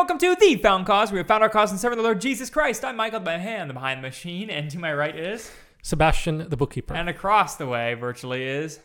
welcome 0.00 0.16
to 0.16 0.34
The 0.34 0.56
Found 0.56 0.86
Cause. 0.86 1.12
We 1.12 1.18
have 1.18 1.26
found 1.26 1.42
our 1.42 1.50
cause 1.50 1.70
in 1.70 1.76
serving 1.76 1.98
the 1.98 2.02
Lord 2.02 2.22
Jesus 2.22 2.48
Christ. 2.48 2.86
I'm 2.86 2.96
Michael 2.96 3.20
Behan, 3.20 3.68
the 3.68 3.74
behind 3.74 3.98
the 3.98 4.08
machine, 4.08 4.48
and 4.48 4.70
to 4.70 4.78
my 4.78 4.94
right 4.94 5.14
is, 5.14 5.52
Sebastian, 5.82 6.48
the 6.48 6.56
bookkeeper. 6.56 6.94
and 6.94 7.10
across 7.10 7.56
the 7.56 7.66
way 7.66 7.92
virtually 7.92 8.42
is. 8.42 8.80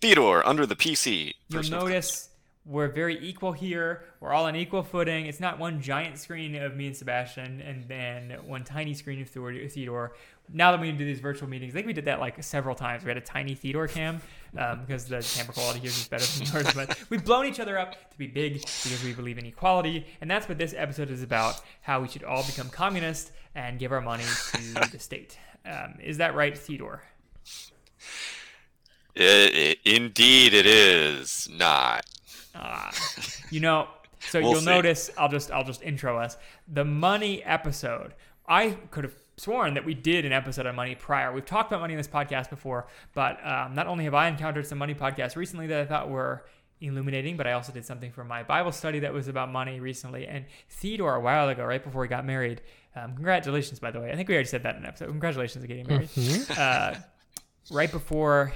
Theodore 0.00 0.46
under 0.46 0.64
the 0.64 0.76
PC. 0.76 1.32
You'll 1.48 1.64
notice 1.64 2.28
we're 2.64 2.86
very 2.86 3.18
equal 3.18 3.50
here. 3.50 4.04
We're 4.20 4.32
all 4.32 4.44
on 4.44 4.54
equal 4.54 4.84
footing. 4.84 5.26
It's 5.26 5.40
not 5.40 5.58
one 5.58 5.80
giant 5.80 6.18
screen 6.18 6.54
of 6.54 6.76
me 6.76 6.86
and 6.86 6.96
Sebastian 6.96 7.60
and 7.60 7.88
then 7.88 8.30
one 8.46 8.62
tiny 8.62 8.94
screen 8.94 9.20
of 9.22 9.28
Theodore- 9.28 9.68
Theodore. 9.68 10.14
Now 10.52 10.72
that 10.72 10.80
we 10.80 10.92
do 10.92 11.04
these 11.04 11.20
virtual 11.20 11.48
meetings, 11.48 11.72
I 11.72 11.76
think 11.76 11.86
we 11.86 11.92
did 11.94 12.04
that 12.04 12.20
like 12.20 12.42
several 12.44 12.74
times. 12.74 13.02
We 13.02 13.08
had 13.08 13.16
a 13.16 13.20
tiny 13.22 13.54
Theodore 13.54 13.88
cam 13.88 14.20
um, 14.58 14.80
because 14.80 15.06
the 15.06 15.20
camera 15.36 15.54
quality 15.54 15.80
here 15.80 15.88
is 15.88 16.06
better 16.06 16.24
than 16.24 16.46
yours. 16.52 16.74
But 16.74 16.98
we've 17.10 17.24
blown 17.24 17.46
each 17.46 17.58
other 17.60 17.78
up 17.78 18.10
to 18.10 18.18
be 18.18 18.26
big 18.26 18.54
because 18.60 19.02
we 19.02 19.14
believe 19.14 19.38
in 19.38 19.46
equality. 19.46 20.06
And 20.20 20.30
that's 20.30 20.48
what 20.48 20.58
this 20.58 20.74
episode 20.76 21.10
is 21.10 21.22
about 21.22 21.60
how 21.80 22.00
we 22.02 22.08
should 22.08 22.24
all 22.24 22.44
become 22.44 22.68
communists 22.68 23.32
and 23.54 23.78
give 23.78 23.90
our 23.90 24.00
money 24.02 24.24
to 24.52 24.90
the 24.92 24.98
state. 24.98 25.38
Um, 25.64 25.94
is 26.02 26.18
that 26.18 26.34
right, 26.34 26.56
Theodore? 26.56 27.02
I- 29.16 29.50
I- 29.54 29.76
indeed, 29.88 30.54
it 30.54 30.66
is 30.66 31.48
not. 31.50 32.04
Ah, 32.54 32.92
you 33.50 33.60
know, 33.60 33.88
so 34.20 34.40
We'll 34.40 34.52
you'll 34.52 34.60
see. 34.60 34.66
notice. 34.66 35.10
I'll 35.18 35.28
just 35.28 35.50
I'll 35.50 35.64
just 35.64 35.82
intro 35.82 36.18
us. 36.18 36.36
The 36.68 36.84
money 36.84 37.42
episode. 37.44 38.14
I 38.46 38.72
could 38.90 39.04
have 39.04 39.14
sworn 39.36 39.74
that 39.74 39.84
we 39.84 39.94
did 39.94 40.24
an 40.24 40.32
episode 40.32 40.66
on 40.66 40.74
money 40.74 40.94
prior. 40.94 41.32
We've 41.32 41.44
talked 41.44 41.70
about 41.70 41.80
money 41.80 41.94
in 41.94 41.98
this 41.98 42.08
podcast 42.08 42.50
before, 42.50 42.86
but 43.14 43.44
um, 43.46 43.74
not 43.74 43.86
only 43.86 44.04
have 44.04 44.14
I 44.14 44.28
encountered 44.28 44.66
some 44.66 44.78
money 44.78 44.94
podcasts 44.94 45.36
recently 45.36 45.66
that 45.68 45.80
I 45.80 45.86
thought 45.86 46.08
were 46.08 46.44
illuminating, 46.80 47.36
but 47.36 47.46
I 47.46 47.52
also 47.52 47.72
did 47.72 47.84
something 47.84 48.12
for 48.12 48.24
my 48.24 48.42
Bible 48.42 48.72
study 48.72 49.00
that 49.00 49.12
was 49.12 49.28
about 49.28 49.50
money 49.50 49.80
recently. 49.80 50.26
And 50.26 50.44
Theodore, 50.68 51.16
a 51.16 51.20
while 51.20 51.48
ago, 51.48 51.64
right 51.64 51.82
before 51.82 52.04
he 52.04 52.08
got 52.08 52.24
married, 52.24 52.62
um, 52.96 53.14
congratulations, 53.14 53.80
by 53.80 53.90
the 53.90 54.00
way. 54.00 54.12
I 54.12 54.16
think 54.16 54.28
we 54.28 54.34
already 54.34 54.48
said 54.48 54.62
that 54.64 54.76
in 54.76 54.82
an 54.82 54.88
episode. 54.88 55.06
Congratulations 55.06 55.64
on 55.64 55.68
getting 55.68 55.86
married. 55.86 56.10
Uh, 56.56 56.94
right 57.70 57.90
before 57.90 58.52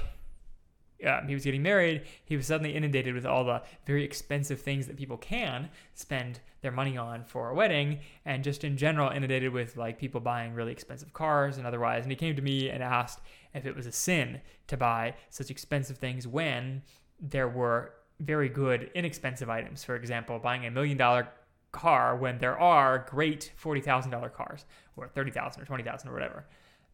um, 1.05 1.27
he 1.27 1.33
was 1.33 1.43
getting 1.43 1.63
married, 1.63 2.03
he 2.25 2.35
was 2.35 2.47
suddenly 2.47 2.75
inundated 2.75 3.13
with 3.13 3.25
all 3.25 3.45
the 3.45 3.61
very 3.85 4.03
expensive 4.03 4.61
things 4.61 4.87
that 4.87 4.97
people 4.97 5.17
can 5.17 5.69
spend 5.93 6.39
their 6.61 6.71
money 6.71 6.97
on 6.97 7.23
for 7.23 7.49
a 7.49 7.53
wedding, 7.53 7.99
and 8.25 8.43
just 8.43 8.63
in 8.63 8.77
general 8.77 9.09
inundated 9.09 9.53
with 9.53 9.77
like 9.77 9.97
people 9.97 10.19
buying 10.19 10.53
really 10.53 10.71
expensive 10.71 11.13
cars 11.13 11.57
and 11.57 11.65
otherwise. 11.65 12.03
And 12.03 12.11
he 12.11 12.17
came 12.17 12.35
to 12.35 12.41
me 12.41 12.69
and 12.69 12.83
asked 12.83 13.21
if 13.53 13.65
it 13.65 13.75
was 13.75 13.85
a 13.85 13.91
sin 13.91 14.41
to 14.67 14.77
buy 14.77 15.15
such 15.29 15.49
expensive 15.49 15.97
things 15.97 16.27
when 16.27 16.81
there 17.19 17.47
were 17.47 17.93
very 18.19 18.49
good 18.49 18.91
inexpensive 18.93 19.49
items. 19.49 19.83
For 19.83 19.95
example, 19.95 20.39
buying 20.39 20.65
a 20.65 20.71
million 20.71 20.97
dollar 20.97 21.29
car 21.71 22.15
when 22.15 22.39
there 22.39 22.59
are 22.59 23.05
great 23.09 23.51
forty 23.55 23.81
thousand 23.81 24.11
dollar 24.11 24.29
cars 24.29 24.65
or 24.97 25.07
thirty 25.07 25.31
thousand 25.31 25.61
or 25.61 25.65
twenty 25.65 25.83
thousand 25.83 26.09
or 26.09 26.13
whatever. 26.13 26.45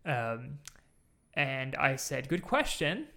Um, 0.05 0.59
and 1.33 1.75
I 1.75 1.95
said, 1.95 2.29
"Good 2.29 2.43
question." 2.43 3.07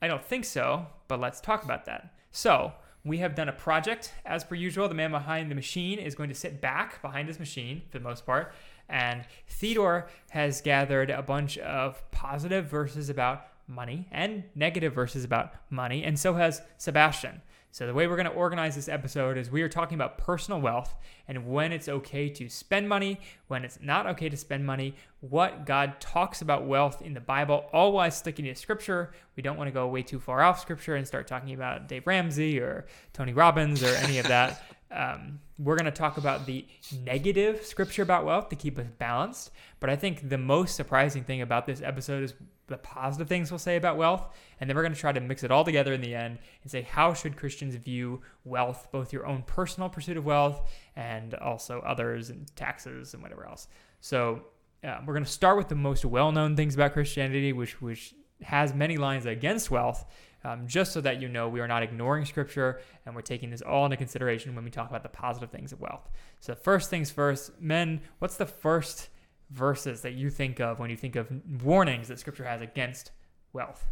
I 0.00 0.08
don't 0.08 0.24
think 0.24 0.44
so, 0.44 0.86
but 1.08 1.20
let's 1.20 1.40
talk 1.40 1.64
about 1.64 1.84
that. 1.86 2.14
So, 2.30 2.72
we 3.04 3.18
have 3.18 3.34
done 3.34 3.48
a 3.48 3.52
project. 3.52 4.12
As 4.26 4.44
per 4.44 4.54
usual, 4.54 4.88
the 4.88 4.94
man 4.94 5.10
behind 5.10 5.50
the 5.50 5.54
machine 5.54 5.98
is 5.98 6.14
going 6.14 6.28
to 6.28 6.34
sit 6.34 6.60
back 6.60 7.00
behind 7.00 7.28
his 7.28 7.38
machine 7.38 7.82
for 7.90 7.98
the 7.98 8.04
most 8.04 8.26
part. 8.26 8.52
And 8.88 9.24
Theodore 9.48 10.08
has 10.30 10.60
gathered 10.60 11.10
a 11.10 11.22
bunch 11.22 11.58
of 11.58 12.08
positive 12.10 12.66
verses 12.66 13.08
about 13.08 13.46
money 13.68 14.08
and 14.10 14.44
negative 14.54 14.94
verses 14.94 15.24
about 15.24 15.52
money, 15.70 16.02
and 16.02 16.18
so 16.18 16.34
has 16.34 16.62
Sebastian. 16.78 17.42
So, 17.70 17.86
the 17.86 17.92
way 17.92 18.06
we're 18.06 18.16
going 18.16 18.26
to 18.26 18.32
organize 18.32 18.74
this 18.74 18.88
episode 18.88 19.36
is 19.36 19.50
we 19.50 19.60
are 19.62 19.68
talking 19.68 19.94
about 19.94 20.16
personal 20.16 20.60
wealth 20.60 20.94
and 21.28 21.46
when 21.46 21.70
it's 21.70 21.88
okay 21.88 22.30
to 22.30 22.48
spend 22.48 22.88
money, 22.88 23.20
when 23.48 23.62
it's 23.62 23.78
not 23.82 24.06
okay 24.06 24.30
to 24.30 24.36
spend 24.36 24.64
money, 24.64 24.94
what 25.20 25.66
God 25.66 26.00
talks 26.00 26.40
about 26.40 26.66
wealth 26.66 27.02
in 27.02 27.12
the 27.12 27.20
Bible, 27.20 27.66
all 27.72 27.92
while 27.92 28.10
sticking 28.10 28.46
to 28.46 28.54
scripture. 28.54 29.12
We 29.36 29.42
don't 29.42 29.58
want 29.58 29.68
to 29.68 29.72
go 29.72 29.86
way 29.86 30.02
too 30.02 30.18
far 30.18 30.42
off 30.42 30.60
scripture 30.60 30.96
and 30.96 31.06
start 31.06 31.26
talking 31.26 31.52
about 31.52 31.88
Dave 31.88 32.06
Ramsey 32.06 32.58
or 32.58 32.86
Tony 33.12 33.34
Robbins 33.34 33.82
or 33.82 33.94
any 33.96 34.18
of 34.18 34.26
that. 34.28 34.62
Um, 34.90 35.40
we're 35.58 35.76
going 35.76 35.84
to 35.84 35.90
talk 35.90 36.16
about 36.16 36.46
the 36.46 36.64
negative 37.04 37.62
scripture 37.66 38.00
about 38.00 38.24
wealth 38.24 38.48
to 38.48 38.56
keep 38.56 38.78
us 38.78 38.86
balanced. 38.98 39.50
But 39.80 39.90
I 39.90 39.96
think 39.96 40.30
the 40.30 40.38
most 40.38 40.76
surprising 40.76 41.24
thing 41.24 41.42
about 41.42 41.66
this 41.66 41.82
episode 41.82 42.22
is 42.24 42.32
the 42.68 42.78
positive 42.78 43.28
things 43.28 43.50
we'll 43.50 43.58
say 43.58 43.76
about 43.76 43.96
wealth. 43.96 44.28
And 44.60 44.68
then 44.68 44.76
we're 44.76 44.82
going 44.82 44.94
to 44.94 45.00
try 45.00 45.12
to 45.12 45.20
mix 45.20 45.42
it 45.42 45.50
all 45.50 45.64
together 45.64 45.92
in 45.92 46.00
the 46.00 46.14
end 46.14 46.38
and 46.62 46.70
say, 46.70 46.82
how 46.82 47.14
should 47.14 47.36
Christians 47.36 47.74
view 47.74 48.22
wealth, 48.44 48.88
both 48.92 49.12
your 49.12 49.26
own 49.26 49.42
personal 49.42 49.88
pursuit 49.88 50.16
of 50.16 50.24
wealth 50.24 50.70
and 50.96 51.34
also 51.34 51.80
others 51.80 52.30
and 52.30 52.54
taxes 52.56 53.14
and 53.14 53.22
whatever 53.22 53.46
else. 53.46 53.68
So 54.00 54.42
uh, 54.84 54.98
we're 55.06 55.14
going 55.14 55.24
to 55.24 55.30
start 55.30 55.56
with 55.56 55.68
the 55.68 55.74
most 55.74 56.04
well-known 56.04 56.56
things 56.56 56.74
about 56.74 56.92
Christianity, 56.92 57.52
which 57.52 57.80
which 57.82 58.14
has 58.42 58.72
many 58.72 58.96
lines 58.96 59.26
against 59.26 59.70
wealth, 59.70 60.04
um, 60.44 60.68
just 60.68 60.92
so 60.92 61.00
that 61.00 61.20
you 61.20 61.28
know 61.28 61.48
we 61.48 61.60
are 61.60 61.66
not 61.66 61.82
ignoring 61.82 62.24
Scripture 62.24 62.80
and 63.04 63.14
we're 63.14 63.22
taking 63.22 63.50
this 63.50 63.62
all 63.62 63.84
into 63.84 63.96
consideration 63.96 64.54
when 64.54 64.64
we 64.64 64.70
talk 64.70 64.88
about 64.88 65.02
the 65.02 65.08
positive 65.08 65.50
things 65.50 65.72
of 65.72 65.80
wealth. 65.80 66.08
So 66.38 66.54
first 66.54 66.90
things 66.90 67.10
first, 67.10 67.60
men, 67.60 68.00
what's 68.20 68.36
the 68.36 68.46
first 68.46 69.08
verses 69.50 70.02
that 70.02 70.12
you 70.12 70.30
think 70.30 70.60
of 70.60 70.78
when 70.78 70.90
you 70.90 70.96
think 70.96 71.16
of 71.16 71.28
warnings 71.62 72.08
that 72.08 72.18
Scripture 72.18 72.44
has 72.44 72.60
against 72.60 73.10
wealth? 73.52 73.86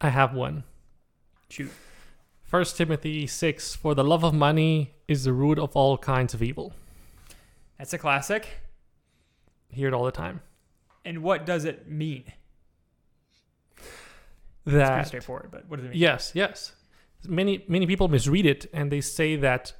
I 0.00 0.10
have 0.10 0.34
one. 0.34 0.64
Shoot. 1.50 1.70
First 2.42 2.76
Timothy 2.76 3.26
6 3.26 3.74
For 3.74 3.94
the 3.94 4.04
love 4.04 4.24
of 4.24 4.34
money 4.34 4.94
is 5.06 5.24
the 5.24 5.32
root 5.32 5.58
of 5.58 5.74
all 5.76 5.98
kinds 5.98 6.34
of 6.34 6.42
evil. 6.42 6.72
That's 7.78 7.92
a 7.92 7.98
classic. 7.98 8.48
Hear 9.70 9.88
it 9.88 9.94
all 9.94 10.04
the 10.04 10.10
time. 10.12 10.40
And 11.04 11.22
what 11.22 11.46
does 11.46 11.64
it 11.64 11.88
mean? 11.88 12.24
It's 13.76 13.84
pretty 14.64 14.78
That 14.78 15.06
straightforward, 15.06 15.50
but 15.50 15.68
what 15.68 15.76
does 15.76 15.86
it 15.86 15.90
mean? 15.90 15.98
yes, 15.98 16.32
yes. 16.34 16.72
Many 17.26 17.64
many 17.68 17.86
people 17.86 18.08
misread 18.08 18.46
it 18.46 18.66
and 18.72 18.92
they 18.92 19.00
say 19.00 19.36
that 19.36 19.72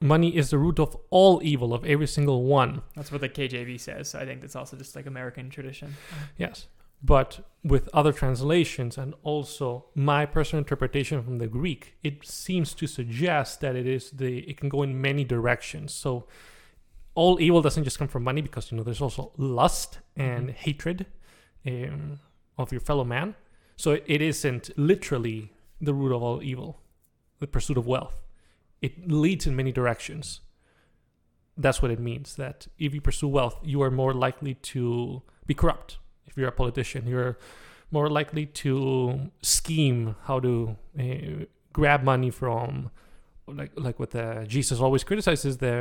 money 0.00 0.36
is 0.36 0.50
the 0.50 0.58
root 0.58 0.78
of 0.78 0.96
all 1.10 1.40
evil 1.42 1.72
of 1.74 1.84
every 1.84 2.06
single 2.06 2.44
one. 2.44 2.82
That's 2.94 3.12
what 3.12 3.20
the 3.20 3.28
KJV 3.28 3.80
says. 3.80 4.14
I 4.14 4.24
think 4.24 4.40
that's 4.40 4.56
also 4.56 4.76
just 4.76 4.96
like 4.96 5.06
American 5.06 5.50
tradition. 5.50 5.96
Yes. 6.36 6.66
But 7.02 7.46
with 7.62 7.90
other 7.92 8.12
translations 8.12 8.96
and 8.96 9.14
also 9.22 9.86
my 9.94 10.24
personal 10.24 10.60
interpretation 10.60 11.22
from 11.22 11.38
the 11.38 11.46
Greek, 11.46 11.96
it 12.02 12.26
seems 12.26 12.72
to 12.74 12.86
suggest 12.86 13.60
that 13.60 13.76
it 13.76 13.86
is 13.86 14.10
the 14.10 14.38
it 14.38 14.56
can 14.56 14.70
go 14.70 14.82
in 14.82 15.00
many 15.00 15.22
directions. 15.22 15.92
So 15.92 16.26
all 17.14 17.38
evil 17.40 17.60
doesn't 17.60 17.84
just 17.84 17.98
come 17.98 18.08
from 18.08 18.24
money 18.24 18.40
because 18.40 18.72
you 18.72 18.78
know 18.78 18.82
there's 18.82 19.02
also 19.02 19.32
lust 19.36 19.98
and 20.16 20.50
hatred 20.50 21.06
um, 21.66 22.20
of 22.56 22.72
your 22.72 22.80
fellow 22.80 23.04
man. 23.04 23.34
So 23.76 23.98
it 24.06 24.22
isn't 24.22 24.70
literally 24.78 25.52
the 25.80 25.92
root 25.92 26.14
of 26.14 26.22
all 26.22 26.42
evil, 26.42 26.80
the 27.38 27.46
pursuit 27.46 27.76
of 27.76 27.86
wealth. 27.86 28.16
It 28.86 28.92
leads 29.24 29.44
in 29.48 29.54
many 29.60 29.72
directions. 29.80 30.26
That's 31.64 31.80
what 31.82 31.90
it 31.96 32.00
means. 32.10 32.28
That 32.42 32.58
if 32.86 32.90
you 32.94 33.00
pursue 33.08 33.28
wealth, 33.38 33.56
you 33.72 33.78
are 33.84 33.90
more 34.02 34.12
likely 34.26 34.54
to 34.74 35.22
be 35.46 35.54
corrupt. 35.54 35.90
If 36.28 36.32
you're 36.36 36.48
a 36.56 36.58
politician, 36.62 37.02
you're 37.12 37.36
more 37.90 38.08
likely 38.20 38.46
to 38.64 38.70
scheme 39.42 40.00
how 40.28 40.36
to 40.46 40.52
uh, 41.04 41.44
grab 41.78 42.00
money 42.12 42.30
from, 42.40 42.90
like 43.60 43.72
like 43.86 43.96
what 44.00 44.10
the, 44.10 44.26
Jesus 44.56 44.80
always 44.80 45.04
criticizes 45.04 45.54
the 45.58 45.74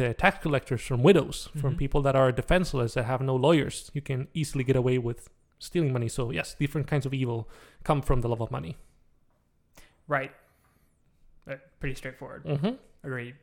the 0.00 0.08
tax 0.22 0.34
collectors 0.44 0.82
from 0.88 1.00
widows, 1.08 1.36
from 1.60 1.72
Mhm. 1.74 1.78
people 1.84 2.00
that 2.06 2.16
are 2.22 2.30
defenseless 2.42 2.90
that 2.94 3.04
have 3.12 3.20
no 3.30 3.36
lawyers. 3.46 3.90
You 3.96 4.02
can 4.10 4.20
easily 4.40 4.64
get 4.64 4.76
away 4.76 4.96
with 5.08 5.20
stealing 5.58 5.92
money. 5.96 6.08
So 6.08 6.22
yes, 6.38 6.48
different 6.64 6.86
kinds 6.92 7.06
of 7.06 7.12
evil 7.14 7.38
come 7.88 8.00
from 8.08 8.20
the 8.22 8.28
love 8.32 8.42
of 8.46 8.50
money. 8.50 8.74
Right. 10.16 10.32
Uh, 11.48 11.56
pretty 11.80 11.94
straightforward. 11.94 12.44
Mm-hmm. 12.44 12.70
Agreed. 13.02 13.34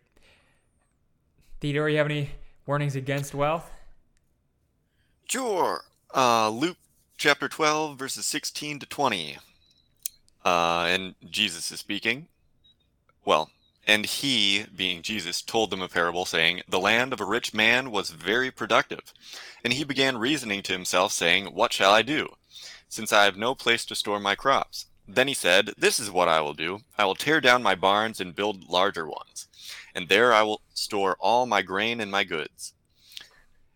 Theodore, 1.59 1.89
you 1.89 1.97
have 1.97 2.07
any 2.07 2.31
warnings 2.65 2.95
against 2.95 3.35
wealth? 3.35 3.69
Sure. 5.25 5.83
Uh, 6.13 6.49
Luke 6.49 6.77
chapter 7.17 7.47
12, 7.47 7.97
verses 7.97 8.25
16 8.25 8.79
to 8.79 8.85
20. 8.85 9.37
Uh, 10.43 10.85
and 10.89 11.15
Jesus 11.29 11.71
is 11.71 11.79
speaking. 11.79 12.27
Well, 13.23 13.51
and 13.85 14.05
he, 14.05 14.65
being 14.75 15.01
Jesus, 15.01 15.41
told 15.41 15.69
them 15.69 15.81
a 15.81 15.87
parable, 15.87 16.25
saying, 16.25 16.61
The 16.67 16.79
land 16.79 17.13
of 17.13 17.21
a 17.21 17.25
rich 17.25 17.53
man 17.53 17.91
was 17.91 18.09
very 18.09 18.51
productive. 18.51 19.13
And 19.63 19.73
he 19.73 19.83
began 19.83 20.17
reasoning 20.17 20.63
to 20.63 20.73
himself, 20.73 21.11
saying, 21.11 21.45
What 21.47 21.73
shall 21.73 21.91
I 21.91 22.01
do, 22.01 22.29
since 22.89 23.13
I 23.13 23.25
have 23.25 23.37
no 23.37 23.53
place 23.55 23.85
to 23.85 23.95
store 23.95 24.19
my 24.19 24.35
crops? 24.35 24.87
Then 25.07 25.27
he 25.27 25.33
said, 25.33 25.71
This 25.77 25.99
is 25.99 26.11
what 26.11 26.27
I 26.27 26.41
will 26.41 26.53
do. 26.53 26.79
I 26.97 27.05
will 27.05 27.15
tear 27.15 27.41
down 27.41 27.63
my 27.63 27.75
barns 27.75 28.21
and 28.21 28.35
build 28.35 28.69
larger 28.69 29.05
ones, 29.05 29.47
and 29.93 30.07
there 30.07 30.33
I 30.33 30.43
will 30.43 30.61
store 30.73 31.17
all 31.19 31.45
my 31.45 31.61
grain 31.61 31.99
and 31.99 32.11
my 32.11 32.23
goods. 32.23 32.73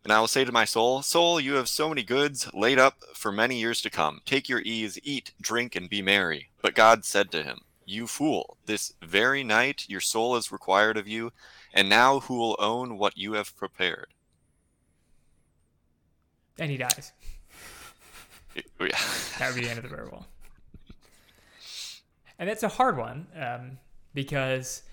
And 0.03 0.13
I 0.13 0.19
will 0.19 0.27
say 0.27 0.45
to 0.45 0.51
my 0.51 0.65
soul, 0.65 1.01
Soul, 1.01 1.39
you 1.39 1.55
have 1.55 1.67
so 1.67 1.89
many 1.89 2.03
goods 2.03 2.47
laid 2.53 2.77
up 2.77 2.97
for 3.15 3.31
many 3.31 3.59
years 3.59 3.81
to 3.81 3.89
come. 3.89 4.21
Take 4.23 4.47
your 4.47 4.61
ease, 4.61 4.99
eat, 5.03 5.31
drink, 5.41 5.75
and 5.75 5.89
be 5.89 6.03
merry. 6.03 6.49
But 6.61 6.75
God 6.75 7.05
said 7.05 7.31
to 7.31 7.41
him, 7.41 7.61
You 7.87 8.05
fool, 8.05 8.57
this 8.67 8.93
very 9.01 9.43
night 9.43 9.85
your 9.89 10.01
soul 10.01 10.35
is 10.35 10.51
required 10.51 10.95
of 10.95 11.07
you, 11.07 11.31
and 11.73 11.89
now 11.89 12.19
who 12.19 12.35
will 12.35 12.55
own 12.59 12.99
what 12.99 13.17
you 13.17 13.33
have 13.33 13.57
prepared? 13.57 14.13
And 16.59 16.69
he 16.71 16.77
dies. 16.77 17.11
Yeah. 18.79 18.87
That 19.37 19.47
would 19.49 19.55
be 19.55 19.65
the 19.65 19.69
end 19.69 19.79
of 19.79 19.83
the 19.83 19.89
parable. 19.89 20.25
And 22.37 22.49
that's 22.49 22.63
a 22.63 22.69
hard 22.69 22.97
one 22.97 23.27
um, 23.39 23.77
because 24.13 24.83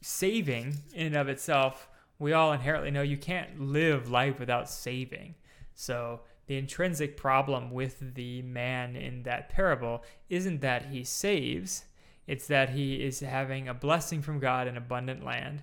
saving 0.00 0.76
in 0.94 1.08
and 1.08 1.16
of 1.16 1.28
itself, 1.28 1.88
we 2.18 2.32
all 2.32 2.52
inherently 2.52 2.90
know 2.90 3.02
you 3.02 3.16
can't 3.16 3.60
live 3.60 4.10
life 4.10 4.38
without 4.38 4.68
saving. 4.68 5.34
So 5.74 6.20
the 6.46 6.56
intrinsic 6.56 7.16
problem 7.16 7.70
with 7.70 8.14
the 8.14 8.42
man 8.42 8.96
in 8.96 9.22
that 9.24 9.48
parable 9.48 10.04
isn't 10.28 10.60
that 10.60 10.86
he 10.86 11.04
saves, 11.04 11.84
it's 12.26 12.46
that 12.46 12.70
he 12.70 13.02
is 13.02 13.20
having 13.20 13.68
a 13.68 13.74
blessing 13.74 14.22
from 14.22 14.38
God 14.38 14.68
in 14.68 14.76
abundant 14.76 15.24
land. 15.24 15.62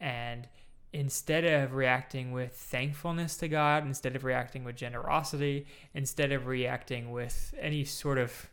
And 0.00 0.48
instead 0.92 1.44
of 1.44 1.74
reacting 1.74 2.32
with 2.32 2.52
thankfulness 2.54 3.36
to 3.36 3.48
God, 3.48 3.86
instead 3.86 4.16
of 4.16 4.24
reacting 4.24 4.64
with 4.64 4.76
generosity, 4.76 5.66
instead 5.94 6.32
of 6.32 6.46
reacting 6.46 7.10
with 7.10 7.54
any 7.58 7.84
sort 7.84 8.18
of 8.18 8.50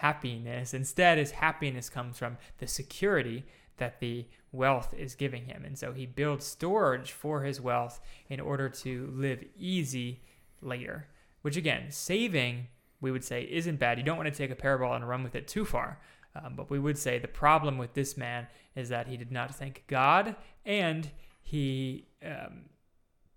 happiness, 0.00 0.74
instead 0.74 1.18
his 1.18 1.32
happiness 1.32 1.88
comes 1.88 2.18
from 2.18 2.38
the 2.58 2.66
security 2.66 3.44
that 3.78 4.00
the 4.00 4.26
wealth 4.52 4.94
is 4.96 5.14
giving 5.14 5.46
him. 5.46 5.64
And 5.64 5.78
so 5.78 5.92
he 5.92 6.06
builds 6.06 6.44
storage 6.44 7.12
for 7.12 7.42
his 7.42 7.60
wealth 7.60 8.00
in 8.28 8.40
order 8.40 8.68
to 8.68 9.12
live 9.14 9.44
easy 9.56 10.20
later. 10.60 11.06
Which 11.42 11.56
again, 11.56 11.90
saving, 11.90 12.66
we 13.00 13.10
would 13.10 13.24
say, 13.24 13.42
isn't 13.50 13.78
bad. 13.78 13.98
You 13.98 14.04
don't 14.04 14.16
want 14.16 14.28
to 14.28 14.36
take 14.36 14.50
a 14.50 14.56
parable 14.56 14.92
and 14.92 15.08
run 15.08 15.22
with 15.22 15.34
it 15.34 15.46
too 15.46 15.64
far. 15.64 16.00
Um, 16.34 16.54
but 16.56 16.70
we 16.70 16.78
would 16.78 16.98
say 16.98 17.18
the 17.18 17.28
problem 17.28 17.78
with 17.78 17.94
this 17.94 18.16
man 18.16 18.46
is 18.76 18.88
that 18.90 19.06
he 19.06 19.16
did 19.16 19.32
not 19.32 19.54
thank 19.54 19.84
God 19.86 20.36
and 20.64 21.10
he 21.42 22.06
um, 22.24 22.66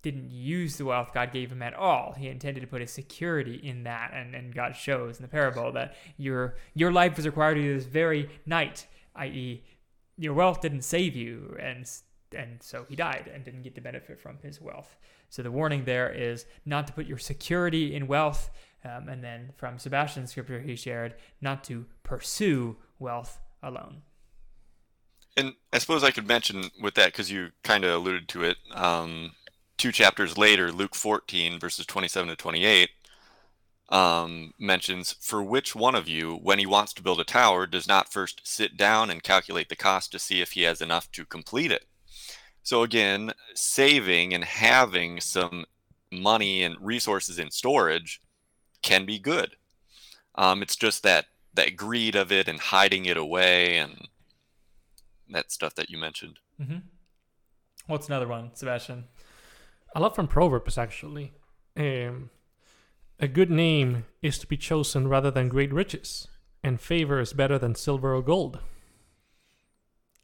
didn't 0.01 0.31
use 0.31 0.77
the 0.77 0.86
wealth 0.86 1.12
God 1.13 1.31
gave 1.31 1.51
him 1.51 1.62
at 1.62 1.74
all. 1.74 2.13
He 2.18 2.27
intended 2.27 2.62
to 2.62 2.68
put 2.68 2.81
his 2.81 2.92
security 2.92 3.56
in 3.56 3.83
that, 3.83 4.12
and, 4.13 4.33
and 4.33 4.53
God 4.53 4.75
shows 4.75 5.18
in 5.18 5.21
the 5.21 5.27
parable 5.27 5.71
that 5.74 5.95
your 6.18 6.56
your 6.74 6.92
life 6.92 7.18
was 7.18 7.25
required 7.25 7.56
to 7.56 7.75
this 7.75 7.86
very 7.86 8.30
night, 8.45 8.88
i.e., 9.15 9.63
your 10.18 10.33
wealth 10.33 10.62
didn't 10.62 10.83
save 10.83 11.15
you, 11.15 11.56
and 11.59 11.89
and 12.36 12.62
so 12.63 12.86
he 12.88 12.95
died 12.95 13.30
and 13.33 13.44
didn't 13.44 13.63
get 13.63 13.75
to 13.75 13.81
benefit 13.81 14.19
from 14.19 14.38
his 14.42 14.62
wealth. 14.62 14.95
So 15.30 15.42
the 15.42 15.51
warning 15.51 15.86
there 15.86 16.12
is 16.12 16.45
not 16.65 16.88
to 16.88 16.94
put 16.94 17.06
your 17.06 17.18
security 17.18 17.95
in 17.95 18.07
wealth, 18.07 18.50
um, 18.83 19.07
and 19.09 19.24
then 19.24 19.51
from 19.56 19.77
Sebastian's 19.77 20.31
scripture 20.31 20.62
he 20.62 20.75
shared, 20.75 21.15
not 21.42 21.63
to 21.65 21.86
pursue 22.03 22.77
wealth 23.00 23.39
alone. 23.62 24.01
And 25.38 25.53
I 25.71 25.77
suppose 25.77 26.03
I 26.03 26.12
could 26.12 26.27
mention 26.27 26.71
with 26.81 26.95
that 26.95 27.07
because 27.07 27.31
you 27.31 27.51
kind 27.63 27.83
of 27.83 27.94
alluded 27.94 28.27
to 28.30 28.44
it. 28.44 28.57
Um, 28.74 29.31
two 29.81 29.92
chapters 29.92 30.38
later, 30.38 30.72
Luke 30.72 30.94
14, 30.94 31.60
verses 31.60 31.88
27 31.88 32.30
to 32.30 32.36
28, 32.36 32.92
um, 33.89 34.54
mentions 34.60 35.13
For 35.19 35.42
which 35.42 35.75
one 35.75 35.95
of 35.95 36.07
you, 36.07 36.36
when 36.36 36.60
he 36.60 36.68
wants 36.68 36.94
to 36.94 37.01
build 37.01 37.19
a 37.19 37.24
tower, 37.24 37.66
does 37.66 37.88
not 37.88 38.13
first 38.13 38.42
sit 38.44 38.78
down 38.78 39.10
and 39.10 39.24
calculate 39.24 39.69
the 39.69 39.75
cost 39.75 40.12
to 40.12 40.19
see 40.19 40.39
if 40.39 40.51
he 40.51 40.62
has 40.63 40.81
enough 40.81 41.12
to 41.13 41.25
complete 41.25 41.72
it? 41.72 41.86
So, 42.62 42.83
again, 42.83 43.33
saving 43.56 44.36
and 44.36 44.44
having 44.44 45.19
some 45.19 45.66
money 46.12 46.62
and 46.62 46.75
resources 46.80 47.39
in 47.39 47.50
storage 47.50 48.22
can 48.84 49.07
be 49.07 49.18
good. 49.18 49.56
Um, 50.36 50.62
it's 50.62 50.75
just 50.75 51.01
that 51.01 51.25
that 51.56 51.75
greed 51.75 52.16
of 52.16 52.31
it 52.31 52.48
and 52.48 52.60
hiding 52.60 53.07
it 53.07 53.18
away 53.18 53.77
and 53.77 54.07
that 55.31 55.51
stuff 55.51 55.74
that 55.74 55.89
you 55.89 55.98
mentioned. 55.98 56.38
Mm-hmm. 56.62 56.77
What's 57.88 58.07
another 58.07 58.27
one, 58.27 58.51
Sebastian? 58.54 59.06
I 59.93 59.99
lot 59.99 60.15
from 60.15 60.27
Proverbs 60.27 60.77
actually. 60.77 61.33
Um, 61.75 62.29
a 63.19 63.27
good 63.27 63.51
name 63.51 64.05
is 64.21 64.39
to 64.39 64.47
be 64.47 64.57
chosen 64.57 65.07
rather 65.07 65.31
than 65.31 65.49
great 65.49 65.71
riches, 65.73 66.27
and 66.63 66.79
favor 66.79 67.19
is 67.19 67.33
better 67.33 67.59
than 67.59 67.75
silver 67.75 68.15
or 68.15 68.21
gold. 68.21 68.59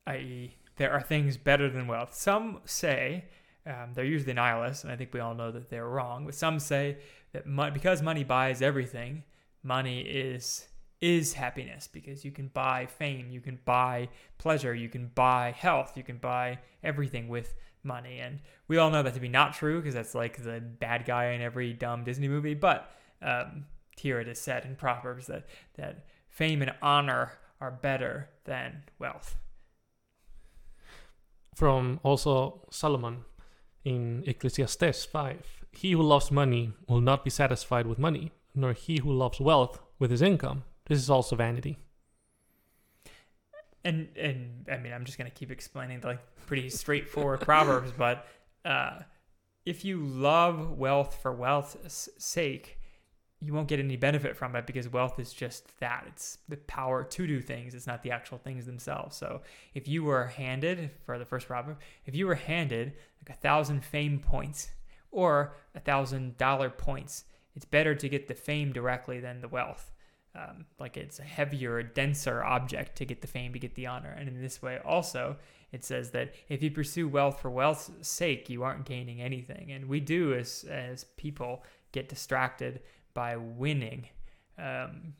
i.e., 0.07 0.55
there 0.77 0.91
are 0.91 1.01
things 1.01 1.37
better 1.37 1.69
than 1.69 1.87
wealth. 1.87 2.13
Some 2.13 2.61
say, 2.65 3.25
um, 3.65 3.93
they're 3.93 4.05
usually 4.05 4.33
nihilists, 4.33 4.83
and 4.83 4.91
I 4.91 4.95
think 4.95 5.13
we 5.13 5.19
all 5.19 5.35
know 5.35 5.51
that 5.51 5.69
they're 5.69 5.87
wrong, 5.87 6.25
but 6.25 6.35
some 6.35 6.59
say 6.59 6.97
that 7.33 7.45
mo- 7.45 7.71
because 7.71 8.01
money 8.01 8.23
buys 8.23 8.61
everything, 8.61 9.23
money 9.63 10.01
is 10.01 10.67
is 10.99 11.33
happiness 11.33 11.87
because 11.87 12.25
you 12.25 12.31
can 12.31 12.47
buy 12.47 12.87
fame, 12.87 13.29
you 13.29 13.39
can 13.39 13.59
buy 13.65 14.09
pleasure, 14.39 14.73
you 14.73 14.89
can 14.89 15.11
buy 15.13 15.53
health, 15.55 15.95
you 15.95 16.01
can 16.03 16.17
buy 16.17 16.57
everything 16.83 17.27
with 17.27 17.53
money. 17.87 18.19
And 18.19 18.39
we 18.67 18.77
all 18.77 18.91
know 18.91 19.01
that 19.01 19.13
to 19.15 19.19
be 19.19 19.29
not 19.29 19.53
true 19.53 19.79
because 19.79 19.95
that's 19.95 20.13
like 20.13 20.43
the 20.43 20.59
bad 20.59 21.05
guy 21.05 21.31
in 21.31 21.41
every 21.41 21.73
dumb 21.73 22.03
Disney 22.03 22.27
movie. 22.27 22.53
But 22.53 22.91
um, 23.21 23.65
here 23.97 24.19
it 24.19 24.27
is 24.27 24.39
said 24.39 24.65
in 24.65 24.75
Proverbs 24.75 25.27
that 25.27 25.47
that 25.75 26.05
fame 26.29 26.61
and 26.61 26.73
honor 26.81 27.31
are 27.59 27.71
better 27.71 28.29
than 28.45 28.83
wealth. 28.99 29.35
From 31.55 31.99
also 32.03 32.67
Solomon 32.69 33.25
in 33.83 34.23
Ecclesiastes 34.27 35.05
5 35.05 35.65
He 35.71 35.93
who 35.93 36.03
loves 36.03 36.29
money 36.29 36.73
will 36.87 37.01
not 37.01 37.23
be 37.23 37.31
satisfied 37.31 37.87
with 37.87 37.97
money, 37.97 38.31
nor 38.53 38.73
he 38.73 38.99
who 38.99 39.11
loves 39.11 39.39
wealth 39.39 39.79
with 39.97 40.11
his 40.11 40.21
income. 40.21 40.63
This 40.85 40.99
is 40.99 41.09
also 41.09 41.35
vanity. 41.35 41.79
And 43.87 44.07
and 44.17 44.65
I 44.71 44.77
mean 44.77 44.93
I'm 44.93 45.05
just 45.05 45.17
gonna 45.17 45.29
keep 45.29 45.49
explaining 45.49 46.01
the, 46.01 46.07
like 46.07 46.19
pretty 46.45 46.69
straightforward 46.69 47.41
proverbs, 47.41 47.91
but 47.97 48.27
uh, 48.65 48.99
if 49.65 49.85
you 49.85 49.99
love 49.99 50.77
wealth 50.77 51.19
for 51.21 51.31
wealth's 51.31 52.09
sake, 52.17 52.79
you 53.41 53.53
won't 53.53 53.67
get 53.67 53.79
any 53.79 53.95
benefit 53.95 54.35
from 54.35 54.55
it 54.55 54.67
because 54.67 54.89
wealth 54.89 55.19
is 55.19 55.31
just 55.31 55.79
that. 55.79 56.03
It's 56.07 56.39
the 56.49 56.57
power 56.57 57.03
to 57.03 57.27
do 57.27 57.39
things. 57.41 57.73
It's 57.73 57.87
not 57.87 58.03
the 58.03 58.11
actual 58.11 58.37
things 58.37 58.65
themselves. 58.65 59.15
So 59.15 59.41
if 59.73 59.87
you 59.87 60.03
were 60.03 60.27
handed 60.27 60.91
for 61.05 61.17
the 61.17 61.25
first 61.25 61.47
proverb, 61.47 61.77
if 62.05 62.13
you 62.13 62.27
were 62.27 62.35
handed 62.35 62.93
like 63.21 63.37
a 63.37 63.39
thousand 63.39 63.85
fame 63.85 64.19
points 64.19 64.69
or 65.11 65.53
a 65.75 65.79
thousand 65.79 66.37
dollar 66.37 66.69
points, 66.69 67.23
it's 67.55 67.65
better 67.65 67.95
to 67.95 68.09
get 68.09 68.27
the 68.27 68.35
fame 68.35 68.73
directly 68.73 69.19
than 69.19 69.39
the 69.41 69.47
wealth 69.47 69.91
um, 70.35 70.65
like 70.79 70.97
it's 70.97 71.19
a 71.19 71.23
heavier, 71.23 71.81
denser 71.81 72.43
object 72.43 72.97
to 72.97 73.05
get 73.05 73.21
the 73.21 73.27
fame, 73.27 73.53
to 73.53 73.59
get 73.59 73.75
the 73.75 73.87
honor. 73.87 74.15
And 74.17 74.27
in 74.27 74.41
this 74.41 74.61
way, 74.61 74.79
also, 74.85 75.37
it 75.71 75.83
says 75.83 76.11
that 76.11 76.33
if 76.49 76.61
you 76.61 76.71
pursue 76.71 77.07
wealth 77.07 77.41
for 77.41 77.49
wealth's 77.49 77.91
sake, 78.01 78.49
you 78.49 78.63
aren't 78.63 78.85
gaining 78.85 79.21
anything. 79.21 79.71
And 79.71 79.89
we 79.89 79.99
do, 79.99 80.33
as 80.33 80.65
as 80.69 81.05
people, 81.17 81.63
get 81.91 82.09
distracted 82.09 82.81
by 83.13 83.35
winning 83.35 84.07
um, 84.57 85.13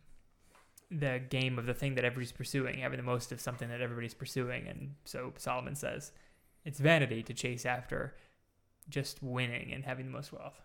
the 0.92 1.22
game 1.30 1.58
of 1.58 1.66
the 1.66 1.74
thing 1.74 1.96
that 1.96 2.06
everybody's 2.06 2.32
pursuing, 2.32 2.80
having 2.80 2.98
the 2.98 3.04
most 3.04 3.32
of 3.32 3.42
something 3.42 3.70
that 3.70 3.82
everybody's 3.82 4.14
pursuing. 4.14 4.68
And 4.68 4.96
so 5.04 5.34
Solomon 5.38 5.76
says, 5.76 6.12
it's 6.64 6.80
vanity 6.80 7.24
to 7.24 7.34
chase 7.34 7.66
after 7.66 8.16
just 8.90 9.22
winning 9.22 9.74
and 9.74 9.84
having 9.84 10.06
the 10.06 10.12
most 10.12 10.32
wealth. 10.32 10.62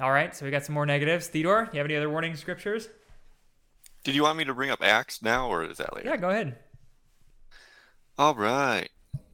All 0.00 0.12
right, 0.12 0.34
so 0.34 0.44
we 0.44 0.52
got 0.52 0.64
some 0.64 0.74
more 0.74 0.86
negatives. 0.86 1.26
Theodore, 1.26 1.68
you 1.72 1.78
have 1.78 1.86
any 1.86 1.96
other 1.96 2.08
warning 2.08 2.36
scriptures? 2.36 2.88
Did 4.04 4.14
you 4.14 4.22
want 4.22 4.38
me 4.38 4.44
to 4.44 4.54
bring 4.54 4.70
up 4.70 4.82
Acts 4.82 5.22
now, 5.22 5.48
or 5.48 5.64
is 5.64 5.78
that 5.78 5.94
later? 5.94 6.08
Yeah, 6.08 6.16
go 6.16 6.30
ahead. 6.30 6.56
All 8.16 8.34
right. 8.34 8.88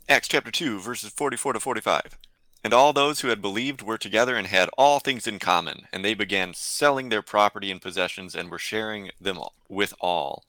Acts 0.09 0.29
chapter 0.29 0.51
2, 0.51 0.81
verses 0.81 1.11
44 1.11 1.55
to 1.55 1.61
45. 1.61 2.19
And 2.65 2.73
all 2.73 2.95
those 2.95 3.21
who 3.21 3.29
had 3.29 3.43
believed 3.43 3.83
were 3.83 3.99
together 3.99 4.37
and 4.37 4.47
had 4.47 4.71
all 4.79 5.01
things 5.01 5.27
in 5.27 5.39
common, 5.39 5.87
and 5.93 6.03
they 6.03 6.15
began 6.15 6.55
selling 6.55 7.11
their 7.11 7.21
property 7.21 7.71
and 7.71 7.81
possessions 7.81 8.35
and 8.35 8.51
were 8.51 8.59
sharing 8.59 9.11
them 9.21 9.39
with 9.69 9.93
all, 10.01 10.45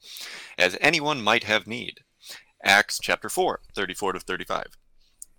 as 0.56 0.78
anyone 0.80 1.22
might 1.22 1.44
have 1.44 1.66
need. 1.66 2.00
Acts 2.64 2.98
chapter 3.02 3.28
4, 3.28 3.60
34 3.74 4.14
to 4.14 4.20
35. 4.20 4.64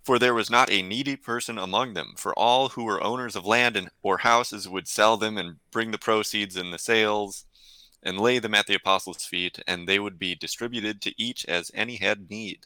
For 0.08 0.18
there 0.18 0.32
was 0.32 0.48
not 0.48 0.70
a 0.70 0.80
needy 0.80 1.16
person 1.16 1.58
among 1.58 1.92
them, 1.92 2.14
for 2.16 2.32
all 2.32 2.70
who 2.70 2.84
were 2.84 3.04
owners 3.04 3.36
of 3.36 3.44
land 3.44 3.76
and 3.76 3.90
or 4.02 4.16
houses 4.16 4.66
would 4.66 4.88
sell 4.88 5.18
them 5.18 5.36
and 5.36 5.56
bring 5.70 5.90
the 5.90 5.98
proceeds 5.98 6.56
in 6.56 6.70
the 6.70 6.78
sales 6.78 7.44
and 8.02 8.18
lay 8.18 8.38
them 8.38 8.54
at 8.54 8.66
the 8.66 8.74
apostles' 8.74 9.26
feet, 9.26 9.58
and 9.66 9.86
they 9.86 9.98
would 9.98 10.18
be 10.18 10.34
distributed 10.34 11.02
to 11.02 11.22
each 11.22 11.44
as 11.44 11.70
any 11.74 11.96
had 11.96 12.30
need. 12.30 12.60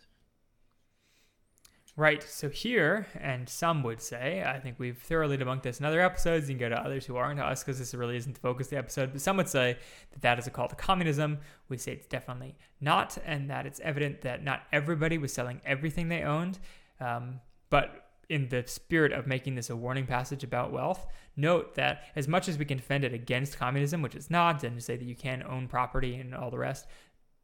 Right, 1.97 2.23
so 2.23 2.49
here, 2.49 3.09
and 3.21 3.49
some 3.49 3.83
would 3.83 4.01
say, 4.01 4.45
I 4.47 4.61
think 4.61 4.79
we've 4.79 4.97
thoroughly 4.97 5.37
debunked 5.37 5.65
this 5.65 5.81
in 5.81 5.85
other 5.85 6.01
episodes. 6.01 6.49
You 6.49 6.55
can 6.55 6.61
go 6.61 6.69
to 6.69 6.81
others 6.81 7.07
who 7.07 7.17
aren't 7.17 7.41
us 7.41 7.65
because 7.65 7.81
this 7.81 7.93
really 7.93 8.17
isn't 8.19 8.35
the 8.35 8.41
focus 8.41 8.69
of 8.69 8.71
the 8.71 8.79
episode. 8.79 9.11
But 9.11 9.21
some 9.21 9.37
would 9.37 9.49
say 9.49 9.79
that 10.13 10.23
that 10.23 10.39
is 10.39 10.47
a 10.47 10.51
call 10.51 10.69
to 10.69 10.77
communism. 10.77 11.41
We 11.69 11.77
say 11.77 11.91
it's 11.91 12.07
definitely 12.07 12.55
not, 12.81 13.19
and 13.27 13.51
that 13.51 13.67
it's 13.67 13.81
evident 13.81 14.21
that 14.21 14.45
not 14.45 14.63
everybody 14.73 15.19
was 15.19 15.33
selling 15.33 15.61
everything 15.67 16.09
they 16.09 16.23
owned. 16.23 16.61
Um, 17.03 17.41
but 17.71 18.11
in 18.29 18.49
the 18.49 18.65
spirit 18.67 19.13
of 19.13 19.27
making 19.27 19.57
this 19.57 19.71
a 19.71 19.77
warning 19.77 20.07
passage 20.07 20.45
about 20.45 20.73
wealth, 20.73 21.07
note 21.37 21.75
that 21.75 22.05
as 22.17 22.29
much 22.29 22.49
as 22.49 22.57
we 22.57 22.65
can 22.65 22.79
defend 22.79 23.05
it 23.05 23.13
against 23.13 23.59
communism, 23.59 24.01
which 24.03 24.15
it's 24.15 24.31
not, 24.31 24.63
and 24.65 24.83
say 24.83 24.97
that 24.97 25.05
you 25.05 25.17
can 25.17 25.43
own 25.43 25.69
property 25.69 26.15
and 26.15 26.35
all 26.35 26.51
the 26.51 26.59
rest, 26.59 26.87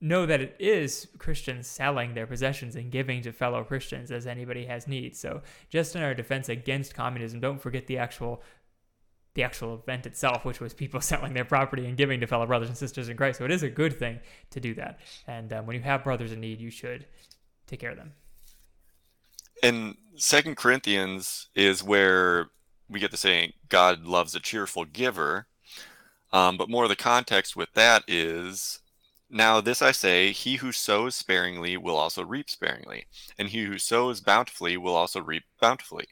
know 0.01 0.27
that 0.27 0.41
it 0.41 0.57
is 0.59 1.09
Christians 1.19 1.67
selling 1.67 2.15
their 2.15 2.27
possessions 2.27 2.77
and 2.77 2.93
giving 2.93 3.21
to 3.23 3.33
fellow 3.33 3.65
Christians 3.65 4.11
as 4.11 4.27
anybody 4.27 4.67
has 4.67 4.87
need. 4.87 5.17
So 5.17 5.43
just 5.69 5.97
in 5.97 6.03
our 6.03 6.15
defense 6.15 6.49
against 6.49 6.95
communism, 6.95 7.41
don't 7.41 7.61
forget 7.61 7.87
the 7.87 7.99
actual 7.99 8.43
the 9.35 9.45
actual 9.45 9.75
event 9.75 10.05
itself, 10.05 10.45
which 10.45 10.59
was 10.59 10.75
people 10.75 11.01
selling 11.13 11.33
their 11.33 11.45
property 11.45 11.87
and 11.87 11.97
giving 11.97 12.19
to 12.21 12.27
fellow 12.27 12.47
brothers 12.47 12.69
and 12.69 12.77
sisters 12.77 13.09
in 13.09 13.17
Christ. 13.17 13.39
So 13.39 13.45
it 13.45 13.53
is 13.53 13.63
a 13.63 13.69
good 13.69 13.97
thing 13.97 14.19
to 14.51 14.59
do 14.59 14.75
that. 14.75 14.99
And 15.29 15.53
um, 15.53 15.67
when 15.67 15.77
you 15.77 15.83
have 15.83 16.03
brothers 16.03 16.33
in 16.33 16.41
need, 16.41 16.61
you 16.61 16.71
should 16.71 17.07
take 17.67 17.79
care 17.79 17.91
of 17.91 17.97
them. 17.97 18.15
And 19.63 19.97
Second 20.17 20.57
Corinthians 20.57 21.49
is 21.55 21.83
where 21.83 22.49
we 22.89 23.01
get 23.01 23.11
the 23.11 23.17
saying, 23.17 23.53
God 23.69 24.05
loves 24.05 24.35
a 24.35 24.41
cheerful 24.41 24.85
giver. 24.85 25.47
Um, 26.33 26.57
but 26.57 26.69
more 26.69 26.85
of 26.85 26.91
the 26.91 26.97
context 26.97 27.57
with 27.57 27.73
that 27.75 28.03
is 28.07 28.81
now, 29.31 29.61
this 29.61 29.83
I 29.83 29.93
say, 29.93 30.33
he 30.33 30.57
who 30.57 30.73
sows 30.73 31.15
sparingly 31.15 31.77
will 31.77 31.97
also 31.97 32.25
reap 32.25 32.49
sparingly, 32.49 33.07
and 33.39 33.49
he 33.49 33.65
who 33.65 33.79
sows 33.79 34.21
bountifully 34.21 34.77
will 34.77 34.95
also 34.95 35.21
reap 35.21 35.45
bountifully. 35.61 36.07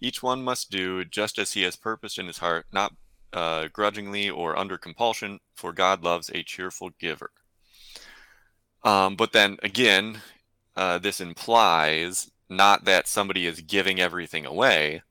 Each 0.00 0.22
one 0.22 0.42
must 0.42 0.70
do 0.70 1.04
just 1.04 1.38
as 1.38 1.52
he 1.52 1.62
has 1.62 1.76
purposed 1.76 2.18
in 2.18 2.26
his 2.26 2.38
heart, 2.38 2.66
not 2.72 2.92
uh, 3.32 3.68
grudgingly 3.72 4.28
or 4.28 4.58
under 4.58 4.76
compulsion, 4.76 5.38
for 5.54 5.72
God 5.72 6.02
loves 6.02 6.30
a 6.30 6.42
cheerful 6.42 6.90
giver. 6.98 7.30
Um, 8.82 9.16
but 9.16 9.32
then 9.32 9.58
again, 9.62 10.20
uh, 10.76 10.98
this 10.98 11.20
implies 11.20 12.30
not 12.48 12.84
that 12.84 13.08
somebody 13.08 13.46
is 13.46 13.60
giving 13.60 14.00
everything 14.00 14.46
away, 14.46 15.02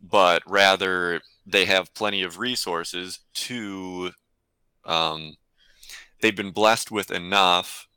but 0.00 0.42
rather 0.46 1.20
they 1.46 1.64
have 1.66 1.94
plenty 1.94 2.22
of 2.22 2.38
resources 2.38 3.20
to 3.34 4.12
um, 4.84 5.36
they've 6.20 6.36
been 6.36 6.50
blessed 6.50 6.90
with 6.90 7.10
enough 7.10 7.88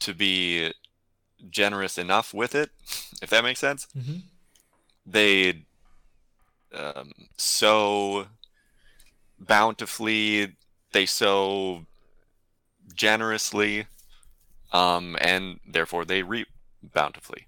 to 0.00 0.14
be 0.14 0.72
generous 1.48 1.98
enough 1.98 2.34
with 2.34 2.54
it, 2.54 2.70
if 3.22 3.30
that 3.30 3.44
makes 3.44 3.60
sense. 3.60 3.86
Mm-hmm. 3.96 4.18
They 5.06 5.64
um, 6.74 7.12
sow 7.36 8.26
bountifully, 9.38 10.56
they 10.92 11.06
sow 11.06 11.86
generously, 12.94 13.86
um, 14.72 15.16
and 15.20 15.58
therefore 15.66 16.04
they 16.04 16.22
reap 16.22 16.48
bountifully. 16.82 17.46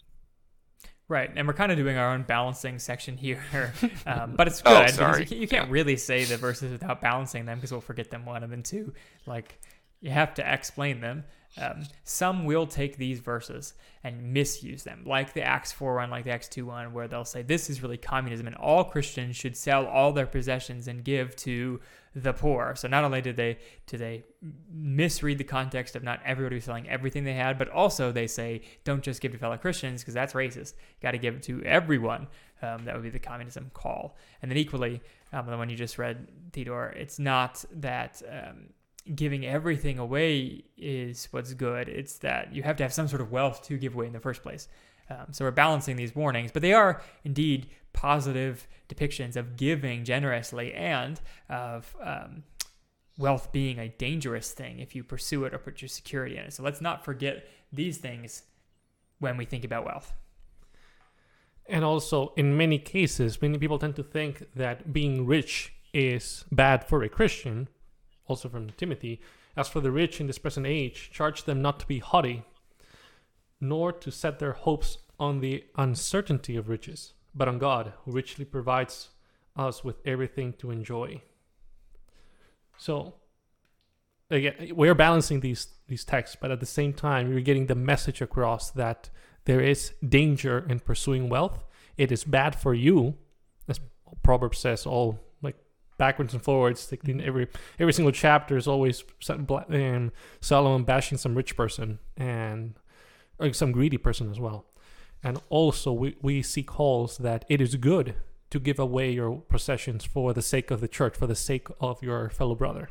Right, 1.09 1.31
and 1.37 1.47
we're 1.47 1.53
kind 1.55 1.71
of 1.71 1.77
doing 1.77 1.99
our 1.99 2.13
own 2.15 2.23
balancing 2.23 2.79
section 2.79 3.17
here, 3.19 3.43
um, 4.07 4.35
but 4.37 4.47
it's 4.47 4.63
Oh, 4.65 4.81
good 4.87 4.95
sorry. 4.95 5.21
you, 5.23 5.27
can't- 5.27 5.41
you 5.43 5.49
can't 5.49 5.71
really 5.71 5.97
say 5.97 6.25
the 6.25 6.37
verses 6.39 6.73
without 6.73 7.01
balancing 7.03 7.45
them 7.45 7.59
because 7.59 7.71
we'll 7.71 7.81
forget 7.83 8.11
them 8.11 8.25
one 8.25 8.43
and 8.43 8.51
then 8.53 8.63
two. 8.63 8.95
Like 9.27 9.59
you 10.01 10.11
have 10.11 10.35
to 10.35 10.53
explain 10.55 11.01
them. 11.01 11.25
Um, 11.59 11.83
some 12.05 12.45
will 12.45 12.67
take 12.67 12.97
these 12.97 13.21
verses 13.21 13.75
and 14.03 14.33
misuse 14.33 14.85
them, 14.85 15.03
like 15.07 15.35
the 15.35 15.43
Acts 15.43 15.71
4 15.71 15.97
1, 15.97 16.11
like 16.11 16.25
the 16.25 16.31
Acts 16.31 16.49
2 16.49 16.65
1, 16.65 16.93
where 16.93 17.09
they'll 17.09 17.25
say 17.25 17.43
this 17.43 17.69
is 17.69 17.83
really 17.83 17.99
communism 17.99 18.47
and 18.47 18.57
all 18.57 18.85
Christians 18.85 19.37
should 19.37 19.57
sell 19.57 19.87
all 19.87 20.13
their 20.13 20.27
possessions 20.27 20.89
and 20.89 21.05
give 21.05 21.37
to 21.37 21.81
the 22.15 22.33
poor. 22.33 22.75
So 22.77 22.89
not 22.89 23.05
only 23.05 23.21
did 23.21 23.37
they 23.37 23.59
do 23.87 23.97
they 23.97 24.25
misread 24.73 25.39
the 25.39 25.45
context 25.45 25.97
of 25.97 26.03
not 26.03 26.21
everybody 26.25 26.61
selling 26.61 26.89
everything 26.89 27.25
they 27.25 27.35
had, 27.35 27.59
but 27.59 27.69
also 27.69 28.13
they 28.13 28.27
say 28.27 28.63
don't 28.85 29.03
just 29.03 29.21
give 29.21 29.33
to 29.33 29.39
fellow 29.39 29.57
Christians 29.57 30.03
because 30.03 30.15
that's 30.15 30.33
racist. 30.33 30.75
Got 31.01 31.13
to 31.13 31.19
give 31.19 31.37
it 31.37 31.43
to 31.45 31.63
everyone. 31.65 32.29
Um, 32.63 32.85
that 32.85 32.95
would 32.95 33.03
be 33.03 33.11
the 33.11 33.19
communism 33.19 33.71
call. 33.75 34.17
And 34.41 34.51
then 34.51 34.57
equally, 34.57 35.03
um, 35.33 35.47
the 35.47 35.57
one 35.57 35.69
you 35.69 35.77
just 35.77 35.99
read, 35.99 36.29
Theodore, 36.53 36.91
it's 36.91 37.19
not 37.19 37.65
that 37.73 38.23
um, 38.31 38.69
giving 39.15 39.45
everything 39.45 39.99
away 39.99 40.65
is 40.77 41.29
what's 41.31 41.55
good. 41.55 41.89
It's 41.89 42.19
that 42.19 42.55
you 42.55 42.63
have 42.63 42.77
to 42.77 42.83
have 42.83 42.93
some 42.93 43.09
sort 43.09 43.21
of 43.21 43.33
wealth 43.33 43.63
to 43.65 43.77
give 43.77 43.95
away 43.95 44.07
in 44.07 44.13
the 44.13 44.21
first 44.21 44.43
place. 44.43 44.69
Um, 45.11 45.27
so 45.33 45.45
we're 45.45 45.51
balancing 45.51 45.97
these 45.97 46.15
warnings, 46.15 46.53
but 46.53 46.63
they 46.63 46.73
are 46.73 47.03
indeed 47.25 47.69
positive 47.93 48.67
depictions 48.89 49.37
of 49.37 49.57
giving 49.57 50.05
generously 50.05 50.73
and 50.73 51.21
of 51.49 51.95
um, 52.03 52.45
wealth 53.19 53.53
being 53.53 53.79
a 53.79 53.89
dangerous 53.89 54.53
thing 54.53 54.79
if 54.79 54.95
you 54.95 55.05
pursue 55.05 55.45
it 55.45 55.53
or 55.53 55.59
put 55.59 55.83
your 55.83 55.89
security 55.89 56.37
in 56.37 56.45
it. 56.45 56.53
So 56.53 56.63
let's 56.63 56.81
not 56.81 57.05
forget 57.05 57.47
these 57.73 57.99
things 57.99 58.45
when 59.19 59.37
we 59.37 59.45
think 59.45 59.65
about 59.65 59.85
wealth. 59.85 60.13
And 61.67 61.85
also, 61.85 62.33
in 62.37 62.57
many 62.57 62.79
cases, 62.79 63.41
many 63.41 63.59
people 63.59 63.79
tend 63.79 63.97
to 63.97 64.03
think 64.03 64.45
that 64.57 64.93
being 64.93 65.27
rich 65.27 65.73
is 65.95 66.45
bad 66.51 66.85
for 66.89 67.03
a 67.03 67.09
Christian, 67.09 67.69
also 68.27 68.49
from 68.49 68.71
Timothy. 68.71 69.21
As 69.57 69.69
for 69.69 69.81
the 69.81 69.91
rich 69.91 70.21
in 70.21 70.27
this 70.27 70.39
present 70.39 70.67
age, 70.67 71.11
charge 71.13 71.45
them 71.45 71.61
not 71.61 71.81
to 71.81 71.87
be 71.87 71.99
haughty, 71.99 72.45
nor 73.61 73.93
to 73.93 74.11
set 74.11 74.39
their 74.39 74.53
hopes 74.53 74.99
on 75.19 75.41
the 75.41 75.65
uncertainty 75.77 76.57
of 76.57 76.69
riches, 76.69 77.15
but 77.35 77.49
on 77.49 77.59
God, 77.59 77.93
who 78.05 78.13
richly 78.13 78.45
provides 78.45 79.11
us 79.57 79.85
with 79.85 79.97
everything 80.05 80.53
to 80.55 80.71
enjoy. 80.71 81.21
So, 82.79 83.15
again, 84.31 84.73
we're 84.75 84.95
balancing 84.95 85.41
these 85.41 85.69
these 85.87 86.05
texts, 86.05 86.37
but 86.41 86.51
at 86.51 86.61
the 86.61 86.67
same 86.67 86.95
time, 86.95 87.29
we're 87.29 87.41
getting 87.41 87.67
the 87.67 87.75
message 87.75 88.23
across 88.23 88.71
that 88.71 89.11
there 89.45 89.61
is 89.61 89.93
danger 90.07 90.65
in 90.69 90.81
pursuing 90.81 91.29
wealth. 91.29 91.65
It 91.99 92.11
is 92.11 92.25
bad 92.25 92.57
for 92.57 92.73
you, 92.73 93.15
as 93.69 93.79
Proverbs 94.23 94.59
says, 94.59 94.87
all 94.87 95.21
backwards 96.05 96.33
and 96.35 96.43
forwards. 96.43 96.81
Like 96.91 97.09
every 97.31 97.47
every 97.79 97.93
single 97.93 98.15
chapter 98.25 98.57
is 98.57 98.67
always 98.67 99.05
um, 99.29 100.13
Solomon 100.41 100.83
bashing 100.85 101.19
some 101.25 101.35
rich 101.41 101.53
person 101.57 101.89
and 102.17 102.75
or 103.39 103.53
some 103.53 103.71
greedy 103.79 103.99
person 103.99 104.31
as 104.35 104.41
well. 104.47 104.61
And 105.23 105.35
also, 105.49 105.93
we, 105.93 106.17
we 106.21 106.43
see 106.43 106.65
calls 106.65 107.19
that 107.19 107.45
it 107.49 107.61
is 107.61 107.77
good 107.77 108.17
to 108.51 108.59
give 108.59 108.81
away 108.81 109.13
your 109.13 109.31
possessions 109.55 110.05
for 110.05 110.33
the 110.39 110.43
sake 110.43 110.69
of 110.75 110.81
the 110.81 110.89
church, 110.89 111.15
for 111.17 111.29
the 111.29 111.41
sake 111.51 111.69
of 111.81 112.03
your 112.03 112.29
fellow 112.39 112.57
brother. 112.57 112.89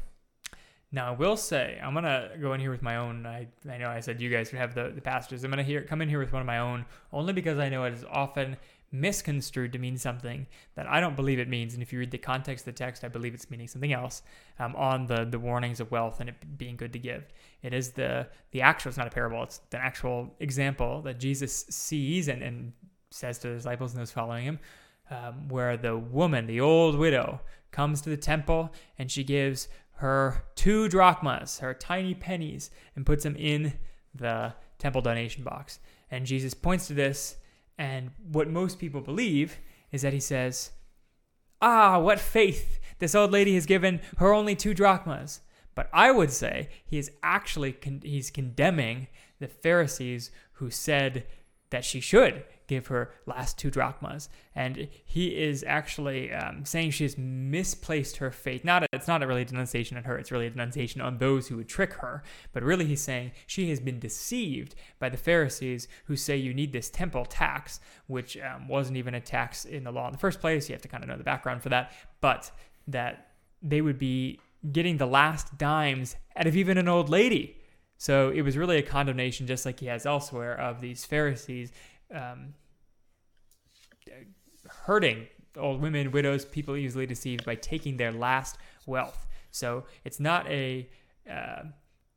Now 0.94 1.06
I 1.14 1.16
will 1.24 1.38
say 1.38 1.66
I'm 1.84 1.94
gonna 1.94 2.30
go 2.40 2.54
in 2.54 2.60
here 2.62 2.72
with 2.72 2.82
my 2.82 2.96
own. 3.04 3.26
I, 3.26 3.48
I 3.70 3.78
know 3.78 3.90
I 3.90 4.02
said 4.02 4.22
you 4.22 4.30
guys 4.30 4.52
would 4.52 4.60
have 4.60 4.74
the, 4.74 4.92
the 4.96 5.02
passages. 5.02 5.44
I'm 5.44 5.52
gonna 5.52 5.64
hear 5.72 5.82
come 5.92 6.02
in 6.02 6.10
here 6.10 6.20
with 6.20 6.32
one 6.32 6.42
of 6.42 6.48
my 6.56 6.60
own, 6.60 6.86
only 7.12 7.34
because 7.34 7.58
I 7.60 7.68
know 7.70 7.84
it 7.84 7.94
is 7.94 8.06
often 8.10 8.58
misconstrued 8.92 9.72
to 9.74 9.80
mean 9.80 9.98
something 9.98 10.48
that 10.76 10.88
I 10.88 11.00
don't 11.00 11.16
believe 11.16 11.40
it 11.40 11.48
means. 11.48 11.74
And 11.74 11.82
if 11.82 11.94
you 11.94 12.00
read 12.00 12.12
the 12.12 12.18
context 12.18 12.68
of 12.68 12.74
the 12.74 12.78
text, 12.78 13.04
I 13.04 13.08
believe 13.08 13.34
it's 13.34 13.50
meaning 13.50 13.68
something 13.68 13.94
else. 13.94 14.22
Um, 14.60 14.76
on 14.76 15.08
the 15.08 15.26
the 15.26 15.40
warnings 15.40 15.80
of 15.80 15.92
wealth 15.92 16.20
and 16.20 16.30
it 16.30 16.58
being 16.58 16.76
good 16.76 16.94
to 16.94 17.00
give, 17.00 17.24
it 17.62 17.74
is 17.74 17.92
the 17.92 18.28
the 18.52 18.62
actual. 18.62 18.90
It's 18.90 18.98
not 18.98 19.08
a 19.08 19.12
parable. 19.12 19.44
It's 19.44 19.60
the 19.70 19.78
actual 19.78 20.36
example 20.40 21.02
that 21.04 21.20
Jesus 21.20 21.66
sees 21.70 22.28
and 22.28 22.42
and 22.42 22.74
says 23.10 23.38
to 23.40 23.50
the 23.50 23.56
disciples 23.56 23.94
and 23.94 24.02
those 24.02 24.12
following 24.12 24.46
him, 24.46 24.60
um, 25.10 25.50
where 25.50 25.78
the 25.78 25.98
woman, 25.98 26.48
the 26.48 26.62
old 26.62 26.98
widow, 26.98 27.42
comes 27.72 28.02
to 28.02 28.10
the 28.10 28.18
temple 28.18 28.74
and 28.98 29.12
she 29.12 29.24
gives 29.24 29.68
her 29.96 30.46
two 30.56 30.90
drachmas, 30.90 31.60
her 31.60 31.74
tiny 31.74 32.16
pennies, 32.16 32.72
and 32.96 33.06
puts 33.06 33.24
them 33.24 33.36
in 33.36 33.74
the 34.16 34.54
temple 34.80 35.02
donation 35.02 35.44
box. 35.44 35.80
And 36.10 36.26
Jesus 36.26 36.54
points 36.54 36.88
to 36.88 36.94
this, 36.94 37.38
and 37.78 38.12
what 38.32 38.50
most 38.50 38.80
people 38.80 39.02
believe 39.02 39.60
is 39.92 40.02
that 40.02 40.14
he 40.14 40.20
says, 40.20 40.72
Ah, 41.62 42.00
what 42.00 42.20
faith! 42.20 42.80
This 43.00 43.16
old 43.16 43.32
lady 43.32 43.56
has 43.56 43.66
given 43.66 44.00
her 44.18 44.34
only 44.34 44.56
two 44.56 44.74
drachmas. 44.74 45.42
But 45.76 45.90
I 45.94 46.12
would 46.12 46.32
say 46.32 46.70
he 46.86 46.98
is 46.98 47.12
actually 47.24 47.72
con- 47.72 48.02
he's 48.04 48.30
condemning 48.30 49.08
the 49.40 49.48
Pharisees 49.48 50.32
who 50.54 50.70
said 50.70 51.26
that 51.70 51.86
she 51.86 52.00
should 52.00 52.44
give 52.72 52.88
her 52.88 53.12
last 53.26 53.58
two 53.58 53.70
drachmas, 53.70 54.30
and 54.56 54.88
he 55.04 55.28
is 55.28 55.62
actually 55.68 56.32
um, 56.32 56.64
saying 56.64 56.92
she 56.92 57.04
has 57.04 57.18
misplaced 57.18 58.18
her 58.18 58.32
faith. 58.32 58.64
Not 58.64 58.86
it's 58.94 59.10
not 59.10 59.22
a 59.22 59.28
really 59.28 59.44
denunciation 59.44 59.98
on 59.98 60.06
her; 60.06 60.18
it's 60.18 60.32
really 60.32 60.48
a 60.48 60.50
denunciation 60.50 61.02
on 61.02 61.18
those 61.18 61.50
who 61.50 61.58
would 61.58 61.68
trick 61.68 61.94
her. 61.96 62.24
But 62.54 62.64
really, 62.64 62.86
he's 62.86 63.02
saying 63.02 63.34
she 63.46 63.70
has 63.72 63.82
been 63.82 64.00
deceived 64.00 64.74
by 65.00 65.10
the 65.10 65.18
Pharisees 65.18 65.90
who 66.06 66.16
say 66.16 66.38
you 66.38 66.54
need 66.54 66.72
this 66.72 66.90
temple 66.90 67.26
tax, 67.26 67.82
which 68.08 68.38
um, 68.38 68.70
wasn't 68.70 68.96
even 68.96 69.16
a 69.16 69.20
tax 69.20 69.66
in 69.66 69.84
the 69.84 69.92
law 69.92 70.08
in 70.08 70.14
the 70.14 70.18
first 70.18 70.40
place. 70.40 70.70
You 70.70 70.74
have 70.74 70.82
to 70.84 70.88
kind 70.88 71.04
of 71.04 71.10
know 71.10 71.18
the 71.18 71.26
background 71.26 71.62
for 71.62 71.70
that, 71.70 71.92
but 72.22 72.52
that 72.88 73.34
they 73.62 73.82
would 73.82 74.00
be 74.00 74.40
getting 74.72 74.96
the 74.96 75.06
last 75.06 75.58
dimes 75.58 76.16
out 76.38 76.48
of 76.48 76.56
even 76.56 76.78
an 76.78 76.88
old 76.88 77.10
lady. 77.10 77.58
So 77.98 78.30
it 78.30 78.44
was 78.44 78.58
really 78.58 78.78
a 78.78 78.82
condemnation, 78.82 79.46
just 79.46 79.66
like 79.66 79.82
he 79.82 79.88
has 79.88 80.06
elsewhere, 80.06 80.58
of 80.58 80.80
these 80.80 81.04
Pharisees 81.04 81.72
um, 82.14 82.54
hurting 84.84 85.28
old 85.58 85.82
women, 85.82 86.12
widows, 86.12 86.46
people 86.46 86.76
easily 86.76 87.06
deceived 87.06 87.46
by 87.46 87.56
taking 87.56 87.98
their 87.98 88.12
last 88.12 88.58
wealth. 88.86 89.28
So 89.52 89.86
it's 90.06 90.20
not 90.20 90.48
a 90.48 90.90
uh, 91.30 91.64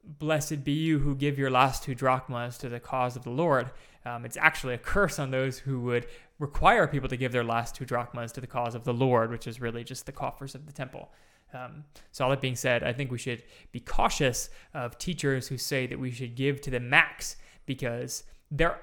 blessed 0.04 0.64
be 0.64 0.72
you 0.72 0.98
who 0.98 1.14
give 1.14 1.38
your 1.38 1.50
last 1.50 1.82
two 1.82 1.94
drachmas 1.94 2.58
to 2.58 2.68
the 2.68 2.80
cause 2.80 3.16
of 3.16 3.24
the 3.24 3.30
Lord. 3.30 3.70
Um, 4.04 4.24
it's 4.24 4.36
actually 4.36 4.74
a 4.74 4.78
curse 4.78 5.18
on 5.18 5.30
those 5.30 5.58
who 5.58 5.80
would 5.80 6.06
require 6.38 6.86
people 6.86 7.08
to 7.08 7.16
give 7.16 7.32
their 7.32 7.44
last 7.44 7.74
two 7.74 7.84
drachmas 7.84 8.32
to 8.32 8.40
the 8.40 8.46
cause 8.46 8.74
of 8.74 8.84
the 8.84 8.92
Lord, 8.92 9.30
which 9.30 9.46
is 9.46 9.60
really 9.60 9.84
just 9.84 10.06
the 10.06 10.12
coffers 10.12 10.54
of 10.54 10.66
the 10.66 10.72
temple. 10.72 11.10
Um, 11.52 11.84
so 12.10 12.24
all 12.24 12.30
that 12.30 12.40
being 12.40 12.56
said, 12.56 12.82
I 12.82 12.92
think 12.92 13.10
we 13.10 13.18
should 13.18 13.44
be 13.72 13.80
cautious 13.80 14.50
of 14.74 14.98
teachers 14.98 15.48
who 15.48 15.56
say 15.56 15.86
that 15.86 15.98
we 15.98 16.10
should 16.10 16.34
give 16.34 16.60
to 16.62 16.70
the 16.70 16.80
max 16.80 17.36
because 17.64 18.24
there 18.50 18.80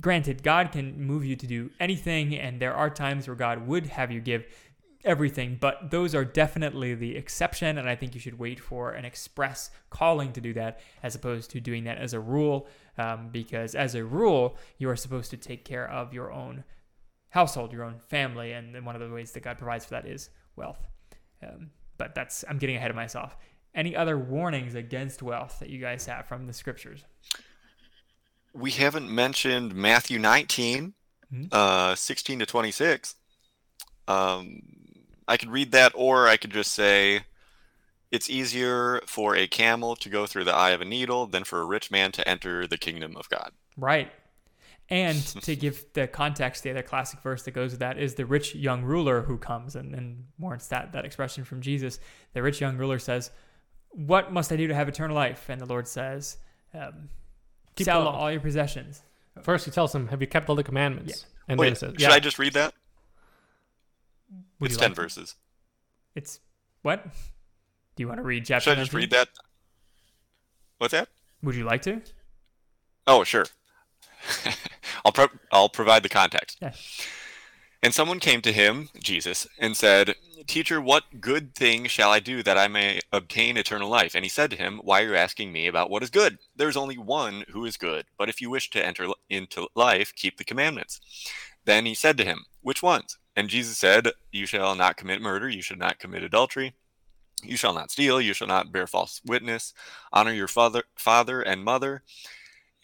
granted 0.00 0.42
god 0.42 0.72
can 0.72 1.00
move 1.00 1.24
you 1.24 1.36
to 1.36 1.46
do 1.46 1.70
anything 1.80 2.34
and 2.36 2.60
there 2.60 2.74
are 2.74 2.90
times 2.90 3.26
where 3.26 3.36
god 3.36 3.66
would 3.66 3.86
have 3.86 4.10
you 4.10 4.20
give 4.20 4.44
everything 5.04 5.58
but 5.60 5.90
those 5.90 6.14
are 6.14 6.24
definitely 6.24 6.94
the 6.94 7.16
exception 7.16 7.76
and 7.76 7.88
i 7.88 7.94
think 7.96 8.14
you 8.14 8.20
should 8.20 8.38
wait 8.38 8.60
for 8.60 8.92
an 8.92 9.04
express 9.04 9.70
calling 9.90 10.32
to 10.32 10.40
do 10.40 10.52
that 10.52 10.80
as 11.02 11.14
opposed 11.14 11.50
to 11.50 11.60
doing 11.60 11.84
that 11.84 11.98
as 11.98 12.14
a 12.14 12.20
rule 12.20 12.68
um, 12.98 13.28
because 13.32 13.74
as 13.74 13.94
a 13.94 14.04
rule 14.04 14.56
you 14.78 14.88
are 14.88 14.96
supposed 14.96 15.30
to 15.30 15.36
take 15.36 15.64
care 15.64 15.88
of 15.90 16.14
your 16.14 16.32
own 16.32 16.62
household 17.30 17.72
your 17.72 17.82
own 17.82 17.98
family 17.98 18.52
and 18.52 18.86
one 18.86 18.94
of 18.94 19.00
the 19.00 19.12
ways 19.12 19.32
that 19.32 19.42
god 19.42 19.58
provides 19.58 19.84
for 19.84 19.90
that 19.90 20.06
is 20.06 20.30
wealth. 20.56 20.86
Um, 21.42 21.70
but 21.98 22.14
that's 22.14 22.44
i'm 22.48 22.58
getting 22.58 22.76
ahead 22.76 22.90
of 22.90 22.96
myself. 22.96 23.36
Any 23.74 23.96
other 23.96 24.18
warnings 24.18 24.74
against 24.74 25.22
wealth 25.22 25.58
that 25.60 25.70
you 25.70 25.78
guys 25.78 26.04
have 26.06 26.26
from 26.26 26.46
the 26.46 26.52
scriptures 26.52 27.04
we 28.52 28.70
haven't 28.72 29.10
mentioned 29.10 29.74
Matthew 29.74 30.18
19, 30.18 30.94
Mhm. 31.32 31.48
uh, 31.52 31.94
16 31.94 32.38
to 32.40 32.46
26. 32.46 33.14
Um, 34.08 34.60
I 35.26 35.36
could 35.36 35.50
read 35.50 35.72
that, 35.72 35.92
or 35.94 36.28
I 36.28 36.36
could 36.36 36.50
just 36.52 36.72
say, 36.72 37.22
it's 38.10 38.28
easier 38.28 39.00
for 39.06 39.34
a 39.34 39.46
camel 39.46 39.96
to 39.96 40.08
go 40.10 40.26
through 40.26 40.44
the 40.44 40.52
eye 40.54 40.70
of 40.70 40.80
a 40.82 40.84
needle 40.84 41.26
than 41.26 41.44
for 41.44 41.60
a 41.60 41.64
rich 41.64 41.90
man 41.90 42.12
to 42.12 42.28
enter 42.28 42.66
the 42.66 42.76
kingdom 42.76 43.16
of 43.16 43.28
God. 43.30 43.52
Right. 43.76 44.12
And 44.90 45.16
to 45.44 45.56
give 45.56 45.86
the 45.94 46.06
context, 46.06 46.62
the 46.62 46.70
other 46.70 46.82
classic 46.82 47.20
verse 47.22 47.44
that 47.44 47.52
goes 47.52 47.70
with 47.70 47.80
that 47.80 47.98
is 47.98 48.14
the 48.16 48.26
rich 48.26 48.54
young 48.54 48.82
ruler 48.82 49.22
who 49.22 49.38
comes 49.38 49.74
and, 49.76 49.94
and 49.94 50.26
warrants 50.38 50.66
that, 50.68 50.92
that 50.92 51.06
expression 51.06 51.44
from 51.44 51.62
Jesus. 51.62 51.98
The 52.34 52.42
rich 52.42 52.60
young 52.60 52.76
ruler 52.76 52.98
says, 52.98 53.30
What 53.90 54.32
must 54.32 54.52
I 54.52 54.56
do 54.56 54.66
to 54.66 54.74
have 54.74 54.88
eternal 54.90 55.16
life? 55.16 55.48
And 55.48 55.58
the 55.60 55.66
Lord 55.66 55.88
says, 55.88 56.36
um, 56.74 57.08
Keep 57.76 57.84
Sell 57.86 58.04
the 58.04 58.10
all 58.10 58.30
your 58.30 58.40
possessions. 58.40 59.02
First, 59.42 59.64
he 59.64 59.70
tells 59.70 59.92
them, 59.92 60.08
"Have 60.08 60.20
you 60.20 60.26
kept 60.26 60.48
all 60.48 60.54
the 60.56 60.62
commandments?" 60.64 61.26
And 61.48 61.58
Wait, 61.58 61.68
then 61.68 61.76
says, 61.76 61.90
should 61.92 62.00
"Yeah." 62.00 62.10
I 62.10 62.20
just 62.20 62.38
read 62.38 62.52
that? 62.52 62.74
Would 64.60 64.70
it's 64.70 64.78
10 64.78 64.90
like- 64.90 64.96
verses. 64.96 65.34
It's 66.14 66.40
what? 66.82 67.04
Do 67.96 68.02
you 68.02 68.08
want 68.08 68.18
to 68.18 68.22
read 68.24 68.44
chapter 68.44 68.64
Should 68.70 68.78
I 68.78 68.82
just 68.82 68.92
19? 68.92 69.00
read 69.00 69.10
that? 69.10 69.28
What's 70.78 70.92
that? 70.92 71.08
Would 71.42 71.54
you 71.54 71.64
like 71.64 71.82
to? 71.82 72.02
Oh, 73.06 73.24
sure. 73.24 73.46
I'll 75.04 75.12
pro- 75.12 75.28
I'll 75.50 75.68
provide 75.68 76.02
the 76.02 76.08
context. 76.08 76.58
Yeah. 76.60 76.72
And 77.82 77.92
someone 77.92 78.20
came 78.20 78.40
to 78.42 78.52
him, 78.52 78.90
Jesus, 79.02 79.46
and 79.58 79.76
said, 79.76 80.14
Teacher, 80.46 80.80
what 80.80 81.20
good 81.20 81.54
thing 81.54 81.86
shall 81.86 82.10
I 82.10 82.18
do 82.18 82.42
that 82.42 82.58
I 82.58 82.66
may 82.68 83.00
obtain 83.12 83.56
eternal 83.56 83.88
life? 83.88 84.14
And 84.14 84.24
he 84.24 84.28
said 84.28 84.50
to 84.50 84.56
him, 84.56 84.80
Why 84.82 85.02
are 85.02 85.08
you 85.08 85.16
asking 85.16 85.52
me 85.52 85.66
about 85.66 85.90
what 85.90 86.02
is 86.02 86.10
good? 86.10 86.38
There 86.56 86.68
is 86.68 86.76
only 86.76 86.98
one 86.98 87.44
who 87.50 87.64
is 87.64 87.76
good. 87.76 88.06
But 88.18 88.28
if 88.28 88.40
you 88.40 88.50
wish 88.50 88.70
to 88.70 88.84
enter 88.84 89.08
into 89.28 89.68
life, 89.74 90.12
keep 90.14 90.38
the 90.38 90.44
commandments. 90.44 91.00
Then 91.64 91.86
he 91.86 91.94
said 91.94 92.16
to 92.18 92.24
him, 92.24 92.44
Which 92.60 92.82
ones? 92.82 93.18
And 93.36 93.48
Jesus 93.48 93.78
said, 93.78 94.08
You 94.30 94.46
shall 94.46 94.74
not 94.74 94.96
commit 94.96 95.22
murder, 95.22 95.48
you 95.48 95.62
shall 95.62 95.76
not 95.76 95.98
commit 95.98 96.22
adultery, 96.22 96.74
you 97.42 97.56
shall 97.56 97.74
not 97.74 97.90
steal, 97.90 98.20
you 98.20 98.34
shall 98.34 98.48
not 98.48 98.72
bear 98.72 98.86
false 98.86 99.20
witness, 99.24 99.74
honor 100.12 100.32
your 100.32 100.48
father, 100.48 100.84
father 100.96 101.40
and 101.40 101.64
mother, 101.64 102.02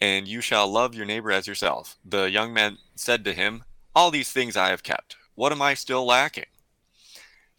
and 0.01 0.27
you 0.27 0.41
shall 0.41 0.71
love 0.71 0.95
your 0.95 1.05
neighbor 1.05 1.31
as 1.31 1.47
yourself. 1.47 1.97
The 2.05 2.29
young 2.29 2.53
man 2.53 2.77
said 2.95 3.25
to 3.25 3.33
him, 3.33 3.63
All 3.95 4.11
these 4.11 4.31
things 4.31 4.55
I 4.55 4.69
have 4.69 4.83
kept. 4.83 5.17
What 5.35 5.51
am 5.51 5.61
I 5.61 5.73
still 5.73 6.05
lacking? 6.05 6.45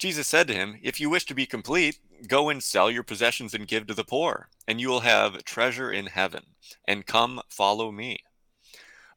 Jesus 0.00 0.26
said 0.26 0.48
to 0.48 0.54
him, 0.54 0.78
If 0.82 0.98
you 0.98 1.10
wish 1.10 1.26
to 1.26 1.34
be 1.34 1.44
complete, 1.44 1.98
go 2.26 2.48
and 2.48 2.62
sell 2.62 2.90
your 2.90 3.02
possessions 3.02 3.52
and 3.52 3.68
give 3.68 3.86
to 3.86 3.92
the 3.92 4.02
poor, 4.02 4.48
and 4.66 4.80
you 4.80 4.88
will 4.88 5.00
have 5.00 5.44
treasure 5.44 5.92
in 5.92 6.06
heaven. 6.06 6.42
And 6.88 7.04
come, 7.04 7.42
follow 7.50 7.92
me. 7.92 8.20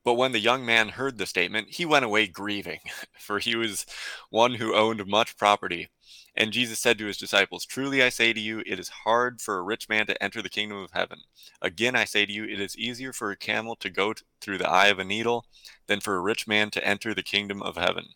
But 0.03 0.15
when 0.15 0.33
the 0.33 0.39
young 0.39 0.65
man 0.65 0.89
heard 0.89 1.17
the 1.17 1.25
statement, 1.25 1.69
he 1.69 1.85
went 1.85 2.03
away 2.03 2.27
grieving, 2.27 2.79
for 3.17 3.39
he 3.39 3.55
was 3.55 3.85
one 4.29 4.55
who 4.55 4.75
owned 4.75 5.07
much 5.07 5.37
property. 5.37 5.87
And 6.35 6.51
Jesus 6.51 6.79
said 6.79 6.97
to 6.97 7.05
his 7.05 7.17
disciples, 7.17 7.65
Truly 7.65 8.03
I 8.03 8.09
say 8.09 8.33
to 8.33 8.39
you, 8.39 8.61
it 8.65 8.77
is 8.77 8.89
hard 8.89 9.39
for 9.39 9.57
a 9.57 9.63
rich 9.63 9.87
man 9.87 10.05
to 10.07 10.21
enter 10.21 10.41
the 10.41 10.49
kingdom 10.49 10.79
of 10.79 10.91
heaven. 10.91 11.19
Again, 11.61 11.95
I 11.95 12.03
say 12.03 12.25
to 12.25 12.31
you, 12.33 12.43
it 12.43 12.59
is 12.59 12.75
easier 12.75 13.13
for 13.13 13.31
a 13.31 13.37
camel 13.37 13.77
to 13.77 13.89
go 13.89 14.13
through 14.41 14.57
the 14.57 14.69
eye 14.69 14.87
of 14.87 14.99
a 14.99 15.05
needle 15.05 15.45
than 15.87 16.01
for 16.01 16.15
a 16.15 16.21
rich 16.21 16.45
man 16.45 16.71
to 16.71 16.85
enter 16.85 17.13
the 17.13 17.23
kingdom 17.23 17.61
of 17.61 17.77
heaven. 17.77 18.07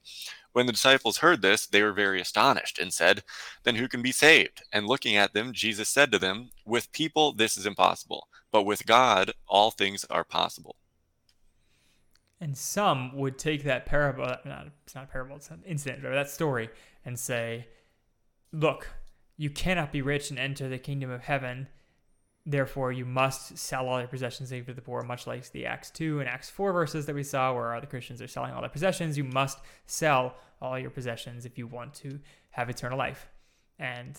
When 0.54 0.66
the 0.66 0.72
disciples 0.72 1.18
heard 1.18 1.42
this, 1.42 1.68
they 1.68 1.84
were 1.84 1.94
very 1.94 2.20
astonished 2.20 2.80
and 2.80 2.92
said, 2.92 3.24
Then 3.64 3.76
who 3.76 3.88
can 3.88 4.02
be 4.02 4.12
saved? 4.12 4.64
And 4.72 4.88
looking 4.88 5.16
at 5.16 5.34
them, 5.34 5.54
Jesus 5.54 5.90
said 5.90 6.12
to 6.12 6.20
them, 6.20 6.50
With 6.66 6.92
people 6.92 7.34
this 7.34 7.58
is 7.58 7.66
impossible, 7.66 8.28
but 8.52 8.64
with 8.64 8.86
God 8.86 9.34
all 9.48 9.72
things 9.72 10.06
are 10.10 10.24
possible. 10.24 10.76
And 12.40 12.58
some 12.58 13.16
would 13.16 13.38
take 13.38 13.64
that 13.64 13.86
parable, 13.86 14.26
not, 14.46 14.68
it's 14.86 14.96
not 14.96 15.06
a 15.06 15.08
parable, 15.08 15.38
it's 15.38 15.50
an 15.50 15.64
incident, 15.66 16.06
or 16.06 16.14
that 16.14 16.30
story, 16.30 16.70
and 17.04 17.18
say, 17.18 17.68
look, 18.52 18.90
you 19.38 19.50
cannot 19.50 19.92
be 19.92 20.02
rich 20.02 20.30
and 20.30 20.40
enter 20.40 20.68
the 20.68 20.78
kingdom 20.78 21.10
of 21.10 21.22
heaven. 21.22 21.68
Therefore, 22.50 22.94
you 22.94 23.04
must 23.04 23.58
sell 23.58 23.90
all 23.90 24.00
your 24.00 24.08
possessions 24.08 24.54
and 24.54 24.60
give 24.60 24.68
to 24.68 24.74
the 24.74 24.82
poor, 24.82 25.04
much 25.04 25.28
like 25.28 25.52
the 25.52 25.66
Acts 25.66 25.92
2 25.92 26.22
and 26.22 26.30
Acts 26.30 26.50
4 26.50 26.72
verses 26.72 27.06
that 27.06 27.14
we 27.14 27.22
saw, 27.22 27.54
where 27.54 27.80
the 27.82 27.88
Christians 27.88 28.22
are 28.22 28.28
selling 28.28 28.54
all 28.54 28.62
their 28.62 28.70
possessions. 28.70 29.18
You 29.18 29.26
must 29.26 29.60
sell 29.86 30.34
all 30.62 30.80
your 30.80 30.90
possessions 30.90 31.46
if 31.46 31.58
you 31.58 31.68
want 31.68 31.94
to 31.96 32.22
have 32.52 32.70
eternal 32.70 32.98
life. 32.98 33.28
And 33.78 34.18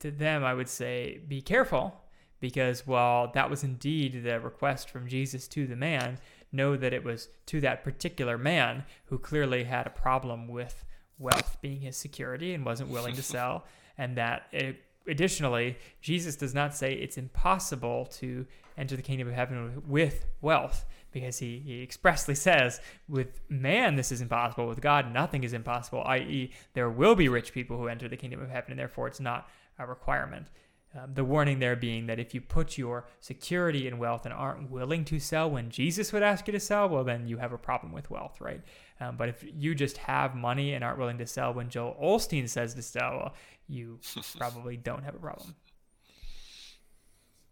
to 0.00 0.10
them, 0.10 0.42
I 0.42 0.54
would 0.54 0.68
say, 0.68 1.20
be 1.28 1.40
careful, 1.40 2.00
because 2.40 2.84
while 2.84 3.30
that 3.32 3.48
was 3.48 3.62
indeed 3.62 4.24
the 4.24 4.40
request 4.40 4.90
from 4.90 5.06
Jesus 5.06 5.46
to 5.48 5.64
the 5.68 5.76
man, 5.76 6.18
know 6.50 6.76
that 6.76 6.92
it 6.92 7.04
was 7.04 7.28
to 7.46 7.60
that 7.60 7.84
particular 7.84 8.36
man 8.36 8.84
who 9.04 9.18
clearly 9.18 9.62
had 9.62 9.86
a 9.86 9.90
problem 9.90 10.48
with 10.48 10.84
wealth 11.16 11.58
being 11.62 11.82
his 11.82 11.96
security 11.96 12.54
and 12.54 12.64
wasn't 12.64 12.90
willing 12.90 13.14
to 13.14 13.22
sell. 13.36 13.66
And 13.96 14.16
that 14.16 14.48
it, 14.50 14.82
additionally, 15.06 15.76
Jesus 16.00 16.36
does 16.36 16.54
not 16.54 16.74
say 16.74 16.94
it's 16.94 17.18
impossible 17.18 18.06
to 18.20 18.46
enter 18.76 18.96
the 18.96 19.02
kingdom 19.02 19.28
of 19.28 19.34
heaven 19.34 19.82
with 19.86 20.26
wealth 20.40 20.84
because 21.12 21.38
he, 21.38 21.58
he 21.58 21.82
expressly 21.82 22.34
says, 22.34 22.80
with 23.08 23.40
man, 23.48 23.96
this 23.96 24.10
is 24.10 24.20
impossible. 24.20 24.66
With 24.66 24.80
God, 24.80 25.12
nothing 25.12 25.44
is 25.44 25.52
impossible, 25.52 26.02
i.e., 26.06 26.52
there 26.72 26.88
will 26.88 27.14
be 27.14 27.28
rich 27.28 27.52
people 27.52 27.76
who 27.76 27.88
enter 27.88 28.08
the 28.08 28.16
kingdom 28.16 28.40
of 28.40 28.50
heaven, 28.50 28.70
and 28.72 28.78
therefore 28.78 29.08
it's 29.08 29.20
not 29.20 29.48
a 29.78 29.86
requirement. 29.86 30.46
Um, 30.94 31.14
the 31.14 31.24
warning 31.24 31.58
there 31.58 31.74
being 31.74 32.06
that 32.06 32.18
if 32.18 32.34
you 32.34 32.42
put 32.42 32.76
your 32.76 33.06
security 33.20 33.88
in 33.88 33.96
wealth 33.96 34.26
and 34.26 34.34
aren't 34.34 34.70
willing 34.70 35.06
to 35.06 35.18
sell 35.18 35.50
when 35.50 35.70
Jesus 35.70 36.12
would 36.12 36.22
ask 36.22 36.46
you 36.46 36.52
to 36.52 36.60
sell, 36.60 36.86
well, 36.88 37.02
then 37.02 37.26
you 37.26 37.38
have 37.38 37.52
a 37.52 37.58
problem 37.58 37.92
with 37.92 38.10
wealth, 38.10 38.42
right? 38.42 38.60
Um, 39.00 39.16
but 39.16 39.30
if 39.30 39.42
you 39.42 39.74
just 39.74 39.96
have 39.96 40.34
money 40.34 40.74
and 40.74 40.84
aren't 40.84 40.98
willing 40.98 41.16
to 41.18 41.26
sell 41.26 41.54
when 41.54 41.70
Joel 41.70 41.96
Osteen 42.02 42.46
says 42.46 42.74
to 42.74 42.82
sell, 42.82 43.16
well, 43.16 43.34
you 43.68 44.00
probably 44.36 44.76
don't 44.76 45.02
have 45.02 45.14
a 45.14 45.18
problem. 45.18 45.54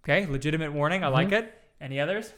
Okay, 0.05 0.27
legitimate 0.27 0.73
warning. 0.73 1.03
I 1.03 1.09
like 1.09 1.33
it. 1.33 1.55
Any 1.81 1.99
others? 1.99 2.33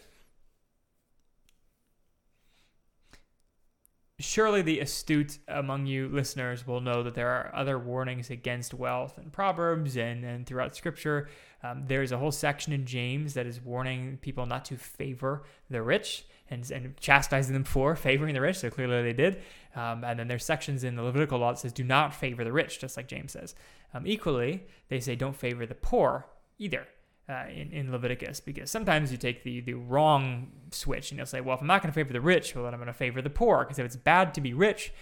Surely 4.23 4.63
the 4.63 4.81
astute 4.81 5.39
among 5.49 5.87
you 5.87 6.09
listeners 6.09 6.67
will 6.67 6.81
know 6.81 7.03
that 7.03 7.15
there 7.15 7.29
are 7.29 7.51
other 7.55 7.79
warnings 7.79 8.31
against 8.31 8.73
wealth 8.73 9.19
in 9.19 9.31
Proverbs 9.31 9.97
and, 9.97 10.25
and 10.25 10.47
throughout 10.47 10.77
Scripture. 10.77 11.29
Um, 11.63 11.85
there's 11.87 12.13
a 12.13 12.19
whole 12.19 12.31
section 12.31 12.73
in 12.73 12.87
James 12.87 13.35
that 13.35 13.47
is 13.47 13.61
warning 13.61 14.19
people 14.23 14.47
not 14.47 14.65
to 14.67 14.77
favor 14.77 15.43
the 15.71 15.83
rich 15.83 16.25
and, 16.51 16.71
and 16.71 16.97
chastising 16.99 17.53
them 17.53 17.65
for 17.65 17.97
favoring 18.09 18.35
the 18.35 18.41
rich. 18.41 18.59
So 18.59 18.71
clearly 18.71 19.03
they 19.03 19.13
did. 19.13 19.43
Um, 19.75 20.05
and 20.05 20.19
then 20.19 20.29
there's 20.29 20.45
sections 20.45 20.85
in 20.85 20.95
the 20.95 21.03
Levitical 21.03 21.39
law 21.39 21.53
that 21.53 21.59
says 21.59 21.73
do 21.73 21.85
not 21.85 22.15
favor 22.15 22.45
the 22.45 22.53
rich, 22.53 22.79
just 22.79 22.97
like 22.97 23.09
James 23.09 23.33
says. 23.33 23.57
Um, 23.93 24.07
equally, 24.07 24.65
they 24.89 25.01
say 25.01 25.17
don't 25.17 25.37
favor 25.37 25.67
the 25.67 25.75
poor 25.75 26.27
either. 26.59 26.87
Uh, 27.29 27.45
in, 27.55 27.71
in 27.71 27.93
Leviticus, 27.93 28.41
because 28.41 28.69
sometimes 28.69 29.13
you 29.13 29.17
take 29.17 29.45
the, 29.45 29.61
the 29.61 29.75
wrong 29.75 30.51
switch 30.73 31.13
and 31.13 31.19
you'll 31.19 31.27
say, 31.27 31.41
well, 31.41 31.55
if 31.55 31.61
I'm 31.61 31.69
not 31.69 31.81
going 31.81 31.91
to 31.91 31.95
favor 31.95 32.13
the 32.13 32.21
rich, 32.21 32.55
well, 32.55 32.65
then 32.65 32.75
I'm 32.75 32.81
going 32.81 32.89
to 32.89 32.93
favor 32.93 33.23
the 33.23 33.31
poor. 33.31 33.61
Because 33.61 33.79
if 33.79 33.87
it's 33.87 33.97
bad 33.97 34.35
to 34.35 34.41
be 34.41 34.53
rich, 34.53 34.93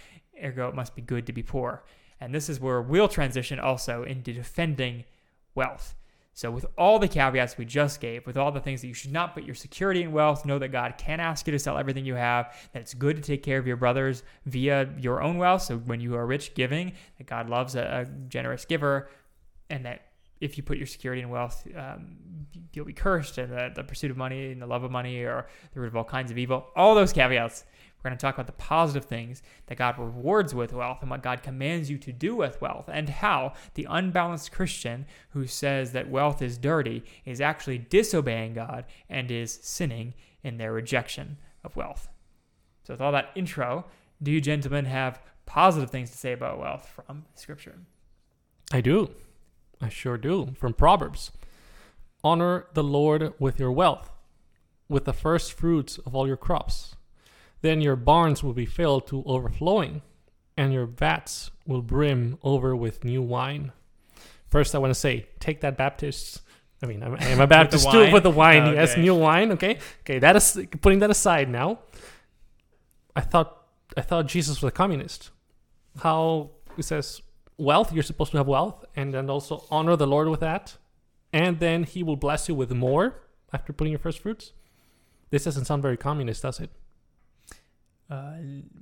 ergo 0.41 0.69
it 0.69 0.75
must 0.75 0.95
be 0.95 1.01
good 1.01 1.25
to 1.25 1.33
be 1.33 1.41
poor. 1.41 1.83
And 2.19 2.33
this 2.33 2.47
is 2.47 2.59
where 2.59 2.79
we'll 2.79 3.07
transition 3.07 3.59
also 3.59 4.03
into 4.03 4.33
defending 4.33 5.05
wealth. 5.55 5.95
So, 6.33 6.49
with 6.49 6.65
all 6.77 6.97
the 6.97 7.09
caveats 7.09 7.57
we 7.57 7.65
just 7.65 7.99
gave, 7.99 8.25
with 8.25 8.37
all 8.37 8.51
the 8.51 8.61
things 8.61 8.81
that 8.81 8.87
you 8.87 8.93
should 8.93 9.11
not 9.11 9.33
put 9.33 9.43
your 9.43 9.55
security 9.55 10.01
in 10.01 10.13
wealth, 10.13 10.45
know 10.45 10.59
that 10.59 10.69
God 10.69 10.95
can 10.97 11.19
ask 11.19 11.45
you 11.45 11.51
to 11.51 11.59
sell 11.59 11.77
everything 11.77 12.05
you 12.05 12.15
have, 12.15 12.55
that 12.71 12.81
it's 12.81 12.93
good 12.93 13.17
to 13.17 13.21
take 13.21 13.43
care 13.43 13.57
of 13.57 13.67
your 13.67 13.75
brothers 13.75 14.23
via 14.45 14.89
your 14.97 15.21
own 15.21 15.37
wealth. 15.37 15.63
So, 15.63 15.77
when 15.77 15.99
you 15.99 16.15
are 16.15 16.25
rich, 16.25 16.53
giving, 16.53 16.93
that 17.17 17.27
God 17.27 17.49
loves 17.49 17.75
a, 17.75 18.07
a 18.07 18.29
generous 18.29 18.63
giver, 18.63 19.09
and 19.69 19.85
that 19.85 20.10
if 20.41 20.57
you 20.57 20.63
put 20.63 20.77
your 20.77 20.87
security 20.87 21.21
in 21.21 21.29
wealth, 21.29 21.65
um, 21.77 22.17
you'll 22.73 22.85
be 22.85 22.93
cursed, 22.93 23.37
and 23.37 23.51
the, 23.53 23.71
the 23.73 23.83
pursuit 23.83 24.11
of 24.11 24.17
money 24.17 24.51
and 24.51 24.61
the 24.61 24.65
love 24.65 24.83
of 24.83 24.91
money 24.91 25.23
are 25.23 25.47
the 25.73 25.79
root 25.79 25.87
of 25.87 25.95
all 25.95 26.03
kinds 26.03 26.31
of 26.31 26.37
evil. 26.37 26.65
All 26.75 26.95
those 26.95 27.13
caveats 27.13 27.63
We're 28.03 28.09
going 28.09 28.17
to 28.17 28.21
talk 28.21 28.33
about 28.33 28.47
the 28.47 28.53
positive 28.53 29.05
things 29.05 29.43
that 29.67 29.77
God 29.77 29.99
rewards 29.99 30.55
with 30.55 30.73
wealth 30.73 30.97
and 31.01 31.11
what 31.11 31.21
God 31.21 31.43
commands 31.43 31.91
you 31.91 31.99
to 31.99 32.11
do 32.11 32.35
with 32.35 32.59
wealth, 32.59 32.89
and 32.91 33.07
how 33.07 33.53
the 33.75 33.87
unbalanced 33.89 34.51
Christian 34.51 35.05
who 35.29 35.45
says 35.45 35.91
that 35.91 36.09
wealth 36.09 36.41
is 36.41 36.57
dirty 36.57 37.03
is 37.23 37.39
actually 37.39 37.77
disobeying 37.77 38.53
God 38.53 38.85
and 39.07 39.29
is 39.29 39.59
sinning 39.61 40.15
in 40.43 40.57
their 40.57 40.73
rejection 40.73 41.37
of 41.63 41.75
wealth. 41.75 42.09
So, 42.83 42.95
with 42.95 43.01
all 43.01 43.11
that 43.11 43.29
intro, 43.35 43.85
do 44.23 44.31
you 44.31 44.41
gentlemen 44.41 44.85
have 44.85 45.21
positive 45.45 45.91
things 45.91 46.09
to 46.09 46.17
say 46.17 46.33
about 46.33 46.59
wealth 46.59 46.89
from 46.89 47.25
Scripture? 47.35 47.75
I 48.73 48.81
do. 48.81 49.11
I 49.81 49.89
sure 49.89 50.17
do. 50.17 50.53
From 50.57 50.73
Proverbs 50.73 51.31
Honor 52.23 52.67
the 52.73 52.83
Lord 52.83 53.33
with 53.39 53.59
your 53.59 53.71
wealth, 53.71 54.11
with 54.87 55.05
the 55.05 55.13
first 55.13 55.53
fruits 55.53 55.97
of 55.99 56.15
all 56.15 56.27
your 56.27 56.37
crops. 56.37 56.95
Then 57.61 57.81
your 57.81 57.95
barns 57.95 58.43
will 58.43 58.53
be 58.53 58.65
filled 58.65 59.07
to 59.07 59.23
overflowing, 59.25 60.01
and 60.55 60.71
your 60.71 60.85
vats 60.85 61.49
will 61.65 61.81
brim 61.81 62.37
over 62.43 62.75
with 62.75 63.03
new 63.03 63.21
wine. 63.21 63.71
First, 64.47 64.75
I 64.75 64.77
want 64.79 64.91
to 64.91 64.99
say, 64.99 65.27
take 65.39 65.61
that, 65.61 65.77
Baptist. 65.77 66.41
I 66.83 66.85
mean, 66.85 67.01
I'm, 67.01 67.15
I'm 67.15 67.41
a 67.41 67.47
Baptist 67.57 67.89
too 67.89 68.11
with 68.11 68.23
the 68.23 68.29
wine. 68.29 68.63
Oh, 68.63 68.73
Yes, 68.73 68.97
new 68.97 69.15
wine. 69.15 69.51
Okay, 69.53 69.79
okay. 70.01 70.19
That 70.19 70.35
is 70.35 70.59
putting 70.81 70.99
that 70.99 71.09
aside 71.09 71.49
now. 71.49 71.79
I 73.15 73.21
thought 73.21 73.65
I 73.97 74.01
thought 74.01 74.27
Jesus 74.27 74.61
was 74.61 74.69
a 74.69 74.71
communist. 74.71 75.31
How 75.99 76.51
he 76.75 76.81
says 76.81 77.21
wealth, 77.57 77.93
you're 77.93 78.03
supposed 78.03 78.31
to 78.31 78.37
have 78.37 78.47
wealth, 78.47 78.85
and 78.95 79.13
then 79.13 79.29
also 79.29 79.65
honor 79.69 79.95
the 79.95 80.07
Lord 80.07 80.29
with 80.29 80.39
that, 80.39 80.77
and 81.31 81.59
then 81.59 81.83
He 81.83 82.03
will 82.03 82.15
bless 82.15 82.49
you 82.49 82.55
with 82.55 82.71
more 82.71 83.21
after 83.53 83.73
putting 83.73 83.91
your 83.91 83.99
first 83.99 84.19
fruits. 84.19 84.53
This 85.29 85.45
doesn't 85.45 85.65
sound 85.65 85.81
very 85.81 85.97
communist, 85.97 86.41
does 86.43 86.59
it? 86.59 86.69
Uh, 88.09 88.33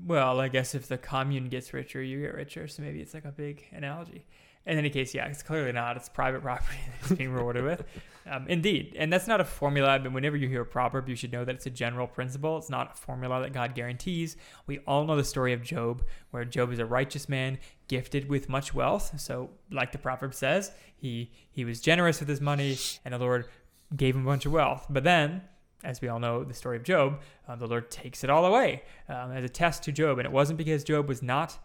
well, 0.05 0.39
I 0.39 0.47
guess 0.47 0.73
if 0.73 0.87
the 0.87 0.97
commune 0.97 1.49
gets 1.49 1.71
richer, 1.71 2.01
you 2.01 2.21
get 2.21 2.33
richer. 2.33 2.67
So 2.67 2.81
maybe 2.81 2.99
it's 2.99 3.13
like 3.13 3.25
a 3.25 3.31
big 3.31 3.65
analogy. 3.71 4.25
In 4.69 4.77
any 4.77 4.89
case, 4.89 5.13
yeah, 5.15 5.27
it's 5.27 5.43
clearly 5.43 5.71
not. 5.71 5.97
It's 5.97 6.09
private 6.09 6.41
property 6.43 6.77
that 6.85 7.09
it's 7.09 7.17
being 7.17 7.31
rewarded 7.31 7.63
with. 7.63 7.83
Um, 8.29 8.45
indeed. 8.47 8.95
And 8.97 9.11
that's 9.11 9.27
not 9.27 9.41
a 9.41 9.45
formula. 9.45 9.99
But 10.01 10.13
whenever 10.13 10.37
you 10.37 10.47
hear 10.47 10.61
a 10.61 10.65
proverb, 10.65 11.09
you 11.09 11.15
should 11.15 11.31
know 11.31 11.43
that 11.43 11.55
it's 11.55 11.65
a 11.65 11.71
general 11.71 12.05
principle. 12.07 12.57
It's 12.57 12.69
not 12.69 12.91
a 12.93 12.95
formula 12.95 13.41
that 13.41 13.53
God 13.53 13.73
guarantees. 13.73 14.37
We 14.67 14.79
all 14.79 15.05
know 15.05 15.15
the 15.15 15.23
story 15.23 15.53
of 15.53 15.63
Job, 15.63 16.03
where 16.31 16.45
Job 16.45 16.71
is 16.71 16.79
a 16.79 16.85
righteous 16.85 17.27
man, 17.27 17.57
gifted 17.87 18.29
with 18.29 18.47
much 18.47 18.73
wealth. 18.73 19.19
So, 19.19 19.49
like 19.71 19.91
the 19.91 19.97
proverb 19.97 20.33
says, 20.35 20.71
he, 20.95 21.31
he 21.49 21.65
was 21.65 21.81
generous 21.81 22.19
with 22.19 22.29
his 22.29 22.41
money, 22.41 22.77
and 23.03 23.13
the 23.13 23.17
Lord 23.17 23.47
gave 23.95 24.15
him 24.15 24.21
a 24.21 24.29
bunch 24.29 24.45
of 24.45 24.51
wealth. 24.51 24.85
But 24.89 25.03
then, 25.03 25.41
as 25.83 26.01
we 26.01 26.07
all 26.07 26.19
know 26.19 26.43
the 26.43 26.53
story 26.53 26.77
of 26.77 26.83
Job, 26.83 27.21
uh, 27.47 27.55
the 27.55 27.67
Lord 27.67 27.89
takes 27.89 28.23
it 28.23 28.29
all 28.29 28.45
away 28.45 28.83
um, 29.07 29.31
as 29.31 29.43
a 29.43 29.49
test 29.49 29.83
to 29.83 29.91
Job. 29.91 30.19
And 30.19 30.25
it 30.25 30.31
wasn't 30.31 30.57
because 30.57 30.83
Job 30.83 31.07
was 31.07 31.23
not 31.23 31.57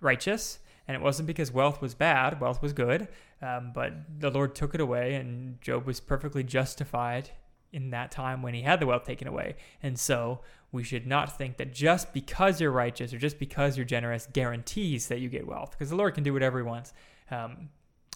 righteous, 0.00 0.60
and 0.88 0.96
it 0.96 1.02
wasn't 1.02 1.26
because 1.26 1.52
wealth 1.52 1.80
was 1.80 1.94
bad, 1.94 2.40
wealth 2.40 2.62
was 2.62 2.72
good, 2.72 3.08
um, 3.40 3.72
but 3.74 3.92
the 4.18 4.30
Lord 4.30 4.54
took 4.54 4.74
it 4.74 4.80
away, 4.80 5.14
and 5.14 5.60
Job 5.60 5.86
was 5.86 6.00
perfectly 6.00 6.42
justified 6.42 7.30
in 7.72 7.90
that 7.90 8.10
time 8.10 8.42
when 8.42 8.54
he 8.54 8.62
had 8.62 8.80
the 8.80 8.86
wealth 8.86 9.04
taken 9.04 9.26
away. 9.26 9.56
And 9.82 9.98
so 9.98 10.40
we 10.72 10.82
should 10.82 11.06
not 11.06 11.38
think 11.38 11.56
that 11.56 11.72
just 11.72 12.12
because 12.12 12.60
you're 12.60 12.70
righteous 12.70 13.12
or 13.12 13.18
just 13.18 13.38
because 13.38 13.76
you're 13.76 13.86
generous 13.86 14.28
guarantees 14.32 15.08
that 15.08 15.20
you 15.20 15.28
get 15.28 15.46
wealth, 15.46 15.70
because 15.70 15.90
the 15.90 15.96
Lord 15.96 16.14
can 16.14 16.24
do 16.24 16.32
whatever 16.32 16.58
he 16.58 16.64
wants. 16.64 16.92
Um, 17.30 17.70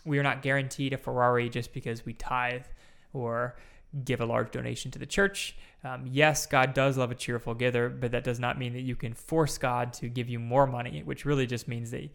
we 0.04 0.18
are 0.18 0.22
not 0.22 0.42
guaranteed 0.42 0.92
a 0.92 0.98
Ferrari 0.98 1.48
just 1.48 1.72
because 1.72 2.04
we 2.04 2.12
tithe 2.12 2.64
or 3.12 3.56
give 4.04 4.20
a 4.20 4.26
large 4.26 4.50
donation 4.50 4.90
to 4.90 4.98
the 4.98 5.06
church. 5.06 5.56
Um, 5.82 6.04
yes, 6.10 6.46
God 6.46 6.74
does 6.74 6.98
love 6.98 7.10
a 7.10 7.14
cheerful 7.14 7.54
giver, 7.54 7.88
but 7.88 8.12
that 8.12 8.24
does 8.24 8.38
not 8.38 8.58
mean 8.58 8.72
that 8.74 8.82
you 8.82 8.96
can 8.96 9.14
force 9.14 9.58
God 9.58 9.92
to 9.94 10.08
give 10.08 10.28
you 10.28 10.38
more 10.38 10.66
money, 10.66 11.02
which 11.04 11.24
really 11.24 11.46
just 11.46 11.66
means 11.66 11.90
that 11.92 12.08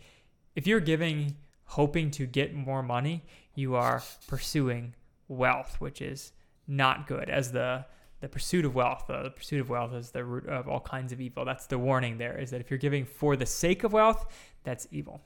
if 0.55 0.67
you're 0.67 0.79
giving 0.79 1.35
hoping 1.65 2.11
to 2.11 2.25
get 2.25 2.53
more 2.53 2.83
money, 2.83 3.23
you 3.55 3.75
are 3.75 4.03
pursuing 4.27 4.93
wealth, 5.27 5.77
which 5.79 6.01
is 6.01 6.33
not 6.67 7.07
good. 7.07 7.29
As 7.29 7.51
the 7.51 7.85
the 8.19 8.29
pursuit 8.29 8.65
of 8.65 8.75
wealth, 8.75 9.09
uh, 9.09 9.23
the 9.23 9.31
pursuit 9.31 9.59
of 9.59 9.69
wealth 9.69 9.93
is 9.93 10.11
the 10.11 10.23
root 10.23 10.47
of 10.47 10.67
all 10.67 10.79
kinds 10.79 11.11
of 11.11 11.19
evil. 11.19 11.43
That's 11.43 11.65
the 11.65 11.79
warning 11.79 12.19
there 12.19 12.37
is 12.37 12.51
that 12.51 12.61
if 12.61 12.69
you're 12.69 12.77
giving 12.77 13.03
for 13.03 13.35
the 13.35 13.47
sake 13.47 13.83
of 13.83 13.93
wealth, 13.93 14.27
that's 14.63 14.87
evil. 14.91 15.21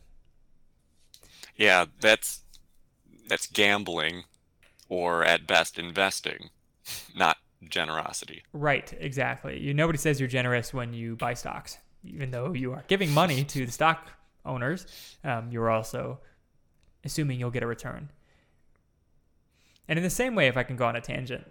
Yeah, 1.57 1.85
that's 1.99 2.41
that's 3.27 3.47
gambling, 3.47 4.23
or 4.88 5.25
at 5.25 5.45
best 5.47 5.77
investing, 5.77 6.49
not 7.15 7.38
generosity. 7.67 8.43
Right, 8.53 8.93
exactly. 8.99 9.59
You 9.59 9.73
nobody 9.73 9.97
says 9.97 10.19
you're 10.19 10.29
generous 10.29 10.73
when 10.73 10.93
you 10.93 11.15
buy 11.15 11.33
stocks, 11.33 11.77
even 12.03 12.31
though 12.31 12.53
you 12.53 12.71
are 12.71 12.85
giving 12.88 13.11
money 13.11 13.43
to 13.43 13.65
the 13.65 13.71
stock 13.71 14.11
owners. 14.45 14.86
Um, 15.23 15.49
you're 15.51 15.69
also 15.69 16.19
assuming 17.03 17.39
you'll 17.39 17.51
get 17.51 17.63
a 17.63 17.67
return. 17.67 18.10
And 19.88 19.99
in 19.99 20.03
the 20.03 20.10
same 20.10 20.36
way, 20.36 20.47
if 20.47 20.58
I 20.58 20.63
can 20.63 20.75
go 20.75 20.86
on 20.86 20.95
a 20.95 21.01
tangent, 21.01 21.45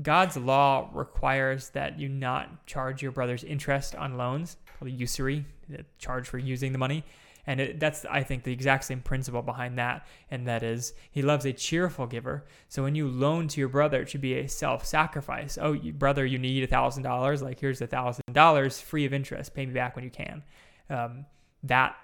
God's 0.00 0.36
law 0.36 0.88
requires 0.94 1.70
that 1.70 1.98
you 1.98 2.08
not 2.08 2.66
charge 2.66 3.02
your 3.02 3.12
brother's 3.12 3.44
interest 3.44 3.94
on 3.96 4.16
loans, 4.16 4.56
called 4.78 4.92
usury, 4.92 5.44
the 5.68 5.84
charge 5.98 6.28
for 6.28 6.38
using 6.38 6.72
the 6.72 6.78
money. 6.78 7.04
And 7.46 7.60
it, 7.60 7.80
that's, 7.80 8.04
I 8.04 8.22
think, 8.22 8.44
the 8.44 8.52
exact 8.52 8.84
same 8.84 9.00
principle 9.00 9.42
behind 9.42 9.78
that. 9.78 10.06
And 10.30 10.46
that 10.46 10.62
is, 10.62 10.92
he 11.10 11.22
loves 11.22 11.44
a 11.46 11.52
cheerful 11.52 12.06
giver. 12.06 12.46
So 12.68 12.82
when 12.82 12.94
you 12.94 13.08
loan 13.08 13.48
to 13.48 13.60
your 13.60 13.68
brother, 13.68 14.02
it 14.02 14.08
should 14.08 14.20
be 14.20 14.34
a 14.34 14.48
self 14.48 14.86
sacrifice. 14.86 15.58
Oh, 15.60 15.72
you, 15.72 15.92
brother, 15.92 16.24
you 16.24 16.38
need 16.38 16.62
a 16.62 16.68
$1,000. 16.68 17.42
Like, 17.42 17.58
here's 17.58 17.80
a 17.80 17.88
$1,000 17.88 18.82
free 18.82 19.04
of 19.04 19.12
interest. 19.12 19.54
Pay 19.54 19.66
me 19.66 19.72
back 19.72 19.96
when 19.96 20.04
you 20.04 20.10
can. 20.10 20.42
Um, 20.88 21.24
that 21.64 21.96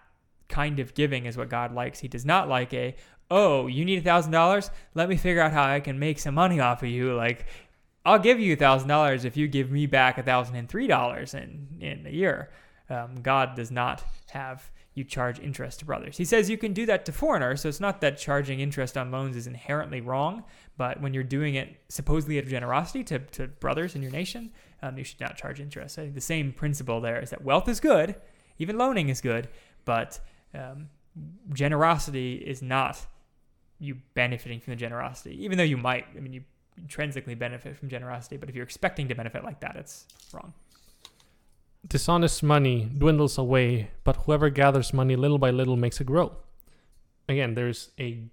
kind 0.48 0.78
of 0.80 0.94
giving 0.94 1.26
is 1.26 1.36
what 1.36 1.48
God 1.48 1.72
likes. 1.74 2.00
He 2.00 2.08
does 2.08 2.24
not 2.24 2.48
like 2.48 2.72
a, 2.72 2.94
oh, 3.30 3.66
you 3.66 3.84
need 3.84 4.06
a 4.06 4.08
$1,000? 4.08 4.70
Let 4.94 5.08
me 5.08 5.16
figure 5.16 5.42
out 5.42 5.52
how 5.52 5.64
I 5.64 5.80
can 5.80 5.98
make 5.98 6.18
some 6.18 6.34
money 6.34 6.60
off 6.60 6.82
of 6.82 6.88
you. 6.88 7.14
Like, 7.14 7.46
I'll 8.06 8.20
give 8.20 8.38
you 8.38 8.52
a 8.52 8.56
thousand 8.56 8.88
dollars 8.88 9.24
if 9.24 9.36
you 9.36 9.48
give 9.48 9.72
me 9.72 9.86
back 9.86 10.16
a 10.16 10.22
thousand 10.22 10.54
and 10.54 10.68
three 10.68 10.86
dollars 10.86 11.34
in 11.34 11.66
in 11.80 12.06
a 12.06 12.10
year. 12.10 12.50
Um, 12.88 13.16
God 13.20 13.56
does 13.56 13.72
not 13.72 14.04
have 14.30 14.70
you 14.94 15.02
charge 15.02 15.40
interest 15.40 15.80
to 15.80 15.84
brothers. 15.84 16.16
He 16.16 16.24
says 16.24 16.48
you 16.48 16.56
can 16.56 16.72
do 16.72 16.86
that 16.86 17.04
to 17.06 17.12
foreigners, 17.12 17.60
so 17.60 17.68
it's 17.68 17.80
not 17.80 18.00
that 18.00 18.16
charging 18.16 18.60
interest 18.60 18.96
on 18.96 19.10
loans 19.10 19.36
is 19.36 19.48
inherently 19.48 20.00
wrong, 20.00 20.44
but 20.78 21.02
when 21.02 21.12
you're 21.12 21.24
doing 21.24 21.56
it 21.56 21.76
supposedly 21.88 22.38
out 22.38 22.44
of 22.44 22.50
generosity 22.50 23.02
to, 23.04 23.18
to 23.18 23.48
brothers 23.48 23.96
in 23.96 24.02
your 24.02 24.12
nation, 24.12 24.52
um, 24.82 24.96
you 24.96 25.04
should 25.04 25.20
not 25.20 25.36
charge 25.36 25.60
interest. 25.60 25.98
I 25.98 26.02
think 26.02 26.14
the 26.14 26.20
same 26.20 26.52
principle 26.52 27.00
there 27.00 27.20
is 27.20 27.30
that 27.30 27.42
wealth 27.42 27.68
is 27.68 27.80
good, 27.80 28.14
even 28.58 28.78
loaning 28.78 29.08
is 29.08 29.20
good, 29.20 29.48
but 29.84 30.20
um, 30.56 30.88
generosity 31.52 32.34
is 32.36 32.62
not 32.62 32.98
you 33.78 33.96
benefiting 34.14 34.60
from 34.60 34.72
the 34.72 34.76
generosity, 34.76 35.42
even 35.44 35.58
though 35.58 35.64
you 35.64 35.76
might. 35.76 36.06
I 36.16 36.20
mean, 36.20 36.32
you 36.32 36.42
intrinsically 36.78 37.34
benefit 37.34 37.76
from 37.76 37.88
generosity, 37.88 38.36
but 38.36 38.48
if 38.48 38.54
you're 38.54 38.64
expecting 38.64 39.08
to 39.08 39.14
benefit 39.14 39.44
like 39.44 39.60
that, 39.60 39.76
it's 39.76 40.06
wrong. 40.32 40.52
Dishonest 41.86 42.42
money 42.42 42.90
dwindles 42.98 43.38
away, 43.38 43.90
but 44.02 44.16
whoever 44.16 44.50
gathers 44.50 44.92
money 44.92 45.14
little 45.14 45.38
by 45.38 45.50
little 45.50 45.76
makes 45.76 46.00
it 46.00 46.04
grow. 46.06 46.36
Again, 47.28 47.54
there's 47.54 47.90
a 47.98 48.24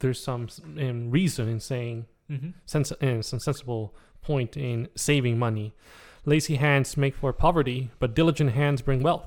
there's 0.00 0.22
some 0.22 0.48
um, 0.78 1.10
reason 1.10 1.48
in 1.48 1.60
saying 1.60 2.06
Mm-hmm. 2.30 2.50
sens- 2.64 2.92
uh, 2.92 3.20
some 3.20 3.40
sensible 3.40 3.94
point 4.22 4.56
in 4.56 4.88
saving 4.94 5.38
money. 5.38 5.74
Lazy 6.24 6.54
hands 6.56 6.96
make 6.96 7.14
for 7.14 7.30
poverty, 7.32 7.90
but 7.98 8.14
diligent 8.14 8.52
hands 8.52 8.80
bring 8.80 9.02
wealth. 9.02 9.26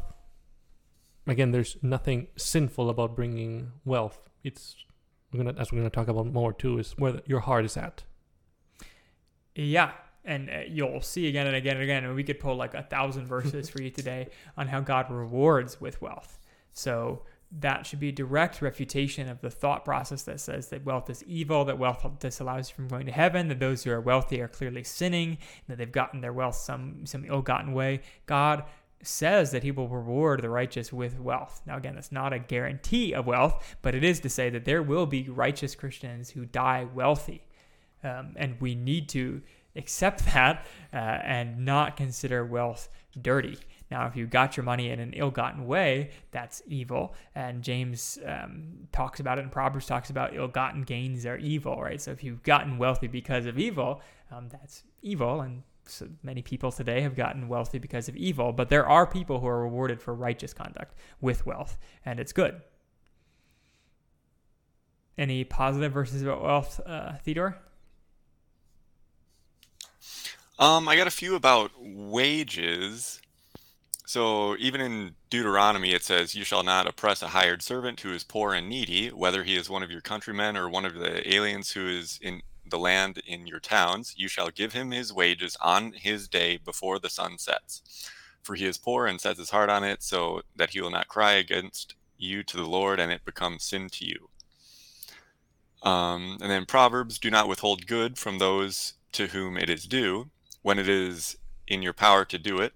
Again, 1.27 1.51
there's 1.51 1.77
nothing 1.81 2.27
sinful 2.35 2.89
about 2.89 3.15
bringing 3.15 3.71
wealth. 3.83 4.29
It's 4.43 4.75
we're 5.31 5.43
gonna 5.43 5.59
as 5.59 5.71
we're 5.71 5.79
gonna 5.79 5.89
talk 5.89 6.07
about 6.07 6.27
more 6.27 6.53
too 6.53 6.77
is 6.77 6.93
where 6.97 7.21
your 7.25 7.39
heart 7.39 7.65
is 7.65 7.77
at. 7.77 8.03
Yeah. 9.55 9.91
And 10.23 10.49
uh, 10.49 10.59
you'll 10.67 11.01
see 11.01 11.27
again 11.27 11.45
and 11.47 11.55
again 11.55 11.75
and 11.75 11.83
again. 11.83 12.03
And 12.03 12.15
we 12.15 12.23
could 12.23 12.39
pull 12.39 12.55
like 12.55 12.73
a 12.73 12.83
thousand 12.83 13.27
verses 13.27 13.69
for 13.69 13.81
you 13.81 13.89
today 13.91 14.29
on 14.57 14.67
how 14.67 14.81
God 14.81 15.09
rewards 15.11 15.79
with 15.79 16.01
wealth. 16.01 16.39
So 16.73 17.23
that 17.59 17.85
should 17.85 17.99
be 17.99 18.09
a 18.09 18.11
direct 18.11 18.61
refutation 18.61 19.29
of 19.29 19.39
the 19.41 19.49
thought 19.49 19.85
process 19.85 20.23
that 20.23 20.39
says 20.39 20.69
that 20.69 20.83
wealth 20.83 21.09
is 21.09 21.23
evil, 21.23 21.63
that 21.65 21.77
wealth 21.77 22.05
disallows 22.19 22.69
you 22.69 22.75
from 22.75 22.87
going 22.87 23.05
to 23.05 23.11
heaven, 23.11 23.47
that 23.47 23.59
those 23.59 23.83
who 23.83 23.91
are 23.91 24.01
wealthy 24.01 24.41
are 24.41 24.47
clearly 24.47 24.83
sinning, 24.83 25.37
that 25.67 25.77
they've 25.77 25.91
gotten 25.91 26.21
their 26.21 26.33
wealth 26.33 26.55
some 26.55 27.05
some 27.05 27.23
ill-gotten 27.25 27.73
way. 27.73 28.01
God 28.25 28.63
says 29.07 29.51
that 29.51 29.63
he 29.63 29.71
will 29.71 29.87
reward 29.87 30.41
the 30.41 30.49
righteous 30.49 30.91
with 30.91 31.19
wealth. 31.19 31.61
Now 31.65 31.77
again, 31.77 31.95
that's 31.95 32.11
not 32.11 32.33
a 32.33 32.39
guarantee 32.39 33.13
of 33.13 33.25
wealth, 33.25 33.75
but 33.81 33.95
it 33.95 34.03
is 34.03 34.19
to 34.21 34.29
say 34.29 34.49
that 34.49 34.65
there 34.65 34.83
will 34.83 35.05
be 35.05 35.29
righteous 35.29 35.75
Christians 35.75 36.29
who 36.29 36.45
die 36.45 36.87
wealthy. 36.93 37.47
Um, 38.03 38.33
and 38.35 38.59
we 38.61 38.75
need 38.75 39.09
to 39.09 39.41
accept 39.75 40.25
that 40.33 40.65
uh, 40.93 40.97
and 40.97 41.65
not 41.65 41.97
consider 41.97 42.45
wealth 42.45 42.89
dirty. 43.21 43.57
Now, 43.91 44.07
if 44.07 44.15
you 44.15 44.25
got 44.25 44.57
your 44.57 44.63
money 44.63 44.89
in 44.89 44.99
an 44.99 45.13
ill-gotten 45.13 45.67
way, 45.67 46.09
that's 46.31 46.61
evil. 46.67 47.13
And 47.35 47.61
James 47.61 48.17
um, 48.25 48.87
talks 48.91 49.19
about 49.19 49.37
it, 49.37 49.43
and 49.43 49.51
Proverbs 49.51 49.85
talks 49.85 50.09
about 50.09 50.35
ill-gotten 50.35 50.83
gains 50.83 51.25
are 51.25 51.37
evil, 51.37 51.81
right? 51.81 52.01
So 52.01 52.11
if 52.11 52.23
you've 52.23 52.43
gotten 52.43 52.77
wealthy 52.77 53.07
because 53.07 53.45
of 53.45 53.59
evil, 53.59 54.01
um, 54.31 54.49
that's 54.49 54.83
evil, 55.01 55.41
and 55.41 55.61
so 55.89 56.07
many 56.23 56.41
people 56.41 56.71
today 56.71 57.01
have 57.01 57.15
gotten 57.15 57.47
wealthy 57.47 57.79
because 57.79 58.07
of 58.07 58.15
evil, 58.15 58.53
but 58.53 58.69
there 58.69 58.87
are 58.87 59.05
people 59.05 59.39
who 59.39 59.47
are 59.47 59.61
rewarded 59.61 60.01
for 60.01 60.13
righteous 60.13 60.53
conduct 60.53 60.95
with 61.21 61.45
wealth, 61.45 61.77
and 62.05 62.19
it's 62.19 62.33
good. 62.33 62.61
Any 65.17 65.43
positive 65.43 65.93
verses 65.93 66.21
about 66.21 66.43
wealth, 66.43 66.81
uh, 66.85 67.13
Theodore? 67.23 67.57
Um, 70.57 70.87
I 70.87 70.95
got 70.95 71.07
a 71.07 71.11
few 71.11 71.35
about 71.35 71.71
wages. 71.79 73.21
So 74.05 74.55
even 74.57 74.81
in 74.81 75.15
Deuteronomy, 75.29 75.93
it 75.93 76.03
says, 76.03 76.35
You 76.35 76.43
shall 76.43 76.63
not 76.63 76.87
oppress 76.87 77.21
a 77.21 77.29
hired 77.29 77.61
servant 77.61 77.99
who 78.01 78.13
is 78.13 78.23
poor 78.23 78.53
and 78.53 78.69
needy, 78.69 79.09
whether 79.09 79.43
he 79.43 79.55
is 79.55 79.69
one 79.69 79.83
of 79.83 79.91
your 79.91 80.01
countrymen 80.01 80.55
or 80.55 80.69
one 80.69 80.85
of 80.85 80.95
the 80.95 81.33
aliens 81.33 81.71
who 81.71 81.87
is 81.87 82.19
in 82.21 82.41
the 82.69 82.79
land 82.79 83.21
in 83.25 83.47
your 83.47 83.59
towns. 83.59 84.13
You 84.17 84.27
shall 84.27 84.49
give 84.49 84.73
him 84.73 84.91
his 84.91 85.13
wages 85.13 85.57
on 85.61 85.93
his 85.93 86.27
day 86.27 86.57
before 86.57 86.99
the 86.99 87.09
sun 87.09 87.37
sets. 87.37 88.09
For 88.41 88.55
he 88.55 88.65
is 88.65 88.77
poor 88.77 89.07
and 89.07 89.19
sets 89.19 89.39
his 89.39 89.49
heart 89.49 89.69
on 89.69 89.83
it, 89.83 90.03
so 90.03 90.41
that 90.55 90.71
he 90.71 90.81
will 90.81 90.91
not 90.91 91.07
cry 91.07 91.33
against 91.33 91.95
you 92.17 92.43
to 92.43 92.57
the 92.57 92.65
Lord, 92.65 92.99
and 92.99 93.11
it 93.11 93.25
becomes 93.25 93.63
sin 93.63 93.89
to 93.89 94.05
you. 94.05 94.29
Um, 95.81 96.37
and 96.41 96.49
then 96.49 96.65
Proverbs 96.65 97.19
do 97.19 97.29
not 97.29 97.47
withhold 97.47 97.87
good 97.87 98.17
from 98.17 98.39
those 98.39 98.93
to 99.13 99.27
whom 99.27 99.57
it 99.57 99.69
is 99.69 99.85
due, 99.85 100.29
when 100.61 100.79
it 100.79 100.89
is 100.89 101.37
in 101.67 101.81
your 101.81 101.93
power 101.93 102.25
to 102.25 102.37
do 102.37 102.59
it. 102.59 102.73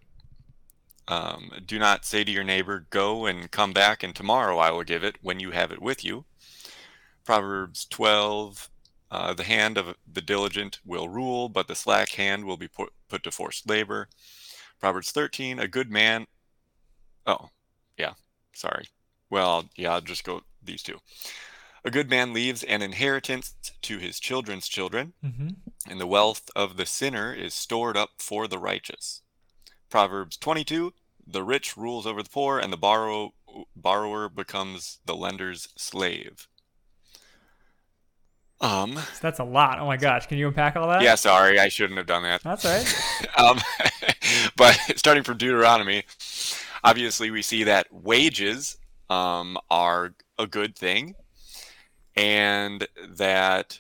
Um, 1.08 1.52
do 1.66 1.80
not 1.80 2.06
say 2.06 2.24
to 2.24 2.32
your 2.32 2.44
neighbor, 2.44 2.86
Go 2.92 3.26
and 3.26 3.50
come 3.50 3.74
back, 3.74 4.04
and 4.04 4.16
tomorrow 4.16 4.60
I 4.60 4.70
will 4.72 4.84
give 4.84 5.04
it 5.04 5.18
when 5.22 5.40
you 5.40 5.52
have 5.52 5.72
it 5.72 5.82
with 5.82 6.06
you. 6.06 6.26
Proverbs 7.26 7.86
12 7.86 8.70
uh, 9.12 9.34
The 9.34 9.44
hand 9.44 9.78
of 9.78 9.96
the 10.12 10.22
diligent 10.22 10.80
will 10.86 11.10
rule, 11.10 11.50
but 11.50 11.68
the 11.68 11.76
slack 11.76 12.10
hand 12.12 12.46
will 12.46 12.58
be 12.58 12.68
put, 12.68 12.94
put 13.08 13.24
to 13.24 13.32
forced 13.32 13.68
labor. 13.70 14.08
Proverbs 14.80 15.12
13 15.12 15.60
A 15.60 15.68
good 15.68 15.92
man. 15.92 16.28
Oh, 17.26 17.50
yeah, 17.98 18.14
sorry. 18.54 18.86
Well, 19.30 19.66
yeah, 19.76 19.94
I'll 19.94 20.02
just 20.02 20.24
go 20.24 20.42
these 20.64 20.82
two. 20.84 20.98
A 21.86 21.92
good 21.92 22.10
man 22.10 22.34
leaves 22.34 22.64
an 22.64 22.82
inheritance 22.82 23.54
to 23.84 23.98
his 24.00 24.20
children's 24.20 24.68
children, 24.68 25.14
Mm-hmm. 25.24 25.50
and 25.90 26.00
the 26.02 26.08
wealth 26.08 26.50
of 26.56 26.76
the 26.78 26.86
sinner 26.86 27.34
is 27.34 27.54
stored 27.54 27.96
up 27.96 28.10
for 28.20 28.48
the 28.48 28.58
righteous. 28.60 29.22
Proverbs 29.90 30.36
22 30.38 30.94
The 31.26 31.44
rich 31.44 31.78
rules 31.78 32.06
over 32.06 32.22
the 32.24 32.30
poor, 32.30 32.60
and 32.60 32.72
the 32.74 32.78
borrow, 32.78 33.34
borrower 33.76 34.28
becomes 34.30 35.00
the 35.06 35.16
lender's 35.16 35.70
slave. 35.78 36.48
Um, 38.62 38.96
So 38.96 39.20
that's 39.22 39.40
a 39.40 39.44
lot. 39.44 39.80
Oh 39.80 39.86
my 39.86 39.98
gosh. 39.98 40.28
Can 40.28 40.38
you 40.38 40.48
unpack 40.48 40.76
all 40.76 40.88
that? 40.90 41.02
yeah, 41.02 41.16
sorry, 41.16 41.60
I 41.60 41.70
shouldn't 41.70 41.98
have 41.98 42.08
done 42.08 42.24
that. 42.24 42.44
That's 42.44 42.66
all 42.66 42.72
right. 42.72 43.38
um, 43.40 43.60
but 44.58 44.76
starting 44.96 45.24
from 45.24 45.38
Deuteronomy, 45.38 46.04
obviously 46.84 47.32
we 47.32 47.42
see 47.42 47.64
that 47.64 47.88
wages 47.92 48.78
um, 49.10 49.58
are 49.70 50.14
a 50.38 50.46
good 50.48 50.76
thing 50.76 51.16
and 52.16 52.88
that 53.08 53.80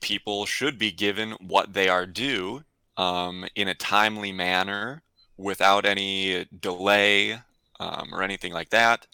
people 0.00 0.46
should 0.46 0.78
be 0.78 0.90
given 0.90 1.32
what 1.40 1.72
they 1.72 1.88
are 1.88 2.06
due 2.06 2.62
um, 2.96 3.46
in 3.54 3.68
a 3.68 3.74
timely 3.74 4.32
manner 4.32 5.02
without 5.36 5.84
any 5.84 6.46
delay 6.60 7.38
um, 7.80 8.10
or 8.12 8.22
anything 8.22 8.52
like 8.52 8.70
that. 8.70 9.06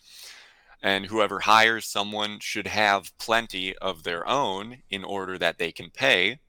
And 0.83 1.07
whoever 1.07 1.41
hires 1.41 1.85
someone 1.85 2.39
should 2.41 2.67
have 2.67 3.17
plenty 3.19 3.77
of 3.79 4.03
their 4.03 4.27
own 4.27 4.79
in 4.89 5.05
order 5.05 5.37
that 5.39 5.59
they 5.59 5.73
can 5.73 5.91
pay 5.91 6.41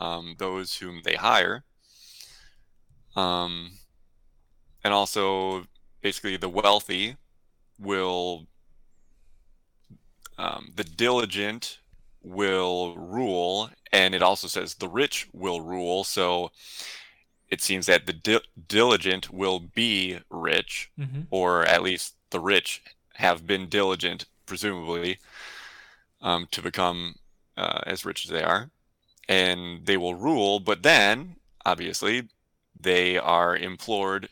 um, 0.00 0.36
those 0.38 0.76
whom 0.76 1.02
they 1.04 1.16
hire. 1.16 1.64
Um, 3.14 3.72
and 4.82 4.94
also, 4.94 5.66
basically, 6.00 6.36
the 6.36 6.48
wealthy 6.48 7.16
will, 7.78 8.46
um, 10.38 10.72
the 10.74 10.84
diligent 10.84 11.80
will 12.22 12.96
rule, 12.96 13.70
and 13.92 14.14
it 14.14 14.22
also 14.22 14.48
says 14.48 14.74
the 14.74 14.88
rich 14.88 15.28
will 15.32 15.60
rule. 15.60 16.04
So 16.04 16.52
it 17.48 17.60
seems 17.60 17.86
that 17.86 18.06
the 18.06 18.12
di- 18.12 18.40
diligent 18.66 19.30
will 19.30 19.58
be 19.60 20.20
rich, 20.30 20.90
Mm-hmm. 20.98 21.22
or 21.30 21.64
at 21.66 21.82
least 21.82 22.14
the 22.30 22.40
rich 22.40 22.82
have 23.18 23.46
been 23.46 23.68
diligent, 23.68 24.26
presumably, 24.46 25.18
um, 26.22 26.46
to 26.52 26.62
become 26.62 27.16
uh, 27.56 27.80
as 27.84 28.04
rich 28.04 28.24
as 28.24 28.30
they 28.30 28.42
are. 28.42 28.70
And 29.28 29.84
they 29.84 29.96
will 29.96 30.14
rule, 30.14 30.60
but 30.60 30.84
then, 30.84 31.36
obviously, 31.66 32.28
they 32.78 33.18
are 33.18 33.56
implored 33.56 34.28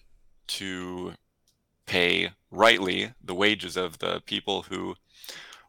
to 0.47 1.15
pay 1.85 2.31
rightly 2.51 3.13
the 3.23 3.35
wages 3.35 3.77
of 3.77 3.99
the 3.99 4.23
people 4.25 4.63
who 4.63 4.95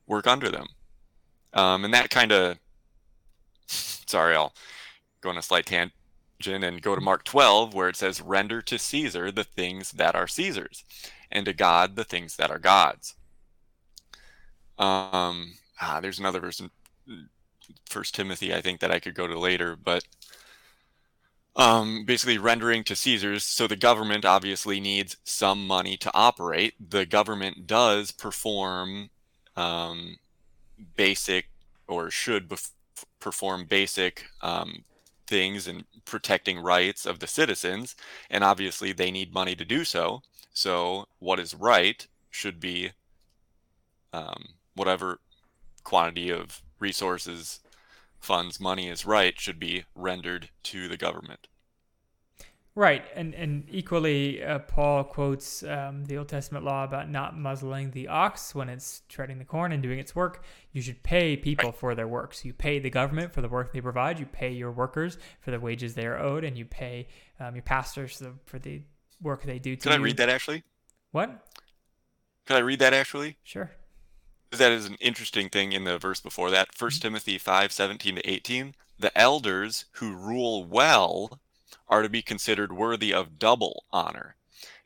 work 0.05 0.27
under 0.27 0.49
them. 0.49 0.67
Um, 1.53 1.85
and 1.85 1.93
that 1.95 2.11
kind 2.11 2.31
of, 2.31 2.59
sorry, 3.67 4.35
I'll 4.35 4.53
go 5.21 5.29
on 5.29 5.37
a 5.37 5.41
slight 5.41 5.65
tangent 5.65 5.93
and 6.45 6.81
go 6.83 6.93
to 6.93 7.01
Mark 7.01 7.23
12, 7.23 7.73
where 7.73 7.89
it 7.89 7.95
says, 7.95 8.21
Render 8.21 8.61
to 8.61 8.77
Caesar 8.77 9.31
the 9.31 9.43
things 9.43 9.91
that 9.93 10.15
are 10.15 10.27
Caesar's, 10.27 10.83
and 11.31 11.45
to 11.45 11.53
God 11.53 11.95
the 11.95 12.03
things 12.03 12.35
that 12.37 12.51
are 12.51 12.59
God's. 12.59 13.15
Um, 14.77 15.53
ah, 15.81 15.99
there's 16.01 16.19
another 16.19 16.39
verse 16.39 16.59
in 16.59 16.69
First 17.89 18.15
Timothy, 18.15 18.53
I 18.53 18.61
think, 18.61 18.79
that 18.79 18.91
I 18.91 18.99
could 18.99 19.15
go 19.15 19.27
to 19.27 19.39
later, 19.39 19.75
but 19.75 20.03
um, 21.55 22.05
basically 22.05 22.37
rendering 22.37 22.83
to 22.85 22.95
Caesar's. 22.95 23.43
So 23.43 23.67
the 23.67 23.75
government 23.75 24.25
obviously 24.25 24.79
needs 24.79 25.17
some 25.23 25.65
money 25.65 25.97
to 25.97 26.11
operate. 26.13 26.75
The 26.89 27.05
government 27.05 27.65
does 27.65 28.11
perform 28.11 29.09
um, 29.55 30.17
basic 30.95 31.49
or 31.87 32.11
should 32.11 32.47
bef- 32.47 32.71
perform 33.19 33.65
basic 33.65 34.25
um, 34.41 34.83
things 35.25 35.67
in 35.67 35.85
protecting 36.05 36.59
rights 36.59 37.05
of 37.05 37.19
the 37.19 37.27
citizens, 37.27 37.95
and 38.29 38.43
obviously 38.43 38.93
they 38.93 39.11
need 39.11 39.33
money 39.33 39.55
to 39.55 39.65
do 39.65 39.83
so. 39.83 40.21
So 40.57 41.05
what 41.19 41.39
is 41.39 41.53
right 41.53 42.07
should 42.31 42.59
be 42.59 42.93
um, 44.11 44.55
whatever 44.73 45.19
quantity 45.83 46.31
of 46.31 46.63
resources, 46.79 47.59
funds, 48.19 48.59
money 48.59 48.89
is 48.89 49.05
right 49.05 49.39
should 49.39 49.59
be 49.59 49.85
rendered 49.93 50.49
to 50.63 50.87
the 50.87 50.97
government. 50.97 51.47
Right, 52.73 53.03
and 53.15 53.35
and 53.35 53.65
equally, 53.69 54.43
uh, 54.43 54.57
Paul 54.57 55.03
quotes 55.03 55.61
um, 55.61 56.05
the 56.05 56.17
Old 56.17 56.29
Testament 56.29 56.65
law 56.65 56.83
about 56.83 57.07
not 57.07 57.37
muzzling 57.37 57.91
the 57.91 58.07
ox 58.07 58.55
when 58.55 58.67
it's 58.67 59.03
treading 59.09 59.37
the 59.37 59.45
corn 59.45 59.71
and 59.71 59.83
doing 59.83 59.99
its 59.99 60.15
work. 60.15 60.43
You 60.71 60.81
should 60.81 61.03
pay 61.03 61.37
people 61.37 61.71
for 61.71 61.93
their 61.93 62.07
work. 62.07 62.33
So 62.33 62.47
you 62.47 62.53
pay 62.53 62.79
the 62.79 62.89
government 62.89 63.31
for 63.31 63.43
the 63.43 63.49
work 63.49 63.73
they 63.73 63.81
provide. 63.81 64.17
You 64.19 64.25
pay 64.25 64.53
your 64.53 64.71
workers 64.71 65.19
for 65.39 65.51
the 65.51 65.59
wages 65.59 65.93
they 65.93 66.07
are 66.07 66.17
owed, 66.17 66.43
and 66.43 66.57
you 66.57 66.65
pay 66.65 67.09
um, 67.39 67.53
your 67.53 67.61
pastors 67.61 68.17
for 68.17 68.23
the, 68.23 68.33
for 68.45 68.57
the 68.57 68.81
work 69.21 69.43
they 69.43 69.59
do. 69.59 69.75
To 69.75 69.81
Could 69.83 69.91
I 69.91 69.97
you. 69.97 70.03
read 70.03 70.17
that 70.17 70.29
actually? 70.29 70.63
What? 71.11 71.45
Can 72.45 72.55
I 72.55 72.59
read 72.59 72.79
that 72.79 72.93
actually? 72.93 73.37
Sure. 73.43 73.71
That 74.51 74.71
is 74.71 74.85
an 74.85 74.95
interesting 75.01 75.49
thing 75.49 75.73
in 75.73 75.83
the 75.83 75.97
verse 75.97 76.21
before 76.21 76.49
that. 76.51 76.73
First 76.73 76.99
Mm-hmm. 77.01 77.07
Timothy 77.09 77.37
5, 77.37 77.71
17 77.71 78.15
to 78.15 78.29
18. 78.29 78.75
The 78.99 79.17
elders 79.17 79.85
who 79.93 80.15
rule 80.15 80.63
well 80.63 81.39
are 81.89 82.01
to 82.01 82.09
be 82.09 82.21
considered 82.21 82.71
worthy 82.73 83.13
of 83.13 83.37
double 83.39 83.83
honor, 83.91 84.35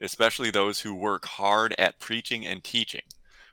especially 0.02 0.52
those 0.52 0.82
who 0.82 0.94
work 0.96 1.26
hard 1.26 1.74
at 1.78 2.00
preaching 2.00 2.46
and 2.46 2.64
teaching. 2.64 3.02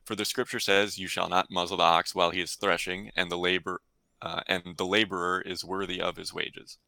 For 0.04 0.14
the 0.16 0.24
scripture 0.24 0.60
says, 0.60 0.98
You 0.98 1.06
shall 1.08 1.28
not 1.28 1.50
muzzle 1.50 1.76
the 1.76 1.82
ox 1.82 2.14
while 2.14 2.30
he 2.30 2.40
is 2.40 2.54
threshing, 2.54 3.10
and 3.14 3.30
the 3.30 3.36
labor 3.38 3.82
uh, 4.22 4.40
and 4.48 4.62
the 4.76 4.86
laborer 4.86 5.40
is 5.42 5.64
worthy 5.64 6.00
of 6.00 6.16
his 6.16 6.32
wages. 6.32 6.78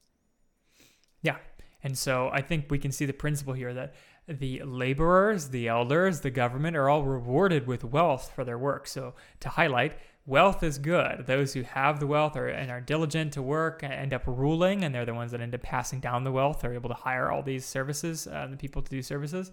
And 1.82 1.96
so 1.96 2.30
I 2.32 2.42
think 2.42 2.66
we 2.70 2.78
can 2.78 2.92
see 2.92 3.06
the 3.06 3.12
principle 3.12 3.54
here 3.54 3.72
that 3.74 3.94
the 4.28 4.62
laborers, 4.62 5.48
the 5.48 5.68
elders, 5.68 6.20
the 6.20 6.30
government 6.30 6.76
are 6.76 6.88
all 6.88 7.02
rewarded 7.02 7.66
with 7.66 7.84
wealth 7.84 8.30
for 8.34 8.44
their 8.44 8.58
work. 8.58 8.86
So 8.86 9.14
to 9.40 9.48
highlight, 9.48 9.98
wealth 10.26 10.62
is 10.62 10.78
good. 10.78 11.26
Those 11.26 11.54
who 11.54 11.62
have 11.62 11.98
the 11.98 12.06
wealth 12.06 12.36
are, 12.36 12.48
and 12.48 12.70
are 12.70 12.80
diligent 12.80 13.32
to 13.32 13.42
work 13.42 13.82
end 13.82 14.14
up 14.14 14.22
ruling, 14.26 14.84
and 14.84 14.94
they're 14.94 15.06
the 15.06 15.14
ones 15.14 15.32
that 15.32 15.40
end 15.40 15.54
up 15.54 15.62
passing 15.62 16.00
down 16.00 16.24
the 16.24 16.32
wealth. 16.32 16.60
They're 16.60 16.74
able 16.74 16.90
to 16.90 16.94
hire 16.94 17.30
all 17.30 17.42
these 17.42 17.64
services, 17.64 18.26
uh, 18.26 18.46
the 18.50 18.56
people 18.56 18.82
to 18.82 18.90
do 18.90 19.02
services. 19.02 19.50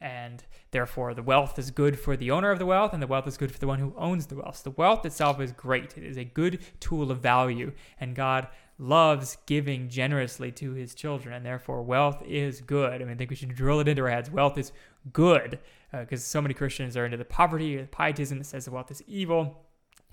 And 0.00 0.44
therefore, 0.70 1.14
the 1.14 1.22
wealth 1.22 1.58
is 1.58 1.72
good 1.72 1.98
for 1.98 2.16
the 2.16 2.30
owner 2.30 2.50
of 2.50 2.58
the 2.58 2.66
wealth, 2.66 2.92
and 2.92 3.02
the 3.02 3.06
wealth 3.06 3.26
is 3.26 3.36
good 3.36 3.50
for 3.50 3.58
the 3.58 3.66
one 3.66 3.80
who 3.80 3.94
owns 3.96 4.26
the 4.26 4.36
wealth. 4.36 4.56
So 4.56 4.70
the 4.70 4.76
wealth 4.76 5.04
itself 5.04 5.40
is 5.40 5.52
great. 5.52 5.96
It 5.96 6.04
is 6.04 6.16
a 6.16 6.24
good 6.24 6.60
tool 6.78 7.10
of 7.10 7.20
value, 7.20 7.72
and 7.98 8.14
God 8.14 8.48
loves 8.78 9.36
giving 9.46 9.88
generously 9.88 10.52
to 10.52 10.72
his 10.72 10.94
children, 10.94 11.34
and 11.34 11.44
therefore 11.44 11.82
wealth 11.82 12.22
is 12.26 12.60
good. 12.60 12.94
I 12.94 12.98
mean, 12.98 13.10
I 13.10 13.14
think 13.16 13.30
we 13.30 13.36
should 13.36 13.54
drill 13.54 13.80
it 13.80 13.88
into 13.88 14.02
our 14.02 14.10
heads. 14.10 14.30
Wealth 14.30 14.56
is 14.56 14.72
good 15.12 15.58
uh, 15.92 16.00
because 16.00 16.24
so 16.24 16.40
many 16.40 16.54
Christians 16.54 16.96
are 16.96 17.04
into 17.04 17.16
the 17.16 17.24
poverty 17.24 17.76
the 17.76 17.86
pietism 17.86 18.38
that 18.38 18.44
says 18.44 18.68
wealth 18.68 18.90
is 18.90 19.02
evil. 19.06 19.64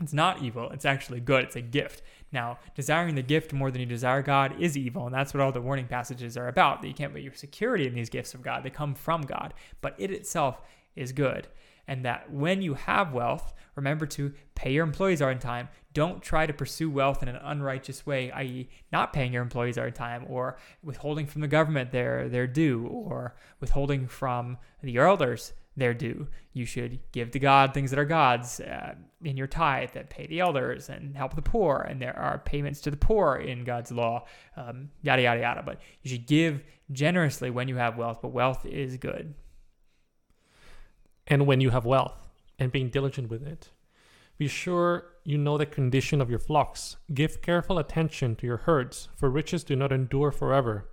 It's 0.01 0.13
not 0.13 0.41
evil. 0.41 0.69
It's 0.71 0.83
actually 0.83 1.21
good. 1.21 1.45
It's 1.45 1.55
a 1.55 1.61
gift. 1.61 2.01
Now, 2.31 2.59
desiring 2.75 3.15
the 3.15 3.21
gift 3.21 3.53
more 3.53 3.71
than 3.71 3.79
you 3.79 3.85
desire 3.85 4.21
God 4.21 4.59
is 4.59 4.75
evil, 4.75 5.05
and 5.05 5.15
that's 5.15 5.33
what 5.33 5.41
all 5.41 5.53
the 5.53 5.61
warning 5.61 5.87
passages 5.87 6.35
are 6.35 6.49
about. 6.49 6.81
That 6.81 6.89
you 6.89 6.93
can't 6.93 7.13
put 7.13 7.21
your 7.21 7.33
security 7.33 7.87
in 7.87 7.93
these 7.93 8.09
gifts 8.09 8.33
of 8.33 8.41
God. 8.41 8.63
They 8.63 8.69
come 8.69 8.93
from 8.93 9.21
God, 9.21 9.53
but 9.79 9.95
it 9.97 10.11
itself 10.11 10.61
is 10.95 11.13
good. 11.13 11.47
And 11.87 12.05
that 12.05 12.31
when 12.31 12.61
you 12.61 12.73
have 12.73 13.13
wealth, 13.13 13.53
remember 13.75 14.05
to 14.07 14.33
pay 14.55 14.71
your 14.71 14.83
employees 14.83 15.21
on 15.21 15.39
time. 15.39 15.69
Don't 15.93 16.21
try 16.21 16.45
to 16.45 16.53
pursue 16.53 16.89
wealth 16.89 17.21
in 17.21 17.29
an 17.29 17.37
unrighteous 17.37 18.05
way, 18.05 18.31
i.e., 18.31 18.69
not 18.91 19.13
paying 19.13 19.33
your 19.33 19.43
employees 19.43 19.77
on 19.77 19.91
time, 19.93 20.25
or 20.27 20.57
withholding 20.83 21.25
from 21.25 21.41
the 21.41 21.47
government 21.47 21.91
their 21.91 22.27
their 22.27 22.47
due, 22.47 22.87
or 22.87 23.35
withholding 23.59 24.07
from 24.07 24.57
the 24.81 24.97
elders 24.97 25.53
their 25.77 25.93
due. 25.93 26.27
You 26.53 26.65
should 26.65 26.99
give 27.11 27.31
to 27.31 27.39
God 27.39 27.73
things 27.73 27.91
that 27.91 27.99
are 27.99 28.05
God's 28.05 28.59
uh, 28.59 28.95
in 29.23 29.37
your 29.37 29.47
tithe 29.47 29.91
that 29.91 30.09
pay 30.09 30.25
the 30.27 30.39
elders 30.39 30.89
and 30.89 31.15
help 31.15 31.35
the 31.35 31.41
poor. 31.41 31.85
And 31.89 32.01
there 32.01 32.17
are 32.17 32.39
payments 32.39 32.81
to 32.81 32.91
the 32.91 32.97
poor 32.97 33.35
in 33.35 33.63
God's 33.63 33.91
law, 33.91 34.25
um, 34.55 34.89
yada, 35.01 35.23
yada, 35.23 35.41
yada. 35.41 35.63
But 35.65 35.81
you 36.01 36.09
should 36.09 36.27
give 36.27 36.63
generously 36.91 37.49
when 37.49 37.67
you 37.67 37.75
have 37.75 37.97
wealth, 37.97 38.19
but 38.21 38.29
wealth 38.29 38.65
is 38.65 38.97
good. 38.97 39.33
And 41.27 41.47
when 41.47 41.61
you 41.61 41.71
have 41.71 41.85
wealth 41.85 42.17
and 42.59 42.71
being 42.71 42.89
diligent 42.89 43.29
with 43.29 43.45
it, 43.45 43.69
be 44.37 44.47
sure 44.47 45.05
you 45.23 45.37
know 45.37 45.57
the 45.57 45.65
condition 45.65 46.21
of 46.21 46.29
your 46.29 46.39
flocks. 46.39 46.97
Give 47.13 47.41
careful 47.41 47.77
attention 47.77 48.35
to 48.35 48.45
your 48.45 48.57
herds, 48.57 49.07
for 49.15 49.29
riches 49.29 49.63
do 49.63 49.75
not 49.75 49.91
endure 49.91 50.31
forever, 50.31 50.89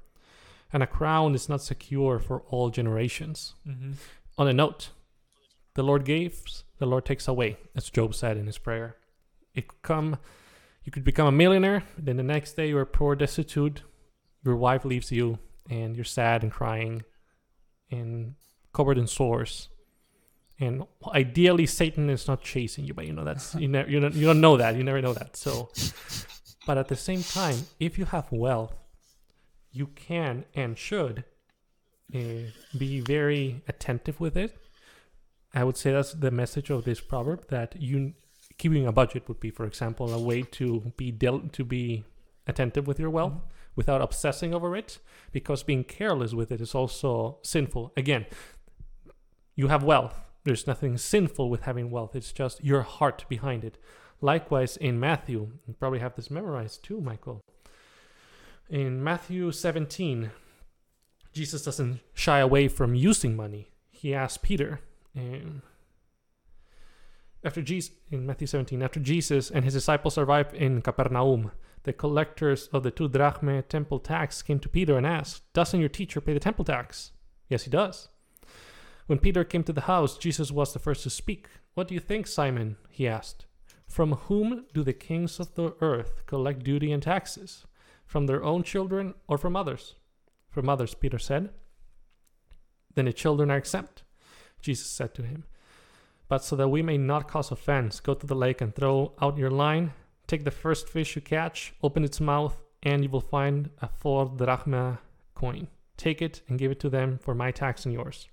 and 0.72 0.82
a 0.82 0.86
crown 0.86 1.34
is 1.34 1.48
not 1.48 1.60
secure 1.60 2.18
for 2.18 2.42
all 2.42 2.70
generations. 2.70 3.54
Mm-hmm. 3.66 3.92
On 4.38 4.48
a 4.48 4.52
note, 4.52 4.90
the 5.74 5.82
Lord 5.82 6.04
gives, 6.04 6.64
the 6.78 6.86
Lord 6.86 7.04
takes 7.04 7.28
away, 7.28 7.58
as 7.74 7.90
Job 7.90 8.14
said 8.14 8.36
in 8.36 8.46
his 8.46 8.58
prayer. 8.58 8.96
It 9.54 9.68
could 9.68 9.82
come, 9.82 10.18
you 10.84 10.92
could 10.92 11.04
become 11.04 11.26
a 11.26 11.32
millionaire, 11.32 11.82
then 11.98 12.16
the 12.16 12.22
next 12.22 12.54
day 12.54 12.68
you're 12.68 12.86
poor, 12.86 13.16
destitute, 13.16 13.82
your 14.44 14.56
wife 14.56 14.84
leaves 14.84 15.12
you, 15.12 15.38
and 15.68 15.94
you're 15.96 16.04
sad 16.04 16.42
and 16.42 16.52
crying, 16.52 17.02
and 17.90 18.34
covered 18.72 18.98
in 18.98 19.06
sores. 19.06 19.68
And 20.62 20.84
ideally, 21.12 21.66
Satan 21.66 22.08
is 22.08 22.28
not 22.28 22.40
chasing 22.42 22.84
you, 22.84 22.94
but 22.94 23.04
you 23.06 23.12
know 23.12 23.24
that's 23.24 23.54
you 23.56 23.66
never 23.66 23.90
you 23.90 23.98
don't 23.98 24.14
you 24.14 24.26
don't 24.26 24.40
know 24.40 24.56
that 24.56 24.76
you 24.76 24.84
never 24.84 25.02
know 25.02 25.14
that. 25.20 25.36
So, 25.36 25.52
but 26.68 26.78
at 26.78 26.86
the 26.86 26.94
same 26.94 27.22
time, 27.40 27.58
if 27.80 27.98
you 27.98 28.04
have 28.04 28.30
wealth, 28.30 28.74
you 29.72 29.86
can 29.88 30.44
and 30.54 30.78
should 30.78 31.24
uh, 32.14 32.18
be 32.78 33.00
very 33.00 33.62
attentive 33.66 34.20
with 34.20 34.36
it. 34.36 34.56
I 35.52 35.64
would 35.64 35.76
say 35.76 35.90
that's 35.90 36.12
the 36.12 36.30
message 36.30 36.70
of 36.70 36.84
this 36.84 37.00
proverb 37.00 37.48
that 37.48 37.74
you 37.80 38.12
keeping 38.56 38.86
a 38.86 38.92
budget 38.92 39.26
would 39.26 39.40
be, 39.40 39.50
for 39.50 39.66
example, 39.66 40.14
a 40.14 40.22
way 40.30 40.42
to 40.42 40.92
be 40.96 41.10
del- 41.10 41.48
to 41.58 41.64
be 41.64 42.04
attentive 42.46 42.86
with 42.86 43.00
your 43.00 43.10
wealth 43.10 43.38
without 43.74 44.00
obsessing 44.00 44.54
over 44.54 44.76
it, 44.76 45.00
because 45.32 45.64
being 45.64 45.82
careless 45.82 46.34
with 46.34 46.52
it 46.52 46.60
is 46.60 46.72
also 46.72 47.38
sinful. 47.42 47.92
Again, 47.96 48.26
you 49.56 49.66
have 49.66 49.82
wealth. 49.82 50.14
There's 50.44 50.66
nothing 50.66 50.98
sinful 50.98 51.50
with 51.50 51.62
having 51.62 51.90
wealth. 51.90 52.16
It's 52.16 52.32
just 52.32 52.64
your 52.64 52.82
heart 52.82 53.24
behind 53.28 53.64
it. 53.64 53.78
Likewise, 54.20 54.76
in 54.76 55.00
Matthew, 55.00 55.52
you 55.66 55.74
probably 55.74 55.98
have 56.00 56.14
this 56.14 56.30
memorized 56.30 56.82
too, 56.82 57.00
Michael. 57.00 57.42
In 58.68 59.02
Matthew 59.02 59.52
17, 59.52 60.30
Jesus 61.32 61.64
doesn't 61.64 62.00
shy 62.14 62.38
away 62.38 62.68
from 62.68 62.94
using 62.94 63.36
money. 63.36 63.70
He 63.90 64.14
asks 64.14 64.38
Peter, 64.38 64.80
um, 65.16 65.62
after 67.44 67.60
Jesus, 67.60 67.92
in 68.10 68.24
Matthew 68.24 68.46
17, 68.46 68.82
after 68.82 69.00
Jesus 69.00 69.50
and 69.50 69.64
his 69.64 69.74
disciples 69.74 70.16
arrived 70.16 70.54
in 70.54 70.80
Capernaum, 70.80 71.50
the 71.82 71.92
collectors 71.92 72.68
of 72.72 72.84
the 72.84 72.92
two 72.92 73.08
drachma 73.08 73.62
temple 73.62 73.98
tax 73.98 74.42
came 74.42 74.60
to 74.60 74.68
Peter 74.68 74.96
and 74.96 75.06
asked, 75.06 75.52
Doesn't 75.52 75.80
your 75.80 75.88
teacher 75.88 76.20
pay 76.20 76.34
the 76.34 76.40
temple 76.40 76.64
tax? 76.64 77.10
Yes, 77.48 77.64
he 77.64 77.70
does. 77.70 78.08
When 79.12 79.18
Peter 79.18 79.44
came 79.44 79.62
to 79.64 79.74
the 79.74 79.82
house, 79.82 80.16
Jesus 80.16 80.50
was 80.50 80.72
the 80.72 80.78
first 80.78 81.02
to 81.02 81.10
speak. 81.10 81.46
What 81.74 81.86
do 81.86 81.92
you 81.92 82.00
think, 82.00 82.26
Simon? 82.26 82.78
he 82.88 83.06
asked. 83.06 83.44
From 83.86 84.12
whom 84.12 84.64
do 84.72 84.82
the 84.82 84.94
kings 84.94 85.38
of 85.38 85.54
the 85.54 85.74
earth 85.82 86.24
collect 86.24 86.64
duty 86.64 86.90
and 86.92 87.02
taxes? 87.02 87.66
From 88.06 88.24
their 88.24 88.42
own 88.42 88.62
children 88.62 89.12
or 89.28 89.36
from 89.36 89.54
others? 89.54 89.96
From 90.48 90.66
others, 90.66 90.94
Peter 90.94 91.18
said. 91.18 91.50
Then 92.94 93.04
the 93.04 93.12
children 93.12 93.50
are 93.50 93.58
exempt. 93.58 94.02
Jesus 94.62 94.86
said 94.86 95.14
to 95.16 95.22
him, 95.22 95.44
But 96.26 96.42
so 96.42 96.56
that 96.56 96.70
we 96.70 96.80
may 96.80 96.96
not 96.96 97.28
cause 97.28 97.52
offense, 97.52 98.00
go 98.00 98.14
to 98.14 98.26
the 98.26 98.34
lake 98.34 98.62
and 98.62 98.74
throw 98.74 99.12
out 99.20 99.36
your 99.36 99.50
line. 99.50 99.92
Take 100.26 100.44
the 100.44 100.50
first 100.50 100.88
fish 100.88 101.16
you 101.16 101.20
catch, 101.20 101.74
open 101.82 102.02
its 102.02 102.18
mouth, 102.18 102.62
and 102.82 103.04
you 103.04 103.10
will 103.10 103.20
find 103.20 103.68
a 103.82 103.88
four 103.88 104.24
drachma 104.24 105.00
coin. 105.34 105.68
Take 105.98 106.22
it 106.22 106.40
and 106.48 106.58
give 106.58 106.70
it 106.70 106.80
to 106.80 106.88
them 106.88 107.18
for 107.18 107.34
my 107.34 107.50
tax 107.50 107.84
and 107.84 107.92
yours. 107.92 108.30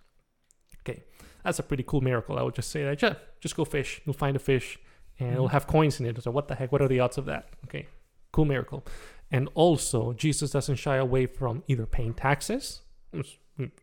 Okay, 0.81 1.03
that's 1.43 1.59
a 1.59 1.63
pretty 1.63 1.83
cool 1.83 2.01
miracle. 2.01 2.37
I 2.37 2.43
would 2.43 2.55
just 2.55 2.71
say 2.71 2.83
that. 2.83 2.97
Just, 2.97 3.17
just 3.39 3.55
go 3.55 3.65
fish. 3.65 4.01
You'll 4.05 4.13
find 4.13 4.35
a 4.35 4.39
fish, 4.39 4.79
and 5.19 5.33
it'll 5.33 5.47
mm. 5.47 5.51
have 5.51 5.67
coins 5.67 5.99
in 5.99 6.05
it. 6.05 6.21
So 6.21 6.31
what 6.31 6.47
the 6.47 6.55
heck? 6.55 6.71
What 6.71 6.81
are 6.81 6.87
the 6.87 6.99
odds 6.99 7.17
of 7.17 7.25
that? 7.25 7.49
Okay, 7.65 7.87
cool 8.31 8.45
miracle. 8.45 8.85
And 9.31 9.49
also, 9.53 10.13
Jesus 10.13 10.51
doesn't 10.51 10.77
shy 10.77 10.95
away 10.95 11.25
from 11.27 11.63
either 11.67 11.85
paying 11.85 12.13
taxes. 12.13 12.81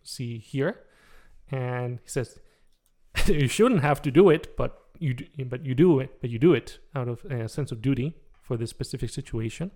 See 0.03 0.39
here, 0.39 0.81
and 1.51 1.99
he 2.03 2.09
says 2.09 2.39
you 3.27 3.49
shouldn't 3.49 3.83
have 3.83 4.03
to 4.03 4.11
do 4.11 4.31
it, 4.31 4.57
but 4.57 4.83
you 4.99 5.15
do, 5.15 5.27
but 5.45 5.65
you 5.65 5.75
do 5.75 6.01
it, 6.01 6.21
but 6.21 6.31
you 6.31 6.39
do 6.39 6.55
it 6.55 6.79
out 6.95 7.09
of 7.09 7.25
a 7.27 7.49
sense 7.49 7.73
of 7.73 7.83
duty 7.83 8.15
for 8.43 8.57
this 8.57 8.71
specific 8.71 9.11
situation. 9.11 9.71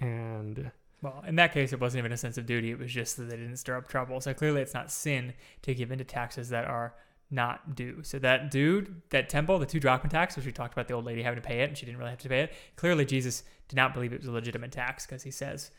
And 0.00 0.70
Well, 1.02 1.24
in 1.26 1.36
that 1.36 1.52
case, 1.52 1.72
it 1.72 1.80
wasn't 1.80 2.00
even 2.00 2.12
a 2.12 2.16
sense 2.16 2.36
of 2.36 2.46
duty. 2.46 2.70
It 2.70 2.78
was 2.78 2.92
just 2.92 3.16
that 3.16 3.30
they 3.30 3.36
didn't 3.36 3.56
stir 3.56 3.76
up 3.76 3.88
trouble. 3.88 4.20
So 4.20 4.34
clearly, 4.34 4.60
it's 4.60 4.74
not 4.74 4.90
sin 4.90 5.32
to 5.62 5.74
give 5.74 5.90
into 5.90 6.04
taxes 6.04 6.50
that 6.50 6.66
are 6.66 6.94
not 7.30 7.74
due. 7.74 8.02
So 8.02 8.18
that 8.18 8.50
dude, 8.50 9.02
that 9.10 9.28
temple, 9.28 9.58
the 9.58 9.66
two 9.66 9.80
drachma 9.80 10.10
tax, 10.10 10.36
which 10.36 10.46
we 10.46 10.52
talked 10.52 10.72
about 10.72 10.88
the 10.88 10.94
old 10.94 11.04
lady 11.04 11.22
having 11.22 11.40
to 11.40 11.46
pay 11.46 11.60
it 11.60 11.68
and 11.68 11.78
she 11.78 11.86
didn't 11.86 11.98
really 11.98 12.10
have 12.10 12.18
to 12.20 12.28
pay 12.28 12.40
it. 12.40 12.52
Clearly, 12.76 13.04
Jesus 13.04 13.44
did 13.68 13.76
not 13.76 13.94
believe 13.94 14.12
it 14.12 14.20
was 14.20 14.28
a 14.28 14.32
legitimate 14.32 14.72
tax 14.72 15.06
because 15.06 15.22
he 15.22 15.30
says, 15.30 15.70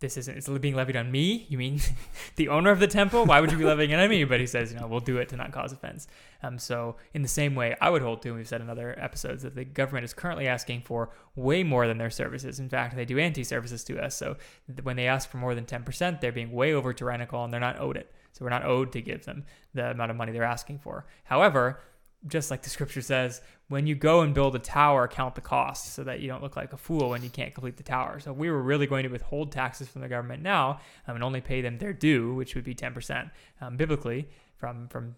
this 0.00 0.16
isn't, 0.16 0.36
it's 0.36 0.48
being 0.48 0.76
levied 0.76 0.96
on 0.96 1.10
me. 1.10 1.46
You 1.48 1.58
mean 1.58 1.80
the 2.36 2.48
owner 2.48 2.70
of 2.70 2.78
the 2.78 2.86
temple? 2.86 3.26
Why 3.26 3.40
would 3.40 3.50
you 3.50 3.58
be 3.58 3.64
levying 3.64 3.90
it 3.90 3.98
on 3.98 4.08
me? 4.08 4.24
But 4.28 4.40
he 4.40 4.46
says, 4.46 4.72
you 4.72 4.78
know, 4.78 4.86
we'll 4.86 5.00
do 5.00 5.16
it 5.18 5.28
to 5.30 5.36
not 5.36 5.52
cause 5.52 5.72
offense. 5.72 6.06
Um, 6.42 6.58
so 6.58 6.96
in 7.14 7.22
the 7.22 7.28
same 7.28 7.54
way, 7.54 7.74
I 7.80 7.90
would 7.90 8.02
hold 8.02 8.22
to, 8.22 8.28
and 8.28 8.36
we've 8.36 8.46
said 8.46 8.60
in 8.60 8.70
other 8.70 8.96
episodes, 8.98 9.42
that 9.42 9.54
the 9.54 9.64
government 9.64 10.04
is 10.04 10.12
currently 10.12 10.46
asking 10.46 10.82
for 10.82 11.10
way 11.34 11.62
more 11.62 11.86
than 11.86 11.98
their 11.98 12.10
services. 12.10 12.60
In 12.60 12.68
fact, 12.68 12.94
they 12.94 13.04
do 13.04 13.18
anti-services 13.18 13.82
to 13.84 13.98
us. 13.98 14.16
So 14.16 14.36
th- 14.68 14.84
when 14.84 14.96
they 14.96 15.06
ask 15.06 15.28
for 15.28 15.38
more 15.38 15.54
than 15.54 15.64
10%, 15.64 16.20
they're 16.20 16.32
being 16.32 16.52
way 16.52 16.74
over 16.74 16.92
tyrannical 16.92 17.42
and 17.42 17.52
they're 17.52 17.60
not 17.60 17.80
owed 17.80 17.96
it. 17.96 18.12
So 18.32 18.44
we're 18.44 18.50
not 18.50 18.64
owed 18.64 18.92
to 18.92 19.00
give 19.00 19.24
them 19.24 19.44
the 19.74 19.90
amount 19.90 20.10
of 20.10 20.16
money 20.16 20.30
they're 20.30 20.44
asking 20.44 20.78
for. 20.78 21.06
However, 21.24 21.80
just 22.26 22.50
like 22.50 22.62
the 22.62 22.70
scripture 22.70 23.02
says, 23.02 23.40
when 23.68 23.86
you 23.86 23.94
go 23.94 24.22
and 24.22 24.34
build 24.34 24.56
a 24.56 24.58
tower, 24.58 25.06
count 25.06 25.34
the 25.34 25.40
cost 25.40 25.94
so 25.94 26.02
that 26.04 26.20
you 26.20 26.28
don't 26.28 26.42
look 26.42 26.56
like 26.56 26.72
a 26.72 26.76
fool 26.76 27.10
when 27.10 27.22
you 27.22 27.30
can't 27.30 27.54
complete 27.54 27.76
the 27.76 27.82
tower. 27.82 28.18
So 28.18 28.32
if 28.32 28.36
we 28.36 28.50
were 28.50 28.62
really 28.62 28.86
going 28.86 29.04
to 29.04 29.08
withhold 29.08 29.52
taxes 29.52 29.88
from 29.88 30.00
the 30.00 30.08
government 30.08 30.42
now 30.42 30.80
um, 31.06 31.14
and 31.14 31.22
only 31.22 31.40
pay 31.40 31.60
them 31.60 31.78
their 31.78 31.92
due, 31.92 32.34
which 32.34 32.54
would 32.54 32.64
be 32.64 32.74
10% 32.74 33.30
um, 33.60 33.76
biblically 33.76 34.28
from 34.56 34.88
from 34.88 35.14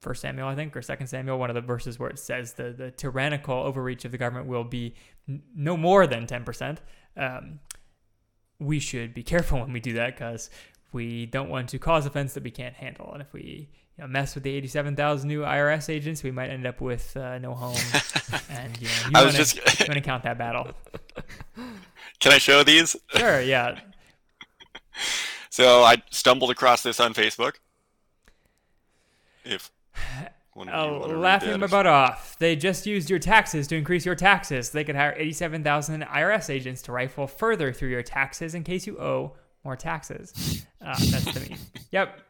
First 0.00 0.20
Samuel, 0.20 0.48
I 0.48 0.54
think, 0.54 0.76
or 0.76 0.82
Second 0.82 1.06
Samuel, 1.06 1.38
one 1.38 1.48
of 1.48 1.54
the 1.54 1.62
verses 1.62 1.98
where 1.98 2.10
it 2.10 2.18
says 2.18 2.54
the 2.54 2.72
the 2.72 2.90
tyrannical 2.90 3.54
overreach 3.54 4.04
of 4.04 4.12
the 4.12 4.18
government 4.18 4.46
will 4.46 4.64
be 4.64 4.94
n- 5.28 5.42
no 5.54 5.76
more 5.76 6.06
than 6.06 6.26
10%. 6.26 6.78
Um, 7.16 7.60
we 8.58 8.80
should 8.80 9.14
be 9.14 9.22
careful 9.22 9.60
when 9.62 9.72
we 9.72 9.80
do 9.80 9.94
that 9.94 10.14
because 10.14 10.50
we 10.92 11.26
don't 11.26 11.48
want 11.48 11.70
to 11.70 11.78
cause 11.78 12.06
offense 12.06 12.34
that 12.34 12.42
we 12.42 12.50
can't 12.50 12.74
handle. 12.74 13.12
And 13.12 13.22
if 13.22 13.32
we 13.32 13.70
you 13.96 14.02
know, 14.02 14.08
mess 14.08 14.34
with 14.34 14.44
the 14.44 14.50
87,000 14.50 15.28
new 15.28 15.40
IRS 15.42 15.88
agents, 15.88 16.22
we 16.22 16.30
might 16.30 16.50
end 16.50 16.66
up 16.66 16.80
with 16.80 17.16
uh, 17.16 17.38
no 17.38 17.54
home. 17.54 17.76
and 18.50 18.76
you, 18.80 18.88
know, 18.88 18.94
you 19.04 19.10
I 19.14 19.24
was 19.24 19.34
want 19.34 19.36
just. 19.36 19.56
to 19.56 20.00
count 20.00 20.24
that 20.24 20.36
battle. 20.38 20.68
Can 22.20 22.32
I 22.32 22.38
show 22.38 22.62
these? 22.64 22.96
Sure, 23.08 23.40
yeah. 23.40 23.78
So 25.50 25.82
I 25.84 26.02
stumbled 26.10 26.50
across 26.50 26.82
this 26.82 26.98
on 26.98 27.14
Facebook. 27.14 27.54
If 29.44 29.70
one 30.54 30.68
of 30.68 30.90
you 30.90 31.04
Oh, 31.14 31.18
laughing 31.18 31.60
my 31.60 31.66
butt 31.66 31.86
off. 31.86 32.36
They 32.38 32.56
just 32.56 32.86
used 32.86 33.10
your 33.10 33.18
taxes 33.18 33.66
to 33.68 33.76
increase 33.76 34.04
your 34.06 34.14
taxes. 34.14 34.70
They 34.70 34.84
could 34.84 34.96
hire 34.96 35.14
87,000 35.16 36.02
IRS 36.02 36.50
agents 36.50 36.82
to 36.82 36.92
rifle 36.92 37.26
further 37.26 37.72
through 37.72 37.90
your 37.90 38.02
taxes 38.02 38.54
in 38.54 38.64
case 38.64 38.86
you 38.86 38.98
owe 38.98 39.36
more 39.64 39.76
taxes. 39.76 40.64
Uh, 40.80 40.94
that's 41.10 41.32
the 41.32 41.40
meme. 41.50 41.58
Yep. 41.90 42.20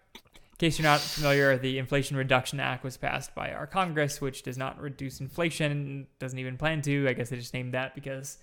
In 0.64 0.70
case 0.70 0.78
you're 0.78 0.84
not 0.84 1.00
familiar, 1.00 1.58
the 1.58 1.76
Inflation 1.76 2.16
Reduction 2.16 2.58
Act 2.58 2.84
was 2.84 2.96
passed 2.96 3.34
by 3.34 3.52
our 3.52 3.66
Congress, 3.66 4.22
which 4.22 4.44
does 4.44 4.56
not 4.56 4.80
reduce 4.80 5.20
inflation, 5.20 6.06
doesn't 6.18 6.38
even 6.38 6.56
plan 6.56 6.80
to. 6.80 7.06
I 7.06 7.12
guess 7.12 7.28
they 7.28 7.36
just 7.36 7.52
named 7.52 7.74
that 7.74 7.94
because 7.94 8.38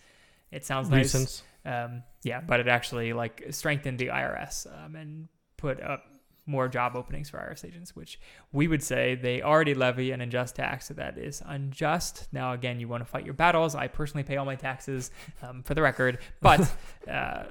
it 0.51 0.63
sounds 0.63 0.87
nice. 0.91 1.41
Um, 1.65 2.03
yeah, 2.21 2.39
but 2.39 2.59
it 2.59 2.67
actually 2.67 3.13
like 3.13 3.47
strengthened 3.49 3.97
the 3.97 4.09
IRS 4.09 4.67
um, 4.85 4.95
and 4.95 5.29
put 5.57 5.81
up 5.81 6.03
more 6.45 6.67
job 6.67 6.95
openings 6.95 7.31
for 7.31 7.37
IRS 7.39 7.65
agents, 7.65 7.95
which 7.95 8.19
we 8.51 8.67
would 8.67 8.83
say 8.83 9.15
they 9.15 9.41
already 9.41 9.73
levy 9.73 10.11
an 10.11 10.21
unjust 10.21 10.57
tax. 10.57 10.89
So 10.89 10.93
that 10.93 11.17
is 11.17 11.41
unjust. 11.43 12.27
Now, 12.31 12.53
again, 12.53 12.79
you 12.79 12.87
want 12.87 13.01
to 13.03 13.09
fight 13.09 13.25
your 13.25 13.33
battles. 13.33 13.73
I 13.73 13.87
personally 13.87 14.23
pay 14.23 14.37
all 14.37 14.45
my 14.45 14.55
taxes 14.55 15.09
um, 15.41 15.63
for 15.63 15.73
the 15.73 15.81
record, 15.81 16.19
but 16.39 16.71
uh, 17.09 17.45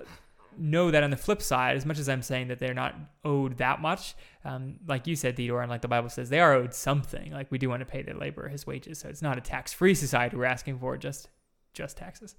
know 0.58 0.90
that 0.90 1.02
on 1.02 1.10
the 1.10 1.16
flip 1.16 1.42
side, 1.42 1.76
as 1.76 1.86
much 1.86 1.98
as 1.98 2.08
I'm 2.08 2.22
saying 2.22 2.48
that 2.48 2.58
they're 2.58 2.74
not 2.74 2.94
owed 3.24 3.58
that 3.58 3.80
much, 3.80 4.14
um, 4.44 4.76
like 4.86 5.06
you 5.06 5.16
said, 5.16 5.36
Theodore, 5.36 5.62
and 5.62 5.70
like 5.70 5.82
the 5.82 5.88
Bible 5.88 6.08
says, 6.08 6.28
they 6.28 6.40
are 6.40 6.54
owed 6.54 6.74
something. 6.74 7.32
Like 7.32 7.50
we 7.50 7.58
do 7.58 7.68
want 7.68 7.80
to 7.80 7.86
pay 7.86 8.02
the 8.02 8.14
laborer 8.14 8.48
his 8.48 8.66
wages. 8.66 8.98
So 8.98 9.08
it's 9.08 9.22
not 9.22 9.38
a 9.38 9.40
tax-free 9.40 9.94
society 9.94 10.36
we're 10.36 10.44
asking 10.44 10.78
for, 10.78 10.96
just 10.96 11.28
just 11.72 11.96
taxes. 11.96 12.34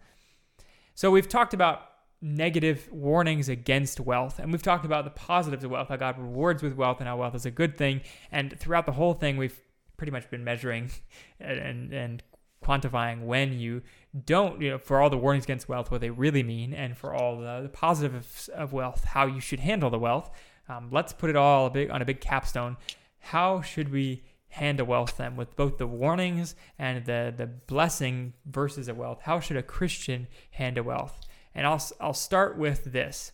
So 0.93 1.09
we've 1.09 1.29
talked 1.29 1.53
about 1.53 1.87
negative 2.21 2.87
warnings 2.91 3.49
against 3.49 3.99
wealth. 3.99 4.39
And 4.39 4.51
we've 4.51 4.61
talked 4.61 4.85
about 4.85 5.05
the 5.05 5.11
positives 5.11 5.63
of 5.63 5.71
wealth, 5.71 5.89
how 5.89 5.95
God 5.95 6.19
rewards 6.19 6.61
with 6.61 6.75
wealth 6.75 6.99
and 6.99 7.07
how 7.07 7.17
wealth 7.17 7.35
is 7.35 7.45
a 7.45 7.51
good 7.51 7.77
thing. 7.77 8.01
And 8.31 8.57
throughout 8.59 8.85
the 8.85 8.91
whole 8.91 9.13
thing, 9.13 9.37
we've 9.37 9.59
pretty 9.97 10.11
much 10.11 10.29
been 10.29 10.43
measuring 10.43 10.91
and, 11.39 11.93
and 11.93 12.23
quantifying 12.63 13.25
when 13.25 13.59
you 13.59 13.81
don't, 14.25 14.61
you 14.61 14.71
know, 14.71 14.77
for 14.77 14.99
all 14.99 15.09
the 15.09 15.17
warnings 15.17 15.45
against 15.45 15.67
wealth, 15.69 15.89
what 15.89 16.01
they 16.01 16.09
really 16.09 16.43
mean, 16.43 16.73
and 16.73 16.97
for 16.97 17.13
all 17.13 17.39
the, 17.39 17.61
the 17.63 17.69
positives 17.69 18.49
of 18.49 18.73
wealth, 18.73 19.03
how 19.03 19.25
you 19.25 19.39
should 19.39 19.59
handle 19.59 19.89
the 19.89 19.99
wealth. 19.99 20.29
Um, 20.69 20.89
let's 20.91 21.13
put 21.13 21.29
it 21.29 21.35
all 21.35 21.67
a 21.67 21.69
big, 21.69 21.89
on 21.89 22.01
a 22.01 22.05
big 22.05 22.21
capstone. 22.21 22.77
How 23.19 23.61
should 23.61 23.91
we 23.91 24.23
handle 24.49 24.85
wealth 24.85 25.17
then 25.17 25.35
with 25.35 25.55
both 25.55 25.77
the 25.77 25.87
warnings 25.87 26.55
and 26.77 27.05
the, 27.05 27.33
the 27.35 27.47
blessing 27.47 28.33
versus 28.45 28.87
a 28.87 28.93
wealth? 28.93 29.21
How 29.23 29.39
should 29.39 29.57
a 29.57 29.63
Christian 29.63 30.27
handle 30.51 30.85
wealth? 30.85 31.19
And 31.55 31.65
I'll, 31.65 31.81
I'll 31.99 32.13
start 32.13 32.57
with 32.57 32.85
this 32.85 33.31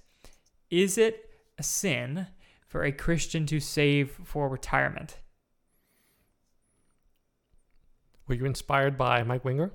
Is 0.69 0.97
it 0.97 1.30
a 1.57 1.63
sin 1.63 2.28
for 2.67 2.84
a 2.84 2.91
Christian 2.91 3.45
to 3.47 3.59
save 3.59 4.11
for 4.23 4.47
retirement? 4.47 5.17
Were 8.28 8.36
you 8.36 8.45
inspired 8.45 8.97
by 8.97 9.23
Mike 9.23 9.45
Winger? 9.45 9.71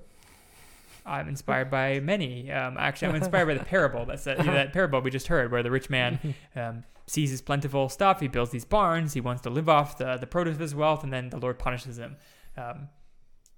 I'm 1.05 1.27
inspired 1.27 1.69
by 1.69 1.99
many. 1.99 2.49
Um, 2.51 2.77
actually, 2.77 3.09
I'm 3.09 3.15
inspired 3.15 3.47
by 3.47 3.55
the 3.55 3.65
parable. 3.65 4.05
That's 4.05 4.23
that, 4.23 4.37
that 4.37 4.73
parable 4.73 5.01
we 5.01 5.11
just 5.11 5.27
heard, 5.27 5.51
where 5.51 5.61
the 5.63 5.71
rich 5.71 5.89
man 5.89 6.33
um, 6.55 6.83
sees 7.07 7.29
his 7.29 7.41
plentiful 7.41 7.89
stuff. 7.89 8.19
He 8.21 8.27
builds 8.27 8.51
these 8.51 8.63
barns. 8.65 9.13
He 9.13 9.19
wants 9.21 9.41
to 9.41 9.49
live 9.49 9.67
off 9.67 9.97
the, 9.97 10.17
the 10.17 10.27
produce 10.27 10.53
of 10.55 10.59
his 10.61 10.73
wealth, 10.75 11.03
and 11.03 11.11
then 11.11 11.29
the 11.29 11.37
Lord 11.37 11.59
punishes 11.59 11.97
him. 11.97 12.15
Um, 12.55 12.87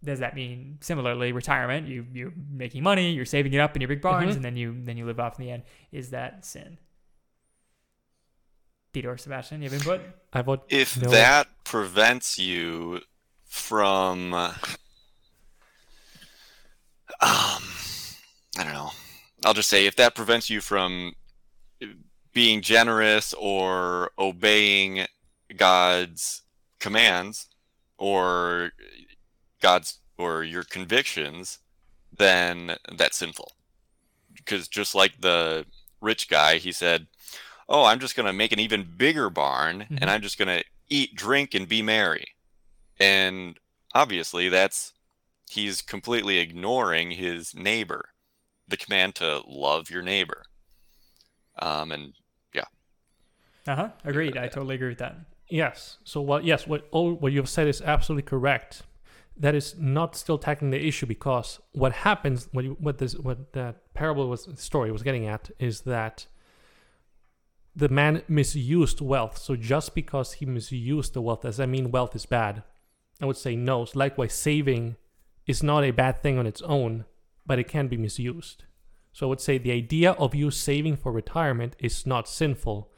does 0.03 0.19
that 0.19 0.35
mean 0.35 0.77
similarly 0.81 1.31
retirement? 1.33 1.87
You 1.87 2.05
you're 2.13 2.33
making 2.51 2.83
money, 2.83 3.11
you're 3.11 3.25
saving 3.25 3.53
it 3.53 3.59
up 3.59 3.75
in 3.75 3.81
your 3.81 3.89
big 3.89 4.01
barns, 4.01 4.33
Mhm. 4.33 4.35
and 4.37 4.45
then 4.45 4.57
you 4.57 4.75
then 4.83 4.97
you 4.97 5.05
live 5.05 5.19
off 5.19 5.39
in 5.39 5.45
the 5.45 5.51
end. 5.51 5.63
Is 5.91 6.11
that 6.11 6.45
sin? 6.45 6.77
Theodore 8.93 9.17
Sebastian, 9.17 9.61
you 9.61 9.69
have 9.69 9.73
input? 9.79 10.01
I 10.31 10.41
vote 10.41 10.65
If 10.69 11.01
No. 11.01 11.09
that 11.09 11.47
prevents 11.63 12.39
you 12.39 13.01
from, 13.45 14.33
uh, 14.33 14.53
um, 17.21 17.63
I 18.57 18.63
don't 18.63 18.73
know. 18.73 18.91
I'll 19.43 19.53
just 19.53 19.69
say 19.69 19.85
if 19.85 19.95
that 19.97 20.15
prevents 20.15 20.49
you 20.49 20.61
from 20.61 21.13
being 22.33 22.61
generous 22.61 23.33
or 23.37 24.11
obeying 24.17 25.05
God's 25.55 26.41
commands 26.79 27.47
or 27.97 28.71
God's 29.61 29.99
or 30.17 30.43
your 30.43 30.63
convictions, 30.63 31.59
then 32.17 32.75
that's 32.97 33.17
sinful. 33.17 33.51
Because 34.33 34.67
just 34.67 34.95
like 34.95 35.21
the 35.21 35.65
rich 36.01 36.29
guy, 36.29 36.57
he 36.57 36.71
said, 36.71 37.07
"Oh, 37.69 37.83
I'm 37.85 37.99
just 37.99 38.15
going 38.15 38.25
to 38.27 38.33
make 38.33 38.51
an 38.51 38.59
even 38.59 38.83
bigger 38.97 39.29
barn 39.29 39.87
Mhm. 39.89 39.97
and 40.01 40.09
I'm 40.09 40.21
just 40.21 40.37
going 40.37 40.47
to 40.59 40.63
eat, 40.89 41.15
drink 41.15 41.53
and 41.53 41.67
be 41.67 41.81
merry." 41.81 42.25
And 42.99 43.57
obviously 43.93 44.49
that's 44.49 44.93
he's 45.49 45.81
completely 45.81 46.39
ignoring 46.39 47.11
his 47.11 47.53
neighbor. 47.55 48.09
The 48.67 48.77
command 48.77 49.15
to 49.15 49.41
love 49.47 49.89
your 49.89 50.01
neighbor. 50.01 50.43
Um 51.59 51.91
and 51.91 52.13
yeah. 52.53 52.65
Uh 53.67 53.75
huh. 53.75 53.89
Agreed. 54.03 54.37
I 54.37 54.47
totally 54.47 54.75
agree 54.75 54.89
with 54.89 54.99
that. 54.99 55.17
Yes. 55.49 55.97
So 56.03 56.21
what? 56.21 56.43
Yes. 56.43 56.67
What 56.67 56.87
all 56.91 57.13
what 57.13 57.31
you 57.31 57.39
have 57.39 57.49
said 57.49 57.67
is 57.67 57.81
absolutely 57.81 58.23
correct. 58.23 58.83
That 59.37 59.53
is 59.53 59.75
not 59.77 60.15
still 60.15 60.37
tackling 60.37 60.71
the 60.71 60.87
issue 60.87 61.05
because 61.05 61.59
what 61.73 61.91
happens, 61.91 62.47
what 62.53 62.63
you, 62.63 62.77
what 62.79 62.99
this, 62.99 63.17
what 63.17 63.51
that 63.51 63.93
parable 63.93 64.29
was 64.29 64.47
story 64.55 64.91
was 64.91 65.03
getting 65.03 65.27
at 65.27 65.51
is 65.59 65.81
that 65.81 66.25
the 67.75 67.89
man 67.89 68.23
misused 68.29 69.01
wealth. 69.01 69.37
So 69.37 69.57
just 69.57 69.93
because 69.93 70.33
he 70.33 70.45
misused 70.45 71.13
the 71.13 71.21
wealth, 71.21 71.41
does 71.41 71.57
that 71.57 71.67
mean 71.67 71.91
wealth 71.91 72.15
is 72.15 72.25
bad? 72.25 72.63
I 73.21 73.25
would 73.25 73.37
say 73.37 73.55
no. 73.55 73.83
So 73.85 73.99
likewise, 73.99 74.33
saving 74.33 74.95
is 75.47 75.61
not 75.63 75.83
a 75.83 75.91
bad 75.91 76.21
thing 76.21 76.37
on 76.37 76.47
its 76.47 76.61
own, 76.63 77.05
but 77.45 77.59
it 77.59 77.67
can 77.67 77.87
be 77.87 77.97
misused. 77.97 78.63
So 79.13 79.27
I 79.27 79.29
would 79.29 79.41
say 79.41 79.57
the 79.57 79.71
idea 79.71 80.11
of 80.11 80.35
you 80.35 80.51
saving 80.51 80.97
for 80.97 81.11
retirement 81.11 81.75
is 81.79 82.05
not 82.05 82.27
sinful. 82.27 82.91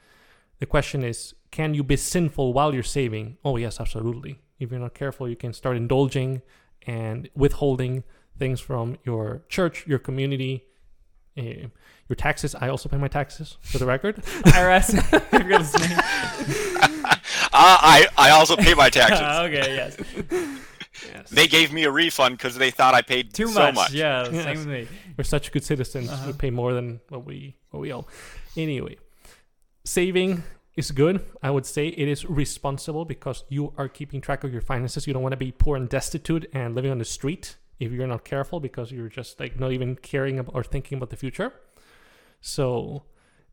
The 0.60 0.66
question 0.66 1.04
is, 1.04 1.36
can 1.52 1.74
you 1.74 1.84
be 1.84 1.96
sinful 1.96 2.54
while 2.54 2.74
you're 2.74 2.84
saving? 2.84 3.38
Oh, 3.46 3.58
yes, 3.58 3.80
absolutely. 3.80 4.42
If 4.60 4.72
you're 4.72 4.80
not 4.80 4.96
careful, 4.96 5.30
you 5.30 5.36
can 5.36 5.54
start 5.54 5.78
indulging 5.78 6.42
and 6.88 7.30
withholding 7.36 8.04
things 8.40 8.60
from 8.60 8.98
your 9.04 9.44
church, 9.50 9.86
your 9.86 10.00
community, 10.00 10.66
uh, 11.38 11.68
your 12.10 12.16
taxes. 12.16 12.56
I 12.56 12.70
also 12.70 12.90
pay 12.90 12.98
my 12.98 13.08
taxes, 13.08 13.58
for 13.62 13.78
the 13.78 13.86
record. 13.86 14.16
IRS, 14.46 14.98
if 15.34 15.34
you're 15.48 15.60
listening. 15.60 15.98
Uh, 17.60 17.78
I 17.82 18.08
I 18.18 18.30
also 18.32 18.56
pay 18.56 18.76
my 18.76 18.90
taxes. 18.90 19.20
okay. 19.20 19.76
Yes. 19.76 19.98
Yes. 21.14 21.30
they 21.30 21.48
gave 21.48 21.72
me 21.72 21.84
a 21.84 21.92
refund 21.92 22.38
because 22.38 22.58
they 22.58 22.72
thought 22.72 22.94
I 22.94 23.02
paid 23.02 23.34
Too 23.34 23.48
so 23.48 23.60
much. 23.60 23.76
much. 23.76 23.94
Yeah. 23.94 24.28
Yes. 24.32 24.44
Same 24.44 24.58
with 24.58 24.68
me. 24.68 24.88
We're 25.18 25.24
such 25.24 25.52
good 25.52 25.64
citizens. 25.64 26.10
Uh-huh. 26.10 26.28
We 26.28 26.34
pay 26.34 26.50
more 26.50 26.74
than 26.74 27.02
what 27.10 27.26
we 27.26 27.58
what 27.72 27.80
we 27.80 27.94
owe. 27.94 28.06
Anyway, 28.56 28.98
saving 29.84 30.44
is 30.76 30.92
good. 30.92 31.26
I 31.42 31.50
would 31.50 31.66
say 31.66 31.88
it 31.88 32.08
is 32.08 32.26
responsible 32.26 33.04
because 33.06 33.44
you 33.50 33.74
are 33.78 33.90
keeping 33.90 34.22
track 34.22 34.44
of 34.44 34.54
your 34.54 34.62
finances. 34.62 35.08
You 35.08 35.14
don't 35.14 35.24
want 35.24 35.34
to 35.34 35.38
be 35.38 35.52
poor 35.52 35.76
and 35.76 35.90
destitute 35.90 36.50
and 36.54 36.76
living 36.76 36.92
on 36.92 37.00
the 37.00 37.06
street 37.06 37.58
if 37.80 37.92
you're 37.92 38.08
not 38.08 38.24
careful 38.24 38.60
because 38.60 38.92
you're 38.92 39.10
just 39.10 39.40
like 39.40 39.60
not 39.60 39.72
even 39.72 39.96
caring 39.96 40.40
about 40.40 40.56
or 40.56 40.64
thinking 40.64 40.98
about 40.98 41.10
the 41.10 41.16
future. 41.16 41.54
So, 42.42 43.04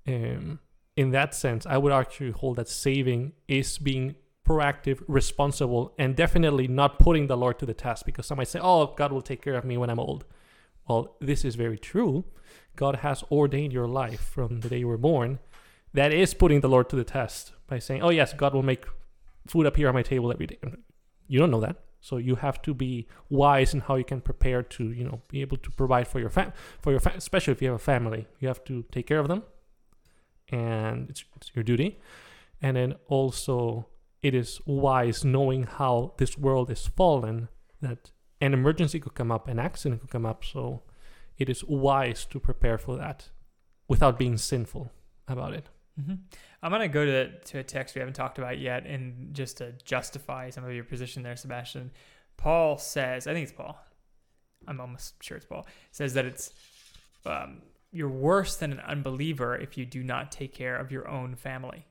um, 0.07 0.61
in 0.97 1.11
that 1.11 1.35
sense, 1.35 1.67
I 1.67 1.79
would 1.79 1.93
actually 1.93 2.31
hold 2.31 2.57
that 2.57 2.69
saving 2.69 3.33
is 3.49 3.79
being 3.79 4.15
proactive, 4.47 5.03
responsible, 5.09 5.95
and 5.99 6.15
definitely 6.15 6.69
not 6.69 6.99
putting 6.99 7.27
the 7.27 7.37
Lord 7.37 7.59
to 7.59 7.67
the 7.67 7.75
test 7.75 8.05
because 8.05 8.27
some 8.27 8.39
might 8.39 8.49
say, 8.49 8.61
"Oh, 8.63 8.95
God 8.97 9.13
will 9.13 9.23
take 9.23 9.43
care 9.43 9.55
of 9.55 9.65
me 9.65 9.77
when 9.77 9.91
I'm 9.91 10.01
old." 10.01 10.25
Well, 10.89 11.17
this 11.21 11.45
is 11.45 11.55
very 11.55 11.79
true. 11.79 12.25
God 12.77 12.97
has 12.97 13.25
ordained 13.31 13.73
your 13.73 13.87
life 13.87 14.21
from 14.21 14.61
the 14.61 14.69
day 14.69 14.79
you 14.79 14.89
were 14.89 14.99
born. 14.99 15.39
That 15.95 16.13
is 16.13 16.35
putting 16.35 16.61
the 16.61 16.69
Lord 16.69 16.89
to 16.91 16.97
the 16.97 17.05
test 17.05 17.53
by 17.67 17.79
saying, 17.79 18.03
"Oh 18.03 18.11
yes, 18.11 18.35
God 18.35 18.53
will 18.55 18.63
make 18.63 18.85
food 19.47 19.67
appear 19.67 19.89
on 19.89 19.95
my 19.95 20.03
table 20.03 20.31
every 20.33 20.47
day." 20.47 20.59
You 21.27 21.39
don't 21.39 21.51
know 21.51 21.61
that, 21.61 21.77
so 22.01 22.19
you 22.19 22.35
have 22.37 22.61
to 22.63 22.75
be 22.75 23.09
wise 23.31 23.73
in 23.73 23.81
how 23.81 23.95
you 23.95 24.05
can 24.05 24.21
prepare 24.21 24.63
to, 24.63 24.93
you 24.93 25.05
know, 25.05 25.23
be 25.31 25.41
able 25.41 25.57
to 25.57 25.71
provide 25.71 26.07
for 26.07 26.21
your 26.21 26.29
fam, 26.29 26.53
for 26.83 26.91
your 26.91 27.01
fa- 27.01 27.15
especially 27.17 27.53
if 27.53 27.63
you 27.63 27.69
have 27.69 27.77
a 27.77 27.91
family. 27.93 28.27
You 28.41 28.49
have 28.49 28.63
to 28.65 28.85
take 28.93 29.07
care 29.07 29.21
of 29.21 29.29
them, 29.29 29.43
and 30.51 31.09
it's, 31.09 31.25
it's 31.37 31.51
your 31.55 31.63
duty. 31.63 31.99
And 32.61 32.77
then 32.77 32.95
also, 33.09 33.87
it 34.25 34.35
is 34.35 34.59
wise 34.65 35.23
knowing 35.23 35.65
how 35.65 36.15
this 36.17 36.39
world 36.39 36.71
is 36.71 36.87
fallen 36.87 37.49
that 37.83 38.11
an 38.41 38.55
emergency 38.55 38.99
could 38.99 39.15
come 39.15 39.31
up, 39.31 39.49
an 39.49 39.59
accident 39.59 40.01
could 40.01 40.11
come 40.11 40.25
up. 40.25 40.43
So 40.45 40.83
it 41.37 41.51
is 41.51 41.63
wise 41.65 42.25
to 42.27 42.41
prepare 42.41 42.79
for 42.79 42.97
that 42.97 43.29
without 43.87 44.19
being 44.19 44.39
sinful 44.39 44.91
about 45.29 45.53
it. 45.53 45.69
hmm 46.03 46.15
I'm 46.63 46.71
gonna 46.71 46.89
go 46.89 47.05
to 47.05 47.39
to 47.39 47.59
a 47.59 47.63
text 47.63 47.95
we 47.95 47.99
haven't 47.99 48.15
talked 48.15 48.39
about 48.39 48.59
yet, 48.59 48.87
and 48.87 49.35
just 49.35 49.59
to 49.59 49.73
justify 49.85 50.49
some 50.49 50.65
of 50.65 50.73
your 50.73 50.85
position 50.85 51.23
there, 51.23 51.37
Sebastian. 51.37 51.91
Paul 52.39 52.79
says, 52.79 53.27
I 53.27 53.35
think 53.35 53.45
it's 53.49 53.57
Paul. 53.57 53.79
I'm 54.67 54.81
almost 54.81 55.23
sure 55.23 55.37
it's 55.37 55.45
Paul. 55.45 55.67
Says 55.93 56.15
that 56.15 56.25
it's 56.25 56.55
um, 57.27 57.61
you're 57.93 58.09
worse 58.09 58.57
than 58.57 58.73
an 58.73 58.81
unbeliever 58.81 59.55
if 59.55 59.77
you 59.77 59.85
do 59.85 60.03
not 60.03 60.33
take 60.33 60.55
care 60.55 60.77
of 60.77 60.91
your 60.91 61.07
own 61.07 61.37
family. 61.37 61.85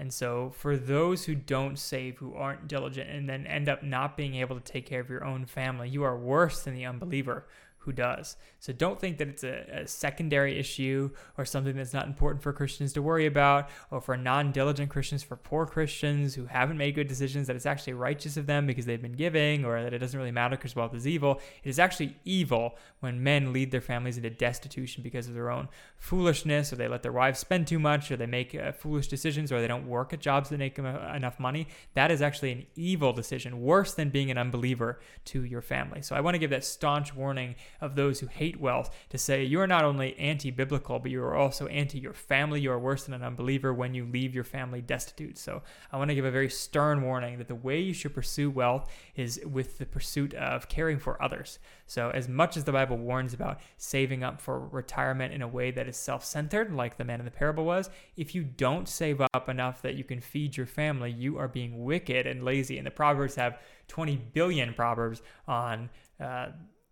And 0.00 0.10
so, 0.14 0.48
for 0.56 0.78
those 0.78 1.26
who 1.26 1.34
don't 1.34 1.78
save, 1.78 2.16
who 2.16 2.32
aren't 2.34 2.66
diligent, 2.66 3.10
and 3.10 3.28
then 3.28 3.46
end 3.46 3.68
up 3.68 3.82
not 3.82 4.16
being 4.16 4.34
able 4.36 4.58
to 4.58 4.62
take 4.62 4.86
care 4.86 5.00
of 5.00 5.10
your 5.10 5.26
own 5.26 5.44
family, 5.44 5.90
you 5.90 6.04
are 6.04 6.16
worse 6.16 6.62
than 6.62 6.74
the 6.74 6.86
unbeliever 6.86 7.44
who 7.80 7.92
does. 7.92 8.36
So 8.58 8.74
don't 8.74 9.00
think 9.00 9.16
that 9.18 9.28
it's 9.28 9.42
a, 9.42 9.80
a, 9.82 9.86
secondary 9.86 10.58
issue 10.58 11.10
or 11.38 11.46
something 11.46 11.74
that's 11.74 11.94
not 11.94 12.06
important 12.06 12.42
for 12.42 12.52
Christians 12.52 12.92
to 12.92 13.00
worry 13.00 13.24
about, 13.24 13.70
or 13.90 14.02
for 14.02 14.18
non 14.18 14.52
diligent 14.52 14.90
Christians, 14.90 15.22
for 15.22 15.36
poor 15.36 15.64
Christians 15.64 16.34
who 16.34 16.44
haven't 16.44 16.76
made 16.76 16.94
good 16.94 17.08
decisions, 17.08 17.46
that 17.46 17.56
it's 17.56 17.64
actually 17.64 17.94
righteous 17.94 18.36
of 18.36 18.44
them 18.44 18.66
because 18.66 18.84
they've 18.84 19.00
been 19.00 19.14
giving, 19.14 19.64
or 19.64 19.82
that 19.82 19.94
it 19.94 19.98
doesn't 19.98 20.18
really 20.18 20.30
matter 20.30 20.56
because 20.56 20.76
wealth 20.76 20.94
is 20.94 21.06
evil. 21.06 21.40
It 21.64 21.70
is 21.70 21.78
actually 21.78 22.16
evil 22.26 22.76
when 23.00 23.22
men 23.22 23.50
lead 23.50 23.70
their 23.70 23.80
families 23.80 24.18
into 24.18 24.28
destitution 24.28 25.02
because 25.02 25.26
of 25.26 25.32
their 25.32 25.50
own 25.50 25.68
foolishness, 25.96 26.74
or 26.74 26.76
they 26.76 26.86
let 26.86 27.02
their 27.02 27.12
wives 27.12 27.38
spend 27.38 27.66
too 27.66 27.78
much, 27.78 28.10
or 28.10 28.18
they 28.18 28.26
make 28.26 28.54
uh, 28.54 28.72
foolish 28.72 29.08
decisions, 29.08 29.50
or 29.50 29.62
they 29.62 29.68
don't 29.68 29.88
work 29.88 30.12
at 30.12 30.20
jobs 30.20 30.50
that 30.50 30.58
make 30.58 30.74
them 30.74 30.84
uh, 30.84 31.14
enough 31.14 31.40
money. 31.40 31.66
That 31.94 32.10
is 32.10 32.20
actually 32.20 32.52
an 32.52 32.66
evil 32.76 33.14
decision, 33.14 33.62
worse 33.62 33.94
than 33.94 34.10
being 34.10 34.30
an 34.30 34.36
unbeliever 34.36 35.00
to 35.26 35.44
your 35.44 35.62
family. 35.62 36.02
So 36.02 36.14
I 36.14 36.20
want 36.20 36.34
to 36.34 36.38
give 36.38 36.50
that 36.50 36.64
staunch 36.64 37.14
warning 37.14 37.54
of 37.80 37.94
those 37.94 38.20
who 38.20 38.26
hate 38.26 38.60
wealth 38.60 38.94
to 39.10 39.18
say 39.18 39.44
you 39.44 39.60
are 39.60 39.66
not 39.66 39.84
only 39.84 40.18
anti 40.18 40.50
biblical, 40.50 40.98
but 40.98 41.10
you 41.10 41.22
are 41.22 41.34
also 41.34 41.66
anti 41.66 41.98
your 41.98 42.12
family. 42.12 42.60
You 42.60 42.72
are 42.72 42.78
worse 42.78 43.04
than 43.04 43.14
an 43.14 43.22
unbeliever 43.22 43.72
when 43.72 43.94
you 43.94 44.04
leave 44.04 44.34
your 44.34 44.44
family 44.44 44.80
destitute. 44.80 45.38
So 45.38 45.62
I 45.92 45.96
want 45.96 46.10
to 46.10 46.14
give 46.14 46.24
a 46.24 46.30
very 46.30 46.50
stern 46.50 47.02
warning 47.02 47.38
that 47.38 47.48
the 47.48 47.54
way 47.54 47.80
you 47.80 47.92
should 47.92 48.14
pursue 48.14 48.50
wealth 48.50 48.90
is 49.16 49.40
with 49.44 49.78
the 49.78 49.86
pursuit 49.86 50.34
of 50.34 50.68
caring 50.68 50.98
for 50.98 51.22
others. 51.22 51.58
So, 51.90 52.10
as 52.10 52.28
much 52.28 52.56
as 52.56 52.62
the 52.62 52.70
Bible 52.72 52.96
warns 52.96 53.34
about 53.34 53.58
saving 53.76 54.22
up 54.22 54.40
for 54.40 54.60
retirement 54.68 55.34
in 55.34 55.42
a 55.42 55.48
way 55.48 55.72
that 55.72 55.88
is 55.88 55.96
self 55.96 56.24
centered, 56.24 56.72
like 56.72 56.96
the 56.96 57.04
man 57.04 57.18
in 57.18 57.24
the 57.24 57.32
parable 57.32 57.64
was, 57.64 57.90
if 58.16 58.32
you 58.32 58.44
don't 58.44 58.88
save 58.88 59.20
up 59.20 59.48
enough 59.48 59.82
that 59.82 59.96
you 59.96 60.04
can 60.04 60.20
feed 60.20 60.56
your 60.56 60.66
family, 60.66 61.10
you 61.10 61.36
are 61.36 61.48
being 61.48 61.84
wicked 61.84 62.28
and 62.28 62.44
lazy. 62.44 62.78
And 62.78 62.86
the 62.86 62.92
Proverbs 62.92 63.34
have 63.34 63.58
20 63.88 64.16
billion 64.32 64.72
Proverbs 64.72 65.20
on 65.48 65.90
uh, 66.20 66.50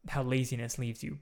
how 0.09 0.23
laziness 0.23 0.79
leaves 0.79 1.03
you 1.03 1.19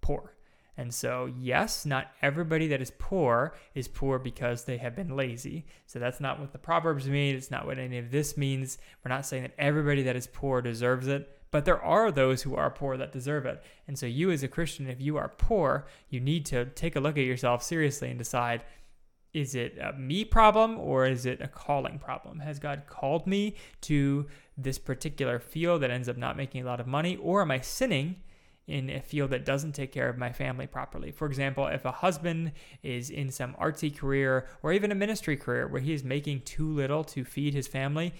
poor. 0.00 0.34
And 0.76 0.94
so, 0.94 1.30
yes, 1.38 1.84
not 1.84 2.12
everybody 2.22 2.66
that 2.68 2.80
is 2.80 2.92
poor 2.98 3.54
is 3.74 3.86
poor 3.86 4.18
because 4.18 4.64
they 4.64 4.78
have 4.78 4.96
been 4.96 5.14
lazy. 5.14 5.66
So 5.86 5.98
that's 5.98 6.20
not 6.20 6.40
what 6.40 6.52
the 6.52 6.58
Proverbs 6.58 7.06
mean. 7.06 7.34
It's 7.34 7.50
not 7.50 7.66
what 7.66 7.78
any 7.78 7.98
of 7.98 8.10
this 8.10 8.36
means. 8.36 8.78
We're 9.04 9.10
not 9.10 9.26
saying 9.26 9.42
that 9.42 9.54
everybody 9.58 10.02
that 10.04 10.16
is 10.16 10.26
poor 10.26 10.62
deserves 10.62 11.06
it, 11.06 11.28
but 11.50 11.66
there 11.66 11.82
are 11.82 12.10
those 12.10 12.42
who 12.42 12.54
are 12.54 12.70
poor 12.70 12.96
that 12.96 13.12
deserve 13.12 13.44
it. 13.44 13.62
And 13.88 13.98
so, 13.98 14.06
you 14.06 14.30
as 14.30 14.42
a 14.42 14.48
Christian, 14.48 14.88
if 14.88 15.00
you 15.00 15.18
are 15.18 15.28
poor, 15.28 15.86
you 16.08 16.18
need 16.18 16.46
to 16.46 16.64
take 16.64 16.96
a 16.96 17.00
look 17.00 17.18
at 17.18 17.24
yourself 17.24 17.62
seriously 17.62 18.08
and 18.08 18.18
decide 18.18 18.62
is 19.32 19.54
it 19.54 19.78
a 19.78 19.92
me 19.92 20.24
problem 20.24 20.78
or 20.78 21.06
is 21.06 21.26
it 21.26 21.40
a 21.40 21.46
calling 21.46 21.98
problem? 21.98 22.40
Has 22.40 22.58
God 22.58 22.84
called 22.88 23.26
me 23.26 23.54
to 23.82 24.26
this 24.56 24.78
particular 24.78 25.38
field 25.38 25.82
that 25.82 25.90
ends 25.90 26.08
up 26.08 26.16
not 26.16 26.36
making 26.36 26.62
a 26.62 26.66
lot 26.66 26.80
of 26.80 26.86
money, 26.86 27.16
or 27.16 27.42
am 27.42 27.50
I 27.50 27.60
sinning? 27.60 28.16
In 28.70 28.88
a 28.88 29.00
field 29.00 29.30
that 29.30 29.44
doesn't 29.44 29.72
take 29.72 29.92
care 29.92 30.08
of 30.08 30.16
my 30.16 30.32
family 30.32 30.66
properly. 30.66 31.10
For 31.10 31.26
example, 31.26 31.66
if 31.66 31.84
a 31.84 31.92
husband 31.92 32.52
is 32.82 33.10
in 33.10 33.30
some 33.30 33.54
artsy 33.54 33.94
career 33.94 34.46
or 34.62 34.72
even 34.72 34.92
a 34.92 34.94
ministry 34.94 35.36
career 35.36 35.66
where 35.66 35.80
he 35.80 35.92
is 35.92 36.04
making 36.04 36.42
too 36.42 36.72
little 36.72 37.04
to 37.04 37.24
feed 37.24 37.52
his 37.52 37.66
family, 37.66 38.14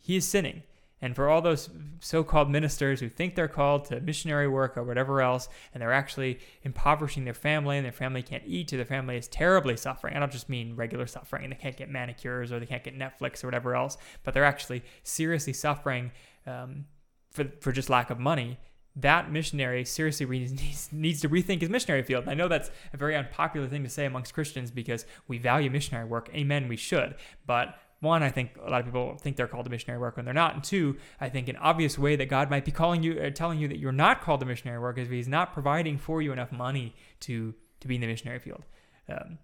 he 0.00 0.16
is 0.16 0.28
sinning. 0.28 0.62
And 1.02 1.14
for 1.14 1.28
all 1.28 1.42
those 1.42 1.68
so 2.00 2.24
called 2.24 2.50
ministers 2.50 3.00
who 3.00 3.08
think 3.08 3.34
they're 3.34 3.48
called 3.48 3.84
to 3.86 4.00
missionary 4.00 4.48
work 4.48 4.78
or 4.78 4.82
whatever 4.82 5.20
else, 5.20 5.48
and 5.74 5.82
they're 5.82 5.92
actually 5.92 6.38
impoverishing 6.62 7.24
their 7.24 7.34
family 7.34 7.76
and 7.76 7.84
their 7.84 7.92
family 7.92 8.22
can't 8.22 8.44
eat, 8.46 8.72
or 8.72 8.76
their 8.76 8.86
family 8.86 9.16
is 9.16 9.28
terribly 9.28 9.76
suffering. 9.76 10.16
I 10.16 10.20
don't 10.20 10.32
just 10.32 10.48
mean 10.48 10.74
regular 10.74 11.06
suffering, 11.06 11.50
they 11.50 11.56
can't 11.56 11.76
get 11.76 11.90
manicures 11.90 12.50
or 12.50 12.60
they 12.60 12.66
can't 12.66 12.82
get 12.82 12.98
Netflix 12.98 13.44
or 13.44 13.48
whatever 13.48 13.74
else, 13.74 13.98
but 14.24 14.32
they're 14.32 14.44
actually 14.44 14.84
seriously 15.02 15.52
suffering 15.52 16.12
um, 16.46 16.86
for, 17.30 17.44
for 17.60 17.72
just 17.72 17.90
lack 17.90 18.08
of 18.08 18.18
money 18.18 18.58
that 18.96 19.30
missionary 19.30 19.84
seriously 19.84 20.26
needs, 20.28 20.88
needs 20.90 21.20
to 21.20 21.28
rethink 21.28 21.60
his 21.60 21.70
missionary 21.70 22.02
field. 22.02 22.24
And 22.24 22.30
I 22.30 22.34
know 22.34 22.48
that's 22.48 22.70
a 22.92 22.96
very 22.96 23.14
unpopular 23.14 23.68
thing 23.68 23.82
to 23.84 23.90
say 23.90 24.06
amongst 24.06 24.34
Christians 24.34 24.70
because 24.70 25.06
we 25.28 25.38
value 25.38 25.70
missionary 25.70 26.06
work. 26.06 26.30
Amen, 26.34 26.68
we 26.68 26.76
should. 26.76 27.14
But 27.46 27.78
one, 28.00 28.22
I 28.22 28.30
think 28.30 28.50
a 28.62 28.70
lot 28.70 28.80
of 28.80 28.86
people 28.86 29.16
think 29.18 29.36
they're 29.36 29.46
called 29.46 29.64
to 29.64 29.70
missionary 29.70 30.00
work 30.00 30.16
when 30.16 30.24
they're 30.24 30.34
not. 30.34 30.54
And 30.54 30.64
two, 30.64 30.96
I 31.20 31.28
think 31.28 31.48
an 31.48 31.56
obvious 31.56 31.98
way 31.98 32.16
that 32.16 32.26
God 32.26 32.50
might 32.50 32.64
be 32.64 32.72
calling 32.72 33.02
you 33.02 33.20
or 33.20 33.30
telling 33.30 33.58
you 33.58 33.68
that 33.68 33.78
you're 33.78 33.92
not 33.92 34.20
called 34.20 34.40
to 34.40 34.46
missionary 34.46 34.78
work 34.78 34.98
is 34.98 35.08
He's 35.08 35.28
not 35.28 35.52
providing 35.52 35.96
for 35.98 36.20
you 36.20 36.32
enough 36.32 36.52
money 36.52 36.94
to 37.20 37.54
to 37.80 37.88
be 37.88 37.94
in 37.94 38.00
the 38.00 38.06
missionary 38.06 38.38
field. 38.38 38.64
Um, 39.08 39.38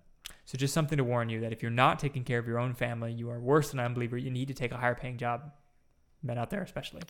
so 0.45 0.59
just 0.59 0.75
something 0.75 0.99
to 0.99 1.05
warn 1.05 1.29
you 1.29 1.41
that 1.41 1.53
if 1.53 1.63
you're 1.63 1.71
not 1.71 1.99
taking 1.99 2.25
care 2.25 2.39
of 2.39 2.47
your 2.47 2.59
own 2.59 2.75
family, 2.75 3.13
you 3.13 3.31
are 3.31 3.41
worse 3.41 3.71
than 3.71 3.81
an 3.81 3.87
unbeliever. 3.87 4.17
You 4.17 4.31
need 4.31 4.49
to 4.49 4.55
take 4.55 4.73
a 4.73 4.77
higher 4.77 4.95
paying 4.95 5.17
job, 5.17 5.53
men 6.23 6.39
out 6.39 6.51
there 6.51 6.63
especially. 6.63 7.03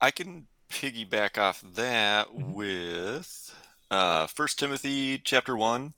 I 0.00 0.10
can 0.10 0.46
piggyback 0.74 1.38
off 1.38 1.62
that 1.74 2.26
mm-hmm. 2.26 2.52
with 2.52 3.54
uh 3.90 4.26
First 4.26 4.58
Timothy 4.58 5.18
chapter 5.18 5.56
one. 5.56 5.94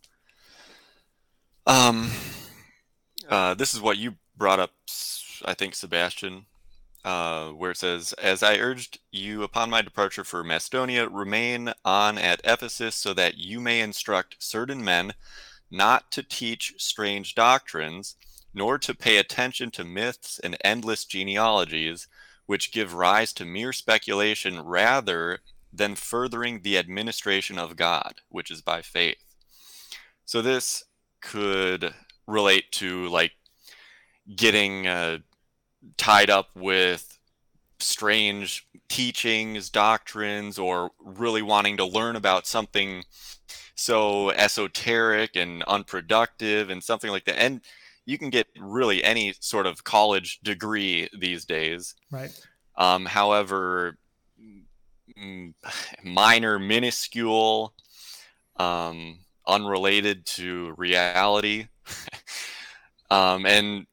Um, 1.66 2.10
uh, 3.28 3.54
this 3.54 3.74
is 3.74 3.80
what 3.80 3.96
you 3.96 4.14
brought 4.36 4.60
up, 4.60 4.70
I 5.44 5.54
think, 5.54 5.74
Sebastian, 5.74 6.44
uh, 7.04 7.48
where 7.48 7.70
it 7.70 7.78
says, 7.78 8.12
"As 8.12 8.42
I 8.42 8.58
urged 8.58 9.00
you 9.10 9.42
upon 9.42 9.70
my 9.70 9.80
departure 9.82 10.24
for 10.24 10.44
Macedonia, 10.44 11.08
remain 11.08 11.72
on 11.84 12.18
at 12.18 12.42
Ephesus, 12.44 12.94
so 12.94 13.14
that 13.14 13.38
you 13.38 13.60
may 13.60 13.80
instruct 13.80 14.36
certain 14.38 14.84
men 14.84 15.14
not 15.70 16.12
to 16.12 16.22
teach 16.22 16.74
strange 16.76 17.34
doctrines." 17.34 18.16
Nor 18.54 18.78
to 18.78 18.94
pay 18.94 19.18
attention 19.18 19.70
to 19.72 19.84
myths 19.84 20.38
and 20.38 20.56
endless 20.64 21.04
genealogies, 21.04 22.08
which 22.46 22.72
give 22.72 22.94
rise 22.94 23.32
to 23.34 23.44
mere 23.44 23.72
speculation 23.72 24.60
rather 24.60 25.40
than 25.72 25.94
furthering 25.94 26.62
the 26.62 26.78
administration 26.78 27.58
of 27.58 27.76
God, 27.76 28.20
which 28.28 28.50
is 28.50 28.62
by 28.62 28.82
faith. 28.82 29.22
So 30.24 30.42
this 30.42 30.84
could 31.20 31.94
relate 32.26 32.72
to 32.72 33.08
like 33.08 33.32
getting 34.34 34.86
uh, 34.86 35.18
tied 35.96 36.30
up 36.30 36.48
with 36.54 37.18
strange 37.78 38.66
teachings, 38.88 39.70
doctrines, 39.70 40.58
or 40.58 40.90
really 41.04 41.42
wanting 41.42 41.76
to 41.76 41.84
learn 41.84 42.16
about 42.16 42.46
something 42.46 43.04
so 43.74 44.30
esoteric 44.30 45.36
and 45.36 45.62
unproductive 45.64 46.70
and 46.70 46.82
something 46.82 47.10
like 47.10 47.24
that. 47.26 47.38
And 47.38 47.60
you 48.06 48.16
can 48.16 48.30
get 48.30 48.46
really 48.58 49.04
any 49.04 49.34
sort 49.40 49.66
of 49.66 49.84
college 49.84 50.38
degree 50.40 51.08
these 51.18 51.44
days. 51.44 51.94
Right. 52.10 52.32
Um, 52.76 53.04
however, 53.04 53.98
minor, 56.04 56.58
minuscule, 56.58 57.74
um, 58.56 59.18
unrelated 59.46 60.24
to 60.26 60.72
reality. 60.76 61.66
um, 63.10 63.44
and 63.44 63.86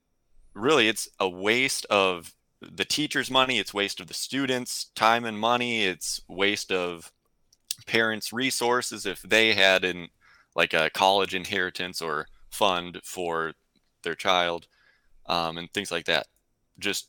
really, 0.53 0.88
it's 0.88 1.09
a 1.20 1.28
waste 1.28 1.86
of 1.88 2.34
the 2.61 2.86
teacher's 2.86 3.32
money, 3.32 3.59
it's 3.59 3.74
waste 3.74 3.99
of 3.99 4.07
the 4.07 4.14
students' 4.14 4.91
time 4.95 5.26
and 5.26 5.38
money, 5.38 5.86
it's 5.86 6.22
waste 6.30 6.72
of 6.72 7.11
parents' 7.88 8.32
resources 8.32 9.05
if 9.05 9.22
they 9.24 9.53
had 9.53 9.84
in 9.84 10.07
like 10.55 10.74
a 10.74 10.89
college 10.91 11.34
inheritance 11.34 12.01
or 12.01 12.28
fund 12.49 13.01
for 13.03 13.53
their 14.04 14.16
child 14.16 14.68
um, 15.26 15.58
and 15.58 15.72
things 15.72 15.91
like 15.91 16.06
that. 16.06 16.28
Just 16.80 17.08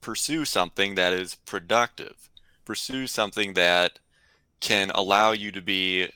pursue 0.00 0.44
something 0.44 0.94
that 0.94 1.12
is 1.12 1.34
productive. 1.34 2.30
Pursue 2.64 3.06
something 3.06 3.54
that 3.54 3.98
can 4.60 4.90
allow 4.90 5.32
you 5.32 5.52
to 5.52 5.60
be 5.60 6.08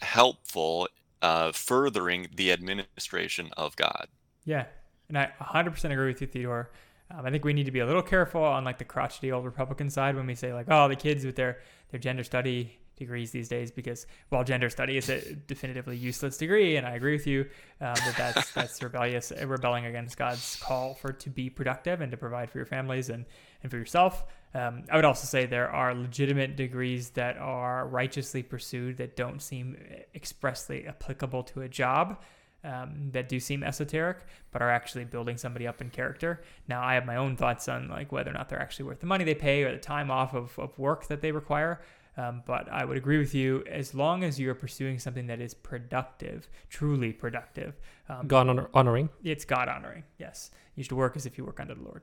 helpful, 0.00 0.88
uh, 1.20 1.52
furthering 1.52 2.28
the 2.34 2.52
administration 2.52 3.50
of 3.56 3.76
God. 3.76 4.08
Yeah, 4.44 4.66
and 5.08 5.18
I 5.18 5.30
100% 5.40 5.90
agree 5.92 6.06
with 6.08 6.20
you, 6.20 6.26
Theodore. 6.26 6.70
Um, 7.10 7.26
I 7.26 7.30
think 7.30 7.44
we 7.44 7.52
need 7.52 7.66
to 7.66 7.70
be 7.70 7.80
a 7.80 7.86
little 7.86 8.02
careful 8.02 8.42
on 8.42 8.64
like 8.64 8.78
the 8.78 8.84
crotchety 8.84 9.30
old 9.30 9.44
Republican 9.44 9.90
side 9.90 10.16
when 10.16 10.26
we 10.26 10.34
say 10.34 10.52
like, 10.52 10.66
oh, 10.68 10.88
the 10.88 10.96
kids 10.96 11.24
with 11.24 11.36
their 11.36 11.58
their 11.90 12.00
gender 12.00 12.24
study 12.24 12.78
degrees 13.02 13.32
these 13.32 13.48
days 13.48 13.70
because 13.70 14.06
while 14.28 14.44
gender 14.44 14.70
study 14.70 14.96
is 14.96 15.08
a 15.08 15.34
definitively 15.34 15.96
useless 15.96 16.36
degree, 16.36 16.76
and 16.76 16.86
I 16.86 16.94
agree 16.94 17.12
with 17.12 17.26
you 17.26 17.42
um, 17.80 17.94
that 17.94 18.14
that's 18.16 18.52
that's 18.54 18.82
rebellious, 18.82 19.32
rebelling 19.44 19.86
against 19.86 20.16
God's 20.16 20.56
call 20.62 20.94
for 20.94 21.12
to 21.12 21.30
be 21.30 21.50
productive 21.50 22.00
and 22.00 22.10
to 22.12 22.16
provide 22.16 22.50
for 22.50 22.58
your 22.58 22.66
families 22.66 23.10
and 23.10 23.26
and 23.62 23.70
for 23.70 23.76
yourself. 23.76 24.24
Um, 24.54 24.84
I 24.90 24.96
would 24.96 25.04
also 25.04 25.26
say 25.26 25.46
there 25.46 25.70
are 25.70 25.94
legitimate 25.94 26.56
degrees 26.56 27.10
that 27.10 27.38
are 27.38 27.86
righteously 27.86 28.42
pursued 28.42 28.98
that 28.98 29.16
don't 29.16 29.40
seem 29.40 29.76
expressly 30.14 30.86
applicable 30.86 31.42
to 31.44 31.62
a 31.62 31.68
job. 31.68 32.22
Um, 32.64 33.10
that 33.10 33.28
do 33.28 33.40
seem 33.40 33.64
esoteric, 33.64 34.18
but 34.52 34.62
are 34.62 34.70
actually 34.70 35.04
building 35.04 35.36
somebody 35.36 35.66
up 35.66 35.80
in 35.80 35.90
character. 35.90 36.44
Now, 36.68 36.80
I 36.80 36.94
have 36.94 37.04
my 37.04 37.16
own 37.16 37.36
thoughts 37.36 37.66
on 37.68 37.88
like 37.88 38.12
whether 38.12 38.30
or 38.30 38.34
not 38.34 38.48
they're 38.48 38.62
actually 38.62 38.84
worth 38.84 39.00
the 39.00 39.06
money 39.06 39.24
they 39.24 39.34
pay 39.34 39.64
or 39.64 39.72
the 39.72 39.78
time 39.78 40.12
off 40.12 40.32
of, 40.32 40.56
of 40.60 40.78
work 40.78 41.08
that 41.08 41.22
they 41.22 41.32
require. 41.32 41.80
Um, 42.16 42.42
but 42.46 42.68
I 42.70 42.84
would 42.84 42.98
agree 42.98 43.18
with 43.18 43.34
you 43.34 43.64
as 43.70 43.94
long 43.94 44.22
as 44.22 44.38
you're 44.38 44.54
pursuing 44.54 44.98
something 44.98 45.28
that 45.28 45.40
is 45.40 45.54
productive, 45.54 46.48
truly 46.68 47.12
productive. 47.12 47.74
Um, 48.08 48.26
God 48.26 48.48
honor- 48.48 48.68
honoring. 48.74 49.08
It's 49.24 49.46
God 49.46 49.68
honoring. 49.68 50.04
Yes, 50.18 50.50
you 50.76 50.84
should 50.84 50.92
work 50.92 51.16
as 51.16 51.24
if 51.24 51.38
you 51.38 51.44
work 51.44 51.58
under 51.58 51.74
the 51.74 51.82
Lord. 51.82 52.02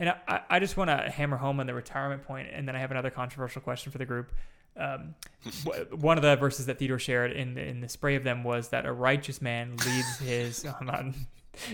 And 0.00 0.08
I, 0.26 0.40
I 0.50 0.58
just 0.58 0.76
want 0.76 0.90
to 0.90 1.08
hammer 1.08 1.36
home 1.36 1.60
on 1.60 1.66
the 1.66 1.74
retirement 1.74 2.24
point, 2.24 2.48
and 2.52 2.66
then 2.66 2.74
I 2.74 2.80
have 2.80 2.90
another 2.90 3.10
controversial 3.10 3.62
question 3.62 3.92
for 3.92 3.98
the 3.98 4.06
group. 4.06 4.32
um, 4.76 5.14
one 5.92 6.18
of 6.18 6.22
the 6.22 6.34
verses 6.36 6.66
that 6.66 6.78
Theodore 6.80 6.98
shared 6.98 7.30
in 7.32 7.54
the, 7.54 7.64
in 7.64 7.80
the 7.80 7.88
spray 7.88 8.16
of 8.16 8.24
them 8.24 8.42
was 8.42 8.70
that 8.70 8.86
a 8.86 8.92
righteous 8.92 9.40
man 9.40 9.76
leaves 9.86 10.18
his. 10.18 10.64
Oh, 10.66 10.74
I'm 10.80 10.86
not, 10.86 11.04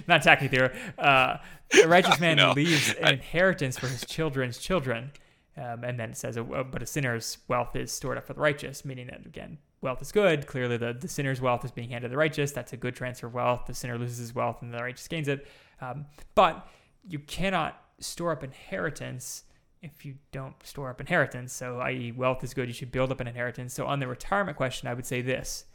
not 0.07 0.21
attacking 0.21 0.51
Theodore. 0.51 0.73
Uh, 0.99 1.39
a 1.83 1.89
righteous 1.89 2.21
man 2.27 2.37
no. 2.37 2.53
leaves 2.53 2.93
an 2.95 3.15
inheritance 3.15 3.79
for 3.79 3.87
his 3.87 4.05
children's 4.05 4.59
children. 4.59 5.13
Um, 5.57 5.85
and 5.85 5.99
then 5.99 6.11
it 6.11 6.17
says, 6.17 6.37
but 6.37 6.83
a 6.83 6.87
sinner's 6.87 7.39
wealth 7.47 7.77
is 7.77 7.93
stored 7.93 8.19
up 8.19 8.27
for 8.27 8.33
the 8.33 8.41
righteous, 8.41 8.85
meaning 8.85 9.07
that, 9.07 9.25
again, 9.25 9.59
wealth 9.81 10.03
is 10.03 10.11
good. 10.11 10.47
Clearly, 10.47 10.77
the, 10.77 10.93
the 10.93 11.07
sinner's 11.07 11.41
wealth 11.41 11.65
is 11.65 11.71
being 11.71 11.91
handed 11.91 12.09
to 12.09 12.11
the 12.11 12.17
righteous. 12.17 12.51
That's 12.51 12.73
a 12.73 12.77
good 12.77 12.97
transfer 12.97 13.29
of 13.29 13.35
wealth. 13.35 13.67
The 13.67 13.75
sinner 13.75 13.97
loses 13.97 14.19
his 14.19 14.35
wealth 14.35 14.63
and 14.63 14.75
the 14.75 14.83
righteous 14.83 15.07
gains 15.07 15.29
it. 15.29 15.47
Um, 15.81 16.07
but 16.35 16.67
you 17.07 17.21
cannot 17.21 17.81
store 18.01 18.33
up 18.33 18.43
inheritance 18.43 19.45
if 19.81 20.05
you 20.05 20.15
don't 20.33 20.55
store 20.65 20.91
up 20.91 21.01
inheritance. 21.01 21.53
So, 21.53 21.79
i.e., 21.81 22.13
wealth 22.13 22.43
is 22.43 22.55
good, 22.55 22.69
you 22.69 22.75
should 22.75 22.91
build 22.91 23.13
up 23.13 23.21
an 23.21 23.29
inheritance. 23.29 23.75
So, 23.75 23.87
on 23.87 24.01
the 24.01 24.09
retirement 24.09 24.57
question, 24.57 24.89
I 24.89 24.95
would 24.95 25.07
say 25.07 25.21
this 25.21 25.67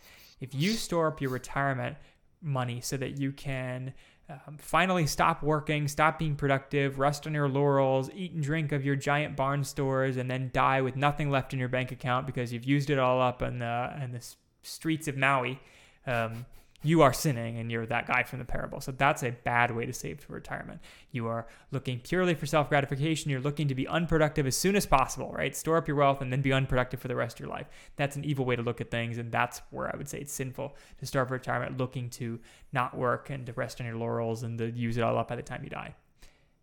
if 0.41 0.53
you 0.55 0.73
store 0.73 1.07
up 1.07 1.21
your 1.21 1.31
retirement 1.31 1.95
money 2.41 2.81
so 2.81 2.97
that 2.97 3.19
you 3.19 3.31
can 3.31 3.93
um, 4.29 4.57
finally 4.59 5.07
stop 5.07 5.41
working, 5.41 5.87
stop 5.87 6.19
being 6.19 6.35
productive, 6.35 6.99
rest 6.99 7.25
on 7.25 7.33
your 7.33 7.49
laurels, 7.49 8.09
eat 8.13 8.33
and 8.33 8.43
drink 8.43 8.71
of 8.71 8.85
your 8.85 8.95
giant 8.95 9.35
barn 9.35 9.63
stores, 9.63 10.17
and 10.17 10.29
then 10.29 10.51
die 10.53 10.81
with 10.81 10.95
nothing 10.95 11.31
left 11.31 11.53
in 11.53 11.59
your 11.59 11.69
bank 11.69 11.91
account 11.91 12.27
because 12.27 12.53
you've 12.53 12.65
used 12.65 12.89
it 12.89 12.99
all 12.99 13.21
up 13.21 13.41
in 13.41 13.59
the, 13.59 13.99
in 14.01 14.11
the 14.11 14.23
streets 14.61 15.07
of 15.07 15.17
Maui. 15.17 15.59
Um, 16.05 16.45
you 16.81 17.01
are 17.01 17.11
sinning 17.11 17.57
and 17.57 17.69
you're 17.69 17.85
that 17.85 18.07
guy 18.07 18.23
from 18.23 18.39
the 18.39 18.45
parable. 18.45 18.79
So 18.79 18.91
that's 18.91 19.23
a 19.23 19.31
bad 19.31 19.75
way 19.75 19.85
to 19.85 19.91
save 19.91 20.21
for 20.21 20.33
retirement. 20.33 20.79
You 21.11 21.27
are 21.27 21.45
looking 21.71 21.99
purely 21.99 22.35
for 22.35 22.45
self 22.45 22.69
gratification. 22.69 23.29
You're 23.29 23.41
looking 23.41 23.67
to 23.67 23.75
be 23.75 23.87
unproductive 23.87 24.47
as 24.47 24.55
soon 24.55 24.75
as 24.75 24.85
possible, 24.85 25.31
right? 25.31 25.55
Store 25.55 25.77
up 25.77 25.87
your 25.87 25.97
wealth 25.97 26.21
and 26.21 26.31
then 26.31 26.41
be 26.41 26.53
unproductive 26.53 27.01
for 27.01 27.09
the 27.09 27.15
rest 27.15 27.35
of 27.35 27.41
your 27.41 27.49
life. 27.49 27.67
That's 27.97 28.15
an 28.15 28.23
evil 28.23 28.45
way 28.45 28.55
to 28.55 28.61
look 28.61 28.79
at 28.79 28.91
things. 28.91 29.17
And 29.17 29.31
that's 29.31 29.61
where 29.71 29.93
I 29.93 29.97
would 29.97 30.07
say 30.07 30.19
it's 30.19 30.33
sinful 30.33 30.75
to 30.99 31.05
start 31.05 31.27
for 31.27 31.33
retirement 31.33 31.77
looking 31.77 32.09
to 32.11 32.39
not 32.71 32.95
work 32.95 33.29
and 33.29 33.45
to 33.45 33.53
rest 33.53 33.81
on 33.81 33.87
your 33.87 33.97
laurels 33.97 34.43
and 34.43 34.57
to 34.59 34.71
use 34.71 34.95
it 34.95 35.03
all 35.03 35.17
up 35.17 35.27
by 35.27 35.35
the 35.35 35.41
time 35.41 35.63
you 35.63 35.69
die. 35.69 35.95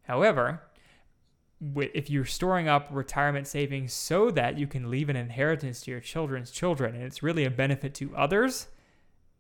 However, 0.02 0.62
if 1.74 2.08
you're 2.08 2.24
storing 2.24 2.68
up 2.68 2.88
retirement 2.90 3.46
savings 3.46 3.92
so 3.92 4.30
that 4.30 4.58
you 4.58 4.66
can 4.66 4.90
leave 4.90 5.08
an 5.08 5.16
inheritance 5.16 5.80
to 5.82 5.90
your 5.90 6.00
children's 6.00 6.50
children 6.50 6.94
and 6.94 7.02
it's 7.02 7.22
really 7.22 7.44
a 7.44 7.50
benefit 7.50 7.94
to 7.94 8.14
others 8.14 8.68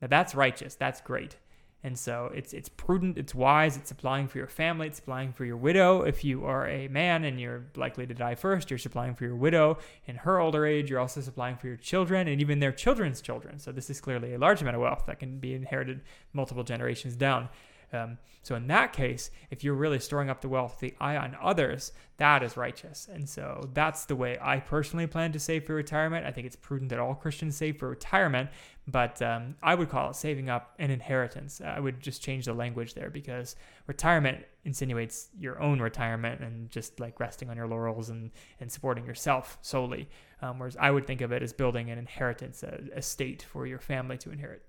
now 0.00 0.08
that's 0.08 0.34
righteous. 0.34 0.74
That's 0.74 1.00
great. 1.00 1.36
And 1.82 1.96
so 1.96 2.32
it's 2.34 2.52
it's 2.52 2.68
prudent, 2.68 3.16
it's 3.16 3.32
wise, 3.32 3.76
it's 3.76 3.88
supplying 3.88 4.26
for 4.26 4.38
your 4.38 4.48
family, 4.48 4.88
it's 4.88 4.96
supplying 4.96 5.32
for 5.32 5.44
your 5.44 5.56
widow. 5.56 6.02
If 6.02 6.24
you 6.24 6.44
are 6.44 6.66
a 6.66 6.88
man 6.88 7.22
and 7.22 7.40
you're 7.40 7.66
likely 7.76 8.06
to 8.08 8.14
die 8.14 8.34
first, 8.34 8.70
you're 8.70 8.78
supplying 8.78 9.14
for 9.14 9.24
your 9.24 9.36
widow. 9.36 9.78
In 10.06 10.16
her 10.16 10.40
older 10.40 10.66
age, 10.66 10.90
you're 10.90 10.98
also 10.98 11.20
supplying 11.20 11.56
for 11.56 11.68
your 11.68 11.76
children 11.76 12.26
and 12.26 12.40
even 12.40 12.58
their 12.58 12.72
children's 12.72 13.20
children. 13.20 13.60
So 13.60 13.70
this 13.70 13.88
is 13.88 14.00
clearly 14.00 14.34
a 14.34 14.38
large 14.38 14.62
amount 14.62 14.74
of 14.74 14.82
wealth 14.82 15.04
that 15.06 15.20
can 15.20 15.38
be 15.38 15.54
inherited 15.54 16.00
multiple 16.32 16.64
generations 16.64 17.14
down. 17.14 17.50
Um, 17.92 18.18
so 18.42 18.54
in 18.54 18.66
that 18.68 18.92
case, 18.92 19.30
if 19.50 19.64
you're 19.64 19.74
really 19.74 19.98
storing 19.98 20.30
up 20.30 20.40
the 20.40 20.48
wealth 20.48 20.80
with 20.80 20.92
the 20.92 20.96
eye 21.00 21.16
on 21.16 21.36
others, 21.42 21.92
that 22.18 22.42
is 22.42 22.56
righteous. 22.56 23.08
And 23.12 23.28
so 23.28 23.68
that's 23.74 24.04
the 24.04 24.16
way 24.16 24.38
I 24.40 24.60
personally 24.60 25.06
plan 25.06 25.32
to 25.32 25.40
save 25.40 25.64
for 25.64 25.74
retirement. 25.74 26.26
I 26.26 26.30
think 26.30 26.46
it's 26.46 26.56
prudent 26.56 26.90
that 26.90 26.98
all 26.98 27.14
Christians 27.14 27.56
save 27.56 27.78
for 27.78 27.88
retirement, 27.88 28.50
but 28.86 29.20
um, 29.20 29.56
I 29.62 29.74
would 29.74 29.88
call 29.88 30.10
it 30.10 30.16
saving 30.16 30.48
up 30.48 30.74
an 30.78 30.90
inheritance. 30.90 31.60
I 31.60 31.80
would 31.80 32.00
just 32.00 32.22
change 32.22 32.44
the 32.44 32.54
language 32.54 32.94
there 32.94 33.10
because 33.10 33.56
retirement 33.86 34.44
insinuates 34.64 35.28
your 35.38 35.60
own 35.60 35.80
retirement 35.80 36.40
and 36.40 36.70
just 36.70 37.00
like 37.00 37.18
resting 37.18 37.50
on 37.50 37.56
your 37.56 37.66
laurels 37.66 38.10
and, 38.10 38.30
and 38.60 38.70
supporting 38.70 39.06
yourself 39.06 39.58
solely. 39.62 40.08
Um, 40.40 40.58
whereas 40.58 40.76
I 40.78 40.90
would 40.90 41.06
think 41.06 41.20
of 41.20 41.32
it 41.32 41.42
as 41.42 41.52
building 41.52 41.90
an 41.90 41.98
inheritance, 41.98 42.62
a 42.62 42.80
estate 42.96 43.42
for 43.42 43.66
your 43.66 43.78
family 43.78 44.18
to 44.18 44.30
inherit. 44.30 44.62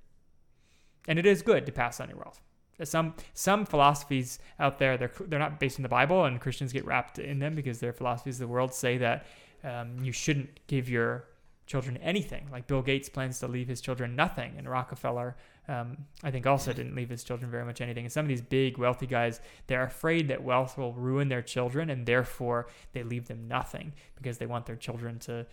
And 1.07 1.17
it 1.17 1.25
is 1.25 1.41
good 1.41 1.65
to 1.65 1.71
pass 1.71 1.99
on 1.99 2.09
your 2.09 2.17
wealth. 2.17 2.41
Some 2.83 3.15
some 3.33 3.65
philosophies 3.65 4.39
out 4.59 4.77
there 4.77 4.97
they're 4.97 5.11
they're 5.27 5.39
not 5.39 5.59
based 5.59 5.79
in 5.79 5.83
the 5.83 5.89
Bible, 5.89 6.25
and 6.25 6.39
Christians 6.39 6.71
get 6.71 6.85
wrapped 6.85 7.17
in 7.17 7.39
them 7.39 7.55
because 7.55 7.79
their 7.79 7.93
philosophies 7.93 8.35
of 8.35 8.47
the 8.47 8.53
world 8.53 8.73
say 8.73 8.97
that 8.97 9.25
um, 9.63 9.97
you 10.01 10.11
shouldn't 10.11 10.59
give 10.67 10.87
your 10.87 11.25
children 11.65 11.97
anything. 11.97 12.47
Like 12.51 12.65
Bill 12.67 12.81
Gates 12.81 13.09
plans 13.09 13.39
to 13.39 13.47
leave 13.47 13.67
his 13.67 13.81
children 13.81 14.15
nothing, 14.15 14.53
and 14.57 14.67
Rockefeller, 14.69 15.35
um, 15.67 15.97
I 16.23 16.31
think, 16.31 16.47
also 16.47 16.71
didn't 16.71 16.95
leave 16.95 17.09
his 17.09 17.23
children 17.23 17.51
very 17.51 17.65
much 17.65 17.81
anything. 17.81 18.05
And 18.05 18.11
some 18.11 18.25
of 18.25 18.29
these 18.29 18.41
big 18.41 18.77
wealthy 18.77 19.07
guys, 19.07 19.41
they're 19.67 19.83
afraid 19.83 20.29
that 20.29 20.43
wealth 20.43 20.77
will 20.77 20.93
ruin 20.93 21.29
their 21.29 21.41
children, 21.41 21.89
and 21.89 22.05
therefore 22.05 22.67
they 22.93 23.03
leave 23.03 23.27
them 23.27 23.47
nothing 23.47 23.93
because 24.15 24.37
they 24.37 24.45
want 24.45 24.65
their 24.65 24.75
children 24.75 25.19
to 25.19 25.45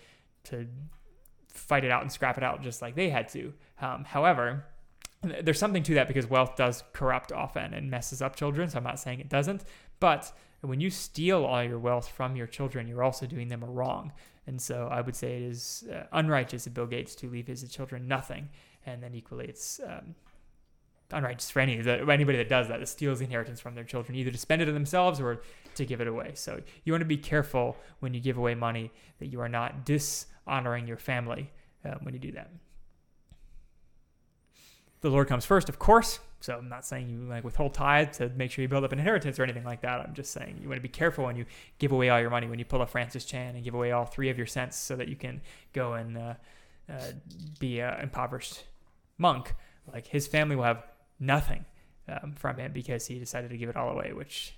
to 0.45 0.67
fight 1.49 1.85
it 1.85 1.91
out 1.91 2.03
and 2.03 2.13
scrap 2.13 2.37
it 2.37 2.45
out 2.45 2.63
just 2.63 2.83
like 2.83 2.95
they 2.95 3.09
had 3.09 3.29
to. 3.31 3.53
Um, 3.81 4.05
however, 4.05 4.67
there's 5.43 5.59
something 5.59 5.83
to 5.85 5.95
that 5.95 6.09
because 6.09 6.29
wealth 6.29 6.57
does 6.57 6.83
corrupt 6.93 7.33
often 7.33 7.75
and 7.75 7.91
messes 7.91 8.23
up 8.23 8.37
children. 8.37 8.69
So 8.69 8.79
I'm 8.79 8.85
not 8.85 8.99
saying 8.99 9.21
it 9.21 9.29
doesn't, 9.29 9.65
but 10.01 10.33
when 10.61 10.81
you 10.81 10.91
steal 10.91 11.45
all 11.45 11.63
your 11.63 11.79
wealth 11.79 12.09
from 12.09 12.37
your 12.37 12.47
children, 12.47 12.89
you're 12.89 13.03
also 13.03 13.27
doing 13.27 13.49
them 13.49 13.63
a 13.63 13.67
wrong. 13.67 14.13
And 14.47 14.61
so 14.61 14.89
I 14.91 15.01
would 15.01 15.17
say 15.17 15.37
it 15.37 15.43
is 15.43 15.85
uh, 15.93 16.05
unrighteous 16.13 16.67
of 16.67 16.75
Bill 16.75 16.87
Gates 16.87 17.15
to 17.17 17.29
leave 17.29 17.47
his 17.47 17.63
children 17.71 18.09
nothing. 18.09 18.49
And 18.87 19.03
then 19.03 19.15
equally, 19.15 19.47
it's 19.47 19.81
um, 19.87 20.15
unrighteous 21.11 21.51
for 21.51 21.61
any 21.61 21.79
anybody 21.79 22.39
that 22.39 22.49
does 22.49 22.69
that, 22.69 22.81
that 22.81 22.89
steals 22.89 23.19
the 23.19 23.25
inheritance 23.25 23.61
from 23.61 23.75
their 23.75 23.85
children, 23.85 24.17
either 24.17 24.31
to 24.31 24.39
spend 24.39 24.63
it 24.63 24.69
on 24.69 24.75
themselves 24.75 25.21
or 25.21 25.43
to 25.75 25.85
give 25.85 26.01
it 26.01 26.09
away. 26.09 26.33
So 26.35 26.61
you 26.85 26.93
want 26.93 27.03
to 27.03 27.07
be 27.07 27.17
careful 27.17 27.77
when 28.01 28.13
you 28.13 28.21
give 28.21 28.37
away 28.37 28.55
money 28.55 28.91
that 29.19 29.27
you 29.27 29.41
are 29.41 29.49
not 29.49 29.87
dishonoring 29.87 30.87
your 30.87 30.99
family 30.99 31.51
um, 31.85 31.99
when 32.03 32.15
you 32.15 32.21
do 32.21 32.33
that 32.33 32.51
the 35.05 35.11
Lord 35.11 35.29
comes 35.29 35.45
first, 35.45 35.69
of 35.69 35.79
course. 35.79 36.19
So 36.41 36.57
I'm 36.57 36.71
not 36.71 36.87
saying 36.87 37.11
you 37.11 37.29
like 37.29 37.45
withhold 37.45 37.75
tithe 37.75 38.13
to 38.13 38.31
make 38.31 38.51
sure 38.51 38.63
you 38.63 38.69
build 38.69 38.85
up 38.85 38.93
an 38.93 38.99
inheritance 38.99 39.39
or 39.39 39.43
anything 39.43 39.65
like 39.65 39.83
that. 39.83 40.01
I'm 40.01 40.15
just 40.15 40.33
saying 40.33 40.59
you 40.63 40.69
want 40.69 40.79
to 40.79 40.83
be 40.83 40.89
careful 40.89 41.27
when 41.27 41.37
you 41.37 41.45
give 41.79 41.93
away 41.93 42.09
all 42.09 42.19
your 42.19 42.31
money, 42.31 42.47
when 42.47 42.59
you 42.59 42.65
pull 42.65 42.81
a 42.81 42.87
Francis 42.87 43.27
Chan 43.27 43.55
and 43.55 43.63
give 43.63 43.75
away 43.75 43.93
all 43.93 44.07
three 44.07 44.31
of 44.31 44.39
your 44.39 44.47
cents 44.47 44.77
so 44.79 44.97
that 44.97 45.09
you 45.09 45.17
can 45.17 45.43
go 45.75 45.93
and 45.93 46.17
uh, 46.17 46.35
uh, 46.91 47.13
be 47.61 47.81
an 47.81 48.01
impoverished 48.01 48.65
monk. 49.19 49.55
Like 49.93 50.07
his 50.07 50.27
family 50.27 50.57
will 50.57 50.65
have 50.65 50.85
nothing 51.21 51.67
um, 52.09 52.35
from 52.35 52.57
him 52.57 52.73
because 52.73 53.07
he 53.07 53.19
decided 53.19 53.51
to 53.51 53.59
give 53.59 53.69
it 53.69 53.77
all 53.77 53.91
away, 53.91 54.15
which 54.15 54.57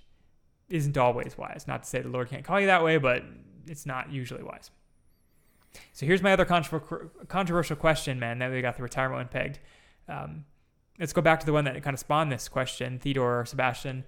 isn't 0.69 0.97
always 0.97 1.37
wise. 1.37 1.65
Not 1.67 1.83
to 1.83 1.89
say 1.89 2.01
the 2.01 2.07
Lord 2.07 2.29
can't 2.29 2.45
call 2.45 2.59
you 2.61 2.67
that 2.67 2.85
way, 2.85 2.97
but 2.97 3.23
it's 3.67 3.85
not 3.85 4.13
usually 4.13 4.43
wise. 4.43 4.71
So 5.91 6.05
here's 6.05 6.21
my 6.21 6.31
other 6.31 6.45
controversial 6.45 7.75
question, 7.75 8.17
man. 8.17 8.39
Now 8.39 8.49
we 8.49 8.61
got 8.61 8.77
the 8.77 8.83
retirement 8.83 9.19
one 9.19 9.27
pegged. 9.27 9.59
Um, 10.07 10.45
let's 10.99 11.13
go 11.13 11.21
back 11.21 11.39
to 11.39 11.45
the 11.45 11.53
one 11.53 11.65
that 11.65 11.81
kind 11.83 11.93
of 11.93 11.99
spawned 11.99 12.31
this 12.31 12.47
question, 12.47 12.99
Theodore 12.99 13.41
or 13.41 13.45
Sebastian. 13.45 14.03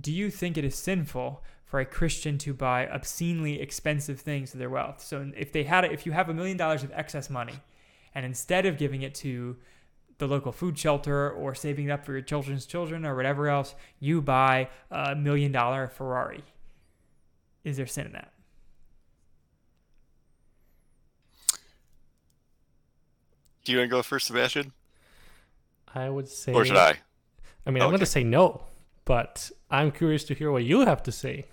Do 0.00 0.12
you 0.12 0.30
think 0.30 0.56
it 0.56 0.64
is 0.64 0.74
sinful 0.74 1.42
for 1.64 1.80
a 1.80 1.84
Christian 1.84 2.38
to 2.38 2.54
buy 2.54 2.86
obscenely 2.86 3.60
expensive 3.60 4.20
things 4.20 4.52
with 4.52 4.60
their 4.60 4.70
wealth? 4.70 5.02
So 5.02 5.30
if 5.36 5.52
they 5.52 5.64
had 5.64 5.84
if 5.84 6.06
you 6.06 6.12
have 6.12 6.28
a 6.28 6.34
million 6.34 6.56
dollars 6.56 6.82
of 6.82 6.92
excess 6.92 7.30
money, 7.30 7.54
and 8.14 8.24
instead 8.24 8.66
of 8.66 8.78
giving 8.78 9.02
it 9.02 9.14
to 9.16 9.56
the 10.18 10.28
local 10.28 10.52
food 10.52 10.78
shelter 10.78 11.30
or 11.30 11.54
saving 11.54 11.88
it 11.88 11.90
up 11.90 12.04
for 12.04 12.12
your 12.12 12.20
children's 12.20 12.66
children 12.66 13.04
or 13.04 13.16
whatever 13.16 13.48
else, 13.48 13.74
you 13.98 14.20
buy 14.20 14.68
a 14.90 15.16
million 15.16 15.50
dollar 15.50 15.88
Ferrari. 15.88 16.44
Is 17.64 17.76
there 17.76 17.86
sin 17.86 18.06
in 18.06 18.12
that? 18.12 18.32
Do 23.64 23.72
you 23.72 23.78
want 23.78 23.90
to 23.90 23.96
go 23.96 24.02
first, 24.02 24.26
Sebastian? 24.26 24.72
I 25.94 26.08
would 26.08 26.28
say. 26.28 26.52
Or 26.52 26.64
should 26.64 26.76
I? 26.76 26.96
I 27.66 27.70
mean, 27.70 27.78
okay. 27.78 27.84
I'm 27.84 27.90
going 27.90 28.00
to 28.00 28.06
say 28.06 28.24
no, 28.24 28.62
but 29.04 29.50
I'm 29.70 29.90
curious 29.90 30.24
to 30.24 30.34
hear 30.34 30.50
what 30.50 30.64
you 30.64 30.80
have 30.80 31.02
to 31.04 31.12
say. 31.12 31.46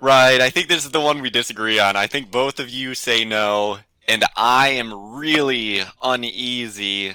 Right. 0.00 0.40
I 0.40 0.50
think 0.50 0.68
this 0.68 0.84
is 0.84 0.90
the 0.90 1.00
one 1.00 1.22
we 1.22 1.30
disagree 1.30 1.78
on. 1.78 1.96
I 1.96 2.06
think 2.06 2.30
both 2.30 2.58
of 2.58 2.68
you 2.68 2.94
say 2.94 3.24
no, 3.24 3.78
and 4.08 4.24
I 4.36 4.68
am 4.68 5.14
really 5.14 5.82
uneasy 6.02 7.14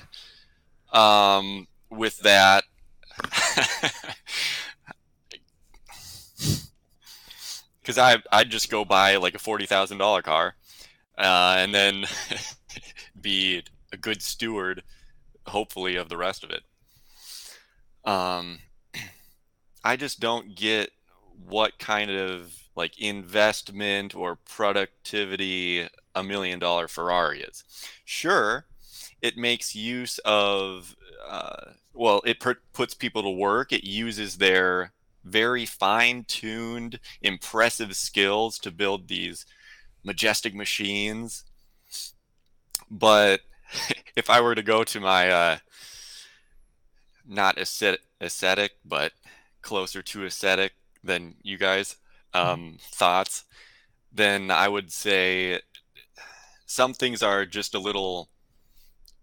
um, 0.94 1.68
with 1.90 2.20
that. 2.20 2.64
Because 7.82 7.98
I 7.98 8.22
I'd 8.32 8.52
just 8.52 8.70
go 8.70 8.86
buy 8.86 9.16
like 9.16 9.34
a 9.34 9.40
forty 9.40 9.66
thousand 9.66 9.98
dollar 9.98 10.22
car, 10.22 10.56
uh, 11.18 11.56
and 11.58 11.74
then 11.74 12.06
be 13.22 13.64
a 13.92 13.98
good 13.98 14.22
steward 14.22 14.84
hopefully 15.48 15.96
of 15.96 16.10
the 16.10 16.18
rest 16.18 16.44
of 16.44 16.52
it. 16.52 16.64
Um, 18.06 18.60
I 19.84 19.96
just 19.96 20.20
don't 20.20 20.56
get 20.56 20.92
what 21.46 21.80
kind 21.80 22.12
of 22.12 22.54
like 22.76 23.00
investment 23.00 24.16
or 24.16 24.36
productivity 24.36 25.88
a 26.16 26.24
million 26.24 26.60
dollar 26.60 26.88
Ferrari 26.88 27.42
is. 27.42 27.64
Sure, 28.06 28.66
it 29.22 29.38
makes 29.38 29.76
use 29.76 30.20
of, 30.20 30.96
uh, 31.28 31.72
well, 31.94 32.22
it 32.26 32.40
per- 32.40 32.62
puts 32.74 32.94
people 32.94 33.24
to 33.24 33.30
work. 33.30 33.72
It 33.72 33.84
uses 33.84 34.38
their 34.38 34.94
very 35.24 35.66
fine 35.66 36.24
tuned, 36.28 37.00
impressive 37.22 37.96
skills 37.96 38.58
to 38.60 38.72
build 38.72 39.08
these 39.08 39.46
majestic 40.04 40.56
machines 40.56 41.44
but 42.92 43.42
if 44.16 44.30
I 44.30 44.42
were 44.42 44.56
to 44.56 44.64
go 44.64 44.84
to 44.84 45.00
my 45.00 45.30
uh, 45.30 45.58
not 47.28 47.58
ascetic, 47.58 48.02
ascetic, 48.20 48.74
but 48.86 49.14
closer 49.62 50.02
to 50.02 50.26
ascetic 50.26 50.74
than 51.04 51.36
you 51.42 51.58
guys 51.58 51.96
um, 52.34 52.78
thoughts, 52.80 53.44
then 54.12 54.52
I 54.52 54.68
would 54.68 54.92
say 54.92 55.62
some 56.66 56.94
things 56.94 57.22
are 57.22 57.46
just 57.46 57.76
a 57.76 57.80
little 57.80 58.30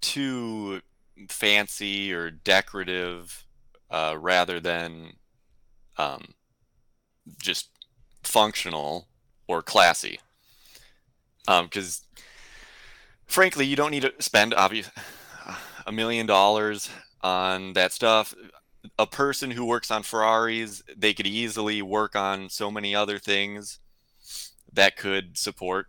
too 0.00 0.80
fancy 1.28 2.12
or 2.12 2.30
decorative 2.30 3.44
uh, 3.90 4.16
rather 4.18 4.60
than 4.60 5.14
um, 5.96 6.34
just 7.42 7.70
functional 8.22 9.08
or 9.46 9.62
classy. 9.62 10.20
Because 11.46 12.02
um, 12.02 12.27
frankly, 13.28 13.66
you 13.66 13.76
don't 13.76 13.90
need 13.90 14.02
to 14.02 14.12
spend 14.18 14.54
obvious 14.54 14.90
a 15.86 15.92
million 15.92 16.26
dollars 16.26 16.90
on 17.22 17.74
that 17.74 17.92
stuff. 17.92 18.34
A 18.98 19.06
person 19.06 19.50
who 19.50 19.64
works 19.64 19.90
on 19.90 20.02
Ferraris, 20.02 20.82
they 20.96 21.14
could 21.14 21.26
easily 21.26 21.82
work 21.82 22.16
on 22.16 22.48
so 22.48 22.70
many 22.70 22.94
other 22.94 23.18
things 23.18 23.78
that 24.72 24.96
could 24.96 25.36
support 25.36 25.86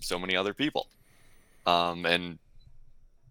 so 0.00 0.18
many 0.18 0.36
other 0.36 0.54
people. 0.54 0.88
Um, 1.66 2.06
and 2.06 2.38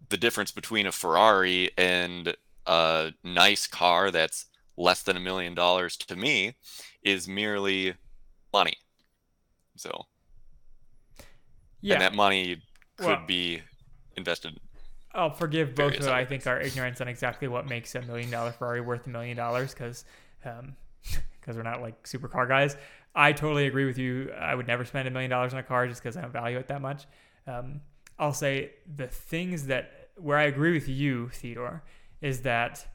the 0.08 0.16
difference 0.16 0.50
between 0.50 0.86
a 0.86 0.92
Ferrari 0.92 1.70
and 1.76 2.34
a 2.66 3.12
nice 3.24 3.66
car 3.66 4.10
that's 4.10 4.46
less 4.76 5.02
than 5.02 5.16
a 5.16 5.20
million 5.20 5.54
dollars 5.54 5.96
to 5.96 6.16
me 6.16 6.54
is 7.02 7.28
merely 7.28 7.94
money. 8.52 8.76
So, 9.76 10.06
yeah, 11.80 11.94
and 11.94 12.02
that 12.02 12.14
money 12.14 12.62
could 13.02 13.18
well, 13.18 13.26
be 13.26 13.60
invested. 14.16 14.58
I'll 15.14 15.30
forgive 15.30 15.74
both 15.74 15.98
of 15.98 16.08
I 16.08 16.24
think 16.24 16.46
our 16.46 16.60
ignorance 16.60 17.00
on 17.00 17.08
exactly 17.08 17.48
what 17.48 17.68
makes 17.68 17.94
a 17.94 18.02
million 18.02 18.30
dollar 18.30 18.52
Ferrari 18.52 18.80
worth 18.80 19.06
a 19.06 19.10
million 19.10 19.36
dollars 19.36 19.74
because 19.74 20.04
um, 20.44 20.76
because 21.40 21.56
we're 21.56 21.62
not 21.62 21.82
like 21.82 22.02
supercar 22.04 22.48
guys. 22.48 22.76
I 23.14 23.32
totally 23.32 23.66
agree 23.66 23.84
with 23.84 23.98
you. 23.98 24.30
I 24.32 24.54
would 24.54 24.66
never 24.66 24.84
spend 24.84 25.06
a 25.06 25.10
million 25.10 25.30
dollars 25.30 25.52
on 25.52 25.60
a 25.60 25.62
car 25.62 25.86
just 25.86 26.02
because 26.02 26.16
I 26.16 26.22
don't 26.22 26.32
value 26.32 26.58
it 26.58 26.68
that 26.68 26.80
much. 26.80 27.06
Um, 27.46 27.82
I'll 28.18 28.32
say 28.32 28.72
the 28.96 29.08
things 29.08 29.66
that 29.66 30.08
where 30.16 30.38
I 30.38 30.44
agree 30.44 30.72
with 30.72 30.88
you, 30.88 31.28
Theodore, 31.28 31.82
is 32.20 32.42
that 32.42 32.86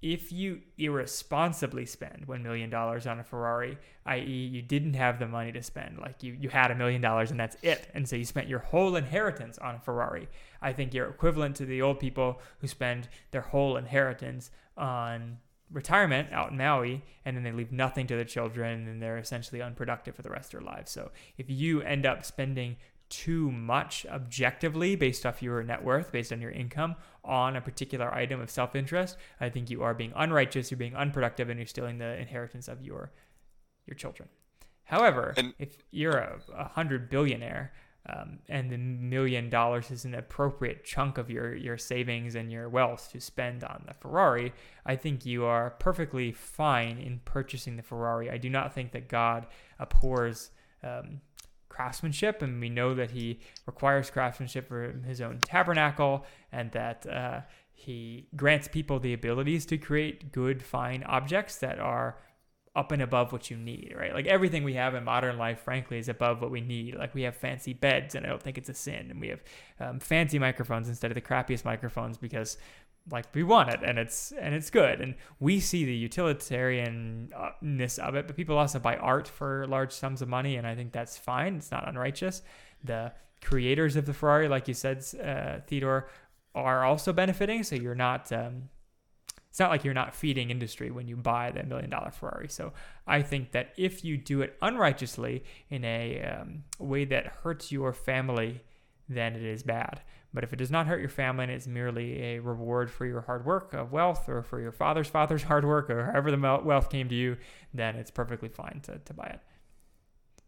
if 0.00 0.30
you 0.30 0.60
irresponsibly 0.76 1.84
spend 1.84 2.26
$1 2.26 2.42
million 2.42 2.72
on 2.72 3.20
a 3.20 3.24
Ferrari, 3.24 3.78
i.e., 4.06 4.22
you 4.22 4.62
didn't 4.62 4.94
have 4.94 5.18
the 5.18 5.26
money 5.26 5.52
to 5.52 5.62
spend, 5.62 5.98
like 5.98 6.22
you, 6.22 6.36
you 6.40 6.48
had 6.48 6.70
a 6.70 6.74
million 6.74 7.00
dollars 7.00 7.30
and 7.30 7.40
that's 7.40 7.56
it, 7.62 7.88
and 7.94 8.08
so 8.08 8.16
you 8.16 8.24
spent 8.24 8.48
your 8.48 8.60
whole 8.60 8.96
inheritance 8.96 9.58
on 9.58 9.74
a 9.74 9.80
Ferrari, 9.80 10.28
I 10.62 10.72
think 10.72 10.94
you're 10.94 11.08
equivalent 11.08 11.56
to 11.56 11.66
the 11.66 11.82
old 11.82 11.98
people 11.98 12.40
who 12.58 12.68
spend 12.68 13.08
their 13.30 13.40
whole 13.40 13.76
inheritance 13.76 14.50
on 14.76 15.38
retirement 15.70 16.32
out 16.32 16.50
in 16.50 16.56
Maui 16.56 17.04
and 17.24 17.36
then 17.36 17.44
they 17.44 17.52
leave 17.52 17.72
nothing 17.72 18.06
to 18.06 18.14
their 18.14 18.24
children 18.24 18.88
and 18.88 19.02
they're 19.02 19.18
essentially 19.18 19.60
unproductive 19.60 20.14
for 20.14 20.22
the 20.22 20.30
rest 20.30 20.54
of 20.54 20.60
their 20.60 20.72
lives. 20.72 20.90
So 20.90 21.10
if 21.36 21.50
you 21.50 21.82
end 21.82 22.06
up 22.06 22.24
spending 22.24 22.76
too 23.08 23.50
much 23.50 24.06
objectively 24.06 24.96
based 24.96 25.24
off 25.24 25.42
your 25.42 25.62
net 25.62 25.82
worth, 25.82 26.12
based 26.12 26.32
on 26.32 26.40
your 26.40 26.50
income 26.50 26.96
on 27.24 27.56
a 27.56 27.60
particular 27.60 28.12
item 28.14 28.40
of 28.40 28.50
self 28.50 28.74
interest, 28.74 29.16
I 29.40 29.48
think 29.48 29.70
you 29.70 29.82
are 29.82 29.94
being 29.94 30.12
unrighteous, 30.14 30.70
you're 30.70 30.78
being 30.78 30.96
unproductive, 30.96 31.48
and 31.48 31.58
you're 31.58 31.66
stealing 31.66 31.98
the 31.98 32.18
inheritance 32.18 32.68
of 32.68 32.82
your 32.82 33.12
your 33.86 33.94
children. 33.94 34.28
However, 34.84 35.34
and, 35.36 35.54
if 35.58 35.76
you're 35.90 36.16
a, 36.16 36.38
a 36.54 36.64
hundred 36.64 37.10
billionaire 37.10 37.72
um, 38.08 38.38
and 38.48 38.70
the 38.70 38.78
million 38.78 39.50
dollars 39.50 39.90
is 39.90 40.04
an 40.06 40.14
appropriate 40.14 40.84
chunk 40.84 41.18
of 41.18 41.30
your, 41.30 41.54
your 41.54 41.76
savings 41.76 42.34
and 42.34 42.50
your 42.50 42.68
wealth 42.70 43.10
to 43.12 43.20
spend 43.20 43.64
on 43.64 43.84
the 43.86 43.92
Ferrari, 43.92 44.54
I 44.86 44.96
think 44.96 45.26
you 45.26 45.44
are 45.44 45.70
perfectly 45.78 46.32
fine 46.32 46.98
in 46.98 47.20
purchasing 47.24 47.76
the 47.76 47.82
Ferrari. 47.82 48.30
I 48.30 48.38
do 48.38 48.48
not 48.48 48.74
think 48.74 48.92
that 48.92 49.08
God 49.08 49.46
abhors 49.78 50.50
um, 50.82 51.20
craftsmanship, 51.68 52.42
and 52.42 52.60
we 52.60 52.68
know 52.68 52.94
that 52.94 53.12
he 53.12 53.40
requires 53.66 54.10
craftsmanship 54.10 54.68
for 54.68 54.92
his 55.06 55.20
own 55.20 55.38
tabernacle, 55.38 56.24
and 56.52 56.72
that 56.72 57.06
uh, 57.06 57.40
he 57.72 58.28
grants 58.36 58.68
people 58.68 58.98
the 58.98 59.12
abilities 59.12 59.64
to 59.66 59.78
create 59.78 60.32
good, 60.32 60.62
fine 60.62 61.02
objects 61.04 61.56
that 61.56 61.78
are 61.78 62.18
up 62.78 62.92
and 62.92 63.02
above 63.02 63.32
what 63.32 63.50
you 63.50 63.56
need, 63.56 63.92
right? 63.98 64.14
Like 64.14 64.26
everything 64.26 64.62
we 64.62 64.74
have 64.74 64.94
in 64.94 65.02
modern 65.02 65.36
life, 65.36 65.60
frankly, 65.60 65.98
is 65.98 66.08
above 66.08 66.40
what 66.40 66.50
we 66.50 66.60
need. 66.60 66.94
Like 66.94 67.14
we 67.14 67.22
have 67.22 67.36
fancy 67.36 67.72
beds, 67.72 68.14
and 68.14 68.24
I 68.24 68.28
don't 68.28 68.42
think 68.42 68.56
it's 68.56 68.68
a 68.68 68.74
sin. 68.74 69.10
And 69.10 69.20
we 69.20 69.28
have 69.28 69.40
um, 69.80 70.00
fancy 70.00 70.38
microphones 70.38 70.88
instead 70.88 71.10
of 71.10 71.16
the 71.16 71.20
crappiest 71.20 71.64
microphones 71.64 72.18
because 72.18 72.56
like 73.10 73.26
we 73.34 73.42
want 73.42 73.70
it 73.70 73.80
and 73.84 73.98
it's 73.98 74.32
and 74.32 74.54
it's 74.54 74.70
good. 74.70 75.00
And 75.00 75.14
we 75.40 75.60
see 75.60 75.84
the 75.84 76.08
utilitarianness 76.08 77.98
of 77.98 78.14
it 78.14 78.26
but 78.26 78.36
people 78.36 78.58
also 78.58 78.78
buy 78.78 78.96
art 78.96 79.28
for 79.28 79.66
large 79.66 79.92
sums 79.92 80.22
of 80.22 80.28
money 80.28 80.56
and 80.56 80.66
i 80.66 80.74
think 80.74 80.92
that's 80.92 81.16
fine. 81.16 81.56
It's 81.56 81.70
not 81.70 81.88
unrighteous. 81.88 82.42
The 82.84 83.12
creators 83.40 83.94
of 83.96 84.04
the 84.04 84.12
ferrari 84.12 84.48
like 84.48 84.66
you 84.66 84.74
said 84.74 85.04
uh, 85.22 85.60
theodore 85.66 86.08
are 86.56 86.84
also 86.84 87.12
benefiting 87.12 87.62
so 87.62 87.76
you're 87.76 87.94
not 87.94 88.32
um, 88.32 88.68
it's 89.48 89.60
not 89.60 89.70
like 89.70 89.84
you're 89.84 89.94
not 89.94 90.14
feeding 90.14 90.50
industry 90.50 90.90
when 90.90 91.08
you 91.08 91.16
buy 91.16 91.50
the 91.50 91.62
million 91.62 91.90
dollar 91.90 92.10
ferrari. 92.10 92.48
So 92.48 92.72
i 93.06 93.22
think 93.22 93.52
that 93.52 93.72
if 93.76 94.04
you 94.04 94.16
do 94.16 94.42
it 94.42 94.56
unrighteously 94.60 95.44
in 95.70 95.84
a 95.84 96.22
um, 96.22 96.64
way 96.78 97.04
that 97.06 97.26
hurts 97.26 97.70
your 97.72 97.92
family 97.92 98.62
then 99.08 99.34
it 99.34 99.42
is 99.42 99.62
bad 99.62 100.02
but 100.32 100.44
if 100.44 100.52
it 100.52 100.56
does 100.56 100.70
not 100.70 100.86
hurt 100.86 101.00
your 101.00 101.08
family 101.08 101.44
and 101.44 101.52
it's 101.52 101.66
merely 101.66 102.22
a 102.22 102.38
reward 102.40 102.90
for 102.90 103.06
your 103.06 103.22
hard 103.22 103.46
work 103.46 103.72
of 103.72 103.92
wealth 103.92 104.28
or 104.28 104.42
for 104.42 104.60
your 104.60 104.72
father's 104.72 105.08
father's 105.08 105.42
hard 105.44 105.64
work 105.64 105.88
or 105.88 106.06
however 106.06 106.30
the 106.30 106.60
wealth 106.64 106.90
came 106.90 107.08
to 107.08 107.14
you, 107.14 107.36
then 107.72 107.96
it's 107.96 108.10
perfectly 108.10 108.48
fine 108.48 108.80
to, 108.84 108.98
to 108.98 109.14
buy 109.14 109.26
it. 109.26 109.40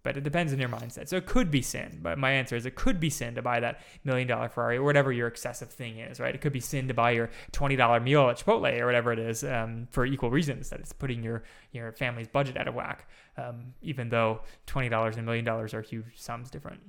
But 0.03 0.17
it 0.17 0.25
depends 0.25 0.53
on 0.53 0.59
your 0.59 0.71
mindset. 0.71 1.09
So 1.09 1.17
it 1.17 1.27
could 1.27 1.51
be 1.51 1.61
sin. 1.61 1.99
But 2.03 2.19
my 2.19 2.31
answer 2.31 2.57
is 2.57 2.65
it 2.65 2.75
could 2.75 3.01
be 3.01 3.11
sin 3.11 3.35
to 3.35 3.43
buy 3.43 3.61
that 3.61 3.81
million 4.03 4.27
dollar 4.27 4.49
Ferrari 4.49 4.79
or 4.79 4.83
whatever 4.83 5.13
your 5.13 5.29
excessive 5.29 5.71
thing 5.71 5.99
is, 5.99 6.19
right? 6.19 6.35
It 6.35 6.41
could 6.41 6.55
be 6.55 6.61
sin 6.61 6.89
to 6.89 6.95
buy 6.95 7.11
your 7.11 7.29
$20 7.53 8.03
meal 8.03 8.31
at 8.31 8.39
Chipotle 8.39 8.81
or 8.81 8.87
whatever 8.87 9.13
it 9.13 9.19
is 9.19 9.45
um, 9.45 9.89
for 9.91 10.07
equal 10.07 10.31
reasons 10.31 10.71
that 10.71 10.81
it's 10.81 10.95
putting 10.95 11.23
your, 11.23 11.43
your 11.73 11.93
family's 11.93 12.29
budget 12.29 12.57
out 12.57 12.67
of 12.67 12.75
whack, 12.75 13.11
um, 13.37 13.75
even 13.83 14.09
though 14.09 14.41
$20 14.69 15.07
and 15.07 15.19
a 15.19 15.23
million 15.23 15.45
dollars 15.45 15.75
are 15.75 15.83
huge 15.83 16.05
sums 16.15 16.51
different. 16.51 16.81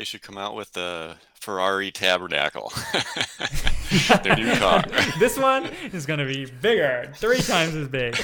They 0.00 0.04
should 0.04 0.22
come 0.22 0.38
out 0.38 0.54
with 0.54 0.72
the 0.72 1.16
Ferrari 1.34 1.90
Tabernacle. 1.90 2.72
Their 4.22 4.34
new 4.34 4.50
car. 4.56 4.82
this 5.18 5.38
one 5.38 5.66
is 5.92 6.06
going 6.06 6.20
to 6.20 6.24
be 6.24 6.46
bigger, 6.46 7.12
three 7.16 7.42
times 7.42 7.74
as 7.74 7.86
big, 7.86 8.16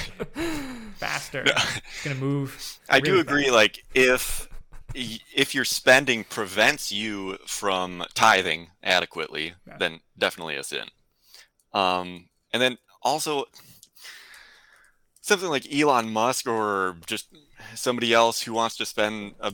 faster. 0.95 1.43
No. 1.43 1.51
It's 1.51 2.03
going 2.03 2.15
to 2.17 2.19
move. 2.19 2.79
I 2.89 2.95
really 2.95 3.11
do 3.11 3.19
agree. 3.19 3.43
Fast. 3.43 3.53
Like 3.53 3.85
if 3.93 4.49
if 4.95 5.53
your 5.53 5.65
spending 5.65 6.23
prevents 6.23 6.91
you 6.91 7.37
from 7.45 8.03
tithing 8.15 8.69
adequately, 8.81 9.53
yeah. 9.67 9.77
then 9.77 9.99
definitely 10.17 10.55
a 10.55 10.63
sin. 10.63 10.87
Um, 11.73 12.25
and 12.51 12.59
then 12.59 12.79
also 13.03 13.45
something 15.21 15.49
like 15.49 15.71
Elon 15.71 16.11
Musk 16.11 16.47
or 16.47 16.97
just 17.05 17.27
somebody 17.75 18.15
else 18.15 18.41
who 18.41 18.53
wants 18.53 18.77
to 18.77 18.85
spend 18.87 19.35
a 19.39 19.53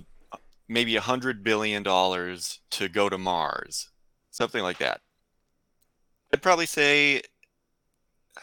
maybe 0.68 0.96
a 0.96 1.02
hundred 1.02 1.44
billion 1.44 1.84
dollars 1.84 2.60
to 2.72 2.90
go 2.90 3.10
to 3.10 3.18
Mars, 3.18 3.90
something 4.32 4.64
like 4.64 4.78
that. 4.80 5.02
I'd 6.34 6.42
probably 6.42 6.66
say 6.66 7.22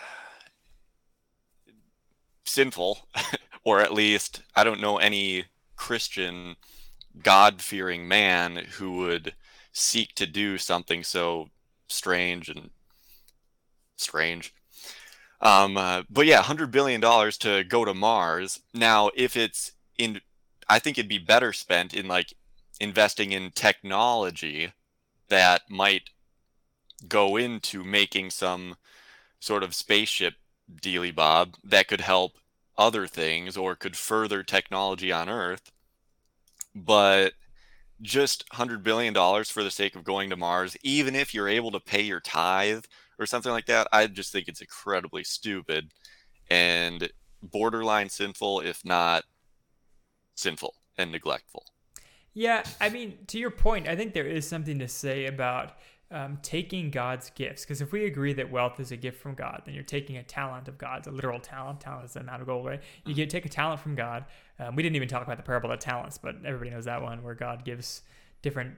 sinful, 2.44 3.08
or 3.64 3.80
at 3.80 3.94
least 3.94 4.42
I 4.54 4.64
don't 4.64 4.80
know 4.80 4.98
any 4.98 5.46
Christian, 5.76 6.56
God 7.22 7.60
fearing 7.60 8.06
man 8.06 8.56
who 8.78 8.92
would 8.98 9.34
seek 9.72 10.14
to 10.16 10.26
do 10.26 10.58
something 10.58 11.02
so 11.02 11.48
strange 11.88 12.48
and 12.48 12.70
strange. 13.96 14.54
Um, 15.40 15.76
uh, 15.76 16.02
but 16.10 16.26
yeah, 16.26 16.42
hundred 16.42 16.70
billion 16.70 17.00
dollars 17.00 17.38
to 17.38 17.64
go 17.64 17.84
to 17.84 17.94
Mars. 17.94 18.60
Now, 18.74 19.10
if 19.16 19.36
it's 19.36 19.72
in 19.96 20.20
I 20.70 20.78
think 20.78 20.96
it'd 20.96 21.08
be 21.08 21.18
better 21.18 21.52
spent 21.52 21.92
in 21.92 22.06
like 22.06 22.32
investing 22.80 23.32
in 23.32 23.50
technology 23.50 24.72
that 25.28 25.62
might 25.68 26.10
go 27.08 27.36
into 27.36 27.82
making 27.82 28.30
some 28.30 28.76
sort 29.40 29.64
of 29.64 29.74
spaceship 29.74 30.34
dealy 30.80 31.10
bob 31.10 31.56
that 31.64 31.88
could 31.88 32.00
help 32.00 32.38
other 32.78 33.08
things 33.08 33.56
or 33.56 33.74
could 33.74 33.96
further 33.96 34.44
technology 34.44 35.10
on 35.10 35.28
Earth. 35.28 35.72
But 36.72 37.32
just 38.00 38.48
$100 38.50 38.84
billion 38.84 39.12
for 39.44 39.64
the 39.64 39.72
sake 39.72 39.96
of 39.96 40.04
going 40.04 40.30
to 40.30 40.36
Mars, 40.36 40.76
even 40.84 41.16
if 41.16 41.34
you're 41.34 41.48
able 41.48 41.72
to 41.72 41.80
pay 41.80 42.02
your 42.02 42.20
tithe 42.20 42.84
or 43.18 43.26
something 43.26 43.50
like 43.50 43.66
that, 43.66 43.88
I 43.92 44.06
just 44.06 44.30
think 44.30 44.46
it's 44.46 44.60
incredibly 44.60 45.24
stupid 45.24 45.92
and 46.48 47.10
borderline 47.42 48.08
sinful, 48.08 48.60
if 48.60 48.84
not 48.84 49.24
sinful 50.40 50.74
and 50.98 51.12
neglectful. 51.12 51.64
Yeah, 52.32 52.64
I 52.80 52.88
mean, 52.88 53.18
to 53.28 53.38
your 53.38 53.50
point, 53.50 53.88
I 53.88 53.96
think 53.96 54.14
there 54.14 54.26
is 54.26 54.46
something 54.46 54.78
to 54.78 54.88
say 54.88 55.26
about 55.26 55.72
um, 56.12 56.38
taking 56.42 56.90
God's 56.90 57.30
gifts. 57.30 57.64
Because 57.64 57.80
if 57.80 57.92
we 57.92 58.04
agree 58.04 58.32
that 58.32 58.50
wealth 58.50 58.80
is 58.80 58.92
a 58.92 58.96
gift 58.96 59.20
from 59.20 59.34
God, 59.34 59.62
then 59.64 59.74
you're 59.74 59.84
taking 59.84 60.16
a 60.16 60.22
talent 60.22 60.68
of 60.68 60.78
God's, 60.78 61.06
a 61.06 61.10
literal 61.10 61.40
talent. 61.40 61.80
Talent 61.80 62.06
is 62.06 62.12
the 62.14 62.20
amount 62.20 62.40
of 62.40 62.46
gold, 62.46 62.66
right? 62.66 62.82
You 63.04 63.14
get 63.14 63.30
take 63.30 63.46
a 63.46 63.48
talent 63.48 63.80
from 63.80 63.94
God. 63.94 64.24
Um, 64.58 64.76
we 64.76 64.82
didn't 64.82 64.96
even 64.96 65.08
talk 65.08 65.22
about 65.22 65.36
the 65.36 65.42
parable 65.42 65.70
of 65.70 65.78
the 65.78 65.84
talents, 65.84 66.18
but 66.18 66.36
everybody 66.44 66.70
knows 66.70 66.84
that 66.84 67.02
one 67.02 67.22
where 67.22 67.34
God 67.34 67.64
gives 67.64 68.02
different 68.42 68.74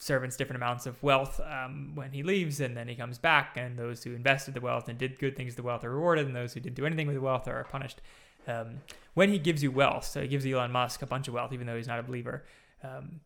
servants 0.00 0.36
different 0.36 0.62
amounts 0.62 0.86
of 0.86 1.02
wealth 1.02 1.40
um, 1.40 1.92
when 1.94 2.12
he 2.12 2.22
leaves, 2.22 2.60
and 2.60 2.76
then 2.76 2.88
he 2.88 2.94
comes 2.94 3.18
back, 3.18 3.56
and 3.56 3.76
those 3.76 4.04
who 4.04 4.14
invested 4.14 4.54
the 4.54 4.60
wealth 4.60 4.88
and 4.88 4.96
did 4.96 5.18
good 5.18 5.36
things 5.36 5.50
with 5.50 5.56
the 5.56 5.62
wealth 5.62 5.84
are 5.84 5.90
rewarded, 5.90 6.26
and 6.26 6.36
those 6.36 6.54
who 6.54 6.60
didn't 6.60 6.76
do 6.76 6.86
anything 6.86 7.06
with 7.06 7.16
the 7.16 7.20
wealth 7.20 7.48
are 7.48 7.64
punished. 7.64 8.00
Um, 8.48 8.80
when 9.14 9.30
he 9.30 9.38
gives 9.38 9.62
you 9.62 9.70
wealth, 9.70 10.04
so 10.06 10.22
he 10.22 10.28
gives 10.28 10.46
Elon 10.46 10.72
Musk 10.72 11.02
a 11.02 11.06
bunch 11.06 11.28
of 11.28 11.34
wealth, 11.34 11.52
even 11.52 11.66
though 11.66 11.76
he's 11.76 11.88
not 11.88 11.98
a 11.98 12.02
believer, 12.02 12.44
um, 12.82 13.20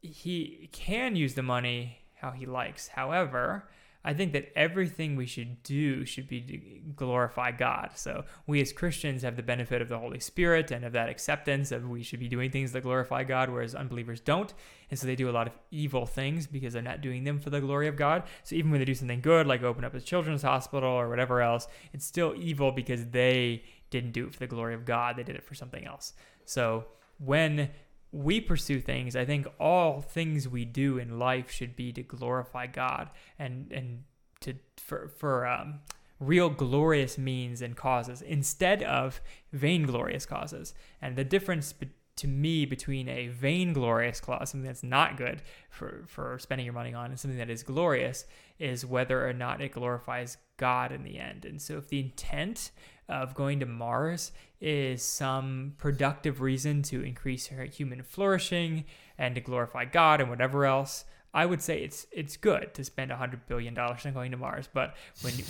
he 0.00 0.68
can 0.72 1.16
use 1.16 1.34
the 1.34 1.42
money 1.42 1.98
how 2.14 2.30
he 2.30 2.46
likes. 2.46 2.88
However, 2.88 3.68
I 4.04 4.14
think 4.14 4.32
that 4.32 4.50
everything 4.56 5.14
we 5.14 5.26
should 5.26 5.62
do 5.62 6.04
should 6.04 6.26
be 6.26 6.40
to 6.40 6.58
glorify 6.96 7.52
God. 7.52 7.90
So 7.94 8.24
we 8.46 8.60
as 8.60 8.72
Christians 8.72 9.22
have 9.22 9.36
the 9.36 9.42
benefit 9.42 9.80
of 9.80 9.88
the 9.88 9.98
Holy 9.98 10.18
Spirit 10.18 10.72
and 10.72 10.84
of 10.84 10.92
that 10.92 11.08
acceptance 11.08 11.70
of 11.70 11.88
we 11.88 12.02
should 12.02 12.18
be 12.18 12.28
doing 12.28 12.50
things 12.50 12.72
that 12.72 12.82
glorify 12.82 13.22
God, 13.22 13.48
whereas 13.48 13.76
unbelievers 13.76 14.20
don't. 14.20 14.52
And 14.90 14.98
so 14.98 15.06
they 15.06 15.14
do 15.14 15.30
a 15.30 15.32
lot 15.32 15.46
of 15.46 15.52
evil 15.70 16.04
things 16.04 16.48
because 16.48 16.72
they're 16.72 16.82
not 16.82 17.00
doing 17.00 17.22
them 17.22 17.38
for 17.38 17.50
the 17.50 17.60
glory 17.60 17.86
of 17.86 17.96
God. 17.96 18.24
So 18.42 18.56
even 18.56 18.72
when 18.72 18.80
they 18.80 18.84
do 18.84 18.94
something 18.94 19.20
good, 19.20 19.46
like 19.46 19.62
open 19.62 19.84
up 19.84 19.94
a 19.94 20.00
children's 20.00 20.42
hospital 20.42 20.90
or 20.90 21.08
whatever 21.08 21.40
else, 21.40 21.68
it's 21.92 22.04
still 22.04 22.34
evil 22.36 22.72
because 22.72 23.06
they 23.06 23.62
didn't 23.92 24.10
do 24.10 24.26
it 24.26 24.32
for 24.32 24.40
the 24.40 24.48
glory 24.48 24.74
of 24.74 24.84
God. 24.84 25.16
They 25.16 25.22
did 25.22 25.36
it 25.36 25.44
for 25.44 25.54
something 25.54 25.86
else. 25.86 26.14
So 26.44 26.86
when 27.18 27.70
we 28.10 28.40
pursue 28.40 28.80
things, 28.80 29.14
I 29.14 29.24
think 29.24 29.46
all 29.60 30.00
things 30.00 30.48
we 30.48 30.64
do 30.64 30.98
in 30.98 31.18
life 31.18 31.50
should 31.50 31.76
be 31.76 31.92
to 31.92 32.02
glorify 32.02 32.66
God 32.66 33.10
and 33.38 33.70
and 33.70 34.04
to 34.40 34.54
for 34.76 35.08
for 35.16 35.46
um, 35.46 35.80
real 36.18 36.50
glorious 36.50 37.16
means 37.16 37.62
and 37.62 37.76
causes 37.76 38.22
instead 38.22 38.82
of 38.82 39.20
vainglorious 39.52 40.26
causes. 40.26 40.74
And 41.00 41.16
the 41.16 41.24
difference 41.24 41.72
be- 41.72 41.90
to 42.16 42.28
me 42.28 42.66
between 42.66 43.08
a 43.08 43.28
vainglorious 43.28 44.20
cause, 44.20 44.50
something 44.50 44.66
that's 44.66 44.82
not 44.82 45.16
good 45.16 45.42
for 45.70 46.04
for 46.06 46.38
spending 46.38 46.66
your 46.66 46.74
money 46.74 46.92
on, 46.92 47.06
and 47.06 47.18
something 47.18 47.38
that 47.38 47.50
is 47.50 47.62
glorious, 47.62 48.26
is 48.58 48.84
whether 48.84 49.26
or 49.26 49.32
not 49.32 49.60
it 49.62 49.72
glorifies 49.72 50.36
God 50.58 50.92
in 50.92 51.02
the 51.02 51.18
end. 51.18 51.44
And 51.46 51.60
so, 51.60 51.78
if 51.78 51.88
the 51.88 52.00
intent 52.00 52.70
of 53.12 53.34
going 53.34 53.60
to 53.60 53.66
Mars 53.66 54.32
is 54.60 55.02
some 55.02 55.74
productive 55.78 56.40
reason 56.40 56.82
to 56.82 57.02
increase 57.02 57.50
human 57.72 58.02
flourishing 58.02 58.84
and 59.18 59.34
to 59.34 59.40
glorify 59.40 59.84
God 59.84 60.20
and 60.20 60.30
whatever 60.30 60.64
else, 60.64 61.04
I 61.34 61.46
would 61.46 61.60
say 61.60 61.82
it's 61.82 62.06
it's 62.10 62.36
good 62.36 62.74
to 62.74 62.84
spend 62.84 63.10
hundred 63.10 63.46
billion 63.46 63.74
dollars 63.74 64.06
on 64.06 64.14
going 64.14 64.30
to 64.30 64.36
Mars. 64.36 64.68
But 64.72 64.96
when 65.20 65.36
you, 65.36 65.44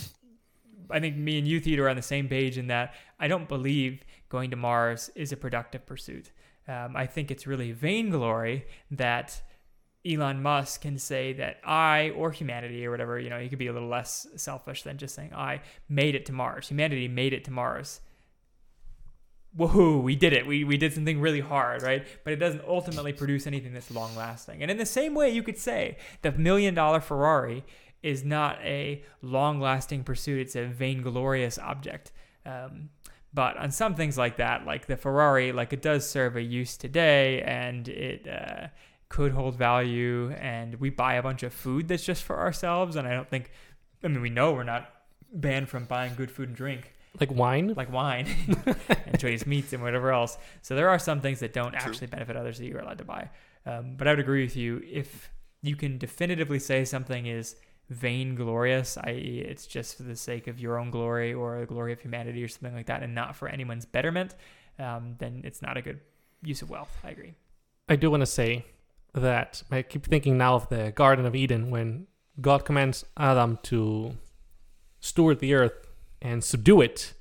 I 0.90 1.00
think 1.00 1.16
me 1.16 1.38
and 1.38 1.46
you, 1.46 1.60
Theodore, 1.60 1.86
are 1.86 1.90
on 1.90 1.96
the 1.96 2.02
same 2.02 2.28
page 2.28 2.58
in 2.58 2.66
that 2.68 2.94
I 3.18 3.28
don't 3.28 3.48
believe 3.48 4.02
going 4.28 4.50
to 4.50 4.56
Mars 4.56 5.10
is 5.14 5.32
a 5.32 5.36
productive 5.36 5.86
pursuit. 5.86 6.30
Um, 6.68 6.96
I 6.96 7.06
think 7.06 7.30
it's 7.30 7.46
really 7.46 7.72
vainglory 7.72 8.66
that 8.90 9.42
Elon 10.04 10.42
Musk 10.42 10.80
can 10.80 10.98
say 10.98 11.32
that 11.34 11.58
I 11.64 12.10
or 12.10 12.32
humanity 12.32 12.84
or 12.84 12.90
whatever, 12.90 13.20
you 13.20 13.30
know, 13.30 13.38
he 13.38 13.48
could 13.48 13.58
be 13.58 13.68
a 13.68 13.72
little 13.72 13.88
less 13.88 14.26
selfish 14.36 14.82
than 14.82 14.98
just 14.98 15.14
saying 15.14 15.32
I 15.32 15.60
made 15.88 16.14
it 16.14 16.26
to 16.26 16.32
Mars. 16.32 16.68
Humanity 16.68 17.06
made 17.06 17.32
it 17.32 17.44
to 17.44 17.50
Mars. 17.52 18.00
Woohoo, 19.56 20.02
we 20.02 20.16
did 20.16 20.32
it. 20.32 20.46
We, 20.46 20.64
we 20.64 20.76
did 20.76 20.94
something 20.94 21.20
really 21.20 21.40
hard, 21.40 21.82
right? 21.82 22.04
But 22.24 22.32
it 22.32 22.36
doesn't 22.36 22.64
ultimately 22.66 23.12
produce 23.12 23.46
anything 23.46 23.74
that's 23.74 23.90
long 23.90 24.16
lasting. 24.16 24.62
And 24.62 24.70
in 24.70 24.78
the 24.78 24.86
same 24.86 25.14
way, 25.14 25.30
you 25.30 25.42
could 25.42 25.58
say 25.58 25.98
the 26.22 26.32
million 26.32 26.74
dollar 26.74 27.00
Ferrari 27.00 27.64
is 28.02 28.24
not 28.24 28.58
a 28.62 29.04
long 29.20 29.60
lasting 29.60 30.04
pursuit, 30.04 30.40
it's 30.40 30.56
a 30.56 30.66
vainglorious 30.66 31.58
object. 31.58 32.12
Um, 32.44 32.88
but 33.34 33.56
on 33.56 33.70
some 33.70 33.94
things 33.94 34.18
like 34.18 34.38
that, 34.38 34.66
like 34.66 34.86
the 34.86 34.96
Ferrari, 34.96 35.52
like 35.52 35.72
it 35.72 35.82
does 35.82 36.08
serve 36.08 36.36
a 36.36 36.42
use 36.42 36.76
today 36.76 37.42
and 37.42 37.88
it, 37.88 38.26
uh, 38.26 38.68
could 39.12 39.32
hold 39.32 39.56
value 39.56 40.30
and 40.32 40.74
we 40.76 40.88
buy 40.88 41.14
a 41.14 41.22
bunch 41.22 41.42
of 41.42 41.52
food 41.52 41.86
that's 41.86 42.04
just 42.04 42.22
for 42.22 42.38
ourselves 42.38 42.96
and 42.96 43.06
I 43.06 43.12
don't 43.12 43.28
think 43.28 43.50
I 44.02 44.08
mean 44.08 44.22
we 44.22 44.30
know 44.30 44.52
we're 44.52 44.64
not 44.64 44.90
banned 45.32 45.68
from 45.68 45.84
buying 45.84 46.14
good 46.14 46.30
food 46.30 46.48
and 46.48 46.56
drink. 46.56 46.92
Like 47.20 47.30
wine? 47.30 47.74
Like 47.76 47.92
wine 47.92 48.26
and 49.06 49.20
choice 49.20 49.46
meats 49.46 49.72
and 49.74 49.82
whatever 49.82 50.12
else. 50.12 50.38
So 50.62 50.74
there 50.74 50.88
are 50.88 50.98
some 50.98 51.20
things 51.20 51.40
that 51.40 51.52
don't 51.52 51.72
True. 51.72 51.80
actually 51.80 52.06
benefit 52.06 52.36
others 52.36 52.58
that 52.58 52.66
you're 52.66 52.80
allowed 52.80 52.98
to 52.98 53.04
buy. 53.04 53.30
Um, 53.66 53.96
but 53.96 54.08
I 54.08 54.12
would 54.12 54.20
agree 54.20 54.42
with 54.42 54.56
you. 54.56 54.82
If 54.90 55.30
you 55.60 55.76
can 55.76 55.98
definitively 55.98 56.58
say 56.58 56.84
something 56.84 57.26
is 57.26 57.56
vainglorious 57.90 58.96
i.e. 59.04 59.44
it's 59.46 59.66
just 59.66 59.98
for 59.98 60.04
the 60.04 60.16
sake 60.16 60.46
of 60.46 60.58
your 60.58 60.78
own 60.78 60.90
glory 60.90 61.34
or 61.34 61.60
the 61.60 61.66
glory 61.66 61.92
of 61.92 62.00
humanity 62.00 62.42
or 62.42 62.48
something 62.48 62.74
like 62.74 62.86
that 62.86 63.02
and 63.02 63.14
not 63.14 63.36
for 63.36 63.48
anyone's 63.48 63.84
betterment 63.84 64.34
um, 64.78 65.16
then 65.18 65.42
it's 65.44 65.60
not 65.60 65.76
a 65.76 65.82
good 65.82 66.00
use 66.42 66.62
of 66.62 66.70
wealth. 66.70 66.90
I 67.04 67.10
agree. 67.10 67.34
I 67.88 67.96
do 67.96 68.10
want 68.10 68.22
to 68.22 68.26
say 68.26 68.64
that 69.14 69.62
I 69.70 69.82
keep 69.82 70.06
thinking 70.06 70.38
now 70.38 70.54
of 70.54 70.68
the 70.68 70.92
Garden 70.92 71.26
of 71.26 71.34
Eden 71.34 71.70
when 71.70 72.06
God 72.40 72.64
commands 72.64 73.04
Adam 73.16 73.58
to 73.64 74.16
steward 75.00 75.40
the 75.40 75.54
earth 75.54 75.88
and 76.20 76.42
subdue 76.42 76.80
it. 76.80 77.14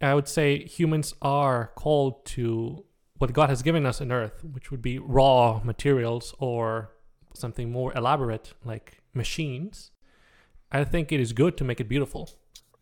I 0.00 0.14
would 0.14 0.28
say 0.28 0.64
humans 0.64 1.14
are 1.20 1.72
called 1.76 2.24
to 2.26 2.84
what 3.18 3.32
God 3.32 3.48
has 3.48 3.62
given 3.62 3.86
us 3.86 4.00
on 4.00 4.12
earth, 4.12 4.44
which 4.44 4.70
would 4.70 4.82
be 4.82 4.98
raw 4.98 5.60
materials 5.62 6.34
or 6.38 6.90
something 7.34 7.70
more 7.70 7.92
elaborate 7.96 8.52
like 8.64 9.02
machines. 9.12 9.90
I 10.72 10.84
think 10.84 11.12
it 11.12 11.20
is 11.20 11.32
good 11.32 11.56
to 11.58 11.64
make 11.64 11.80
it 11.80 11.88
beautiful. 11.88 12.30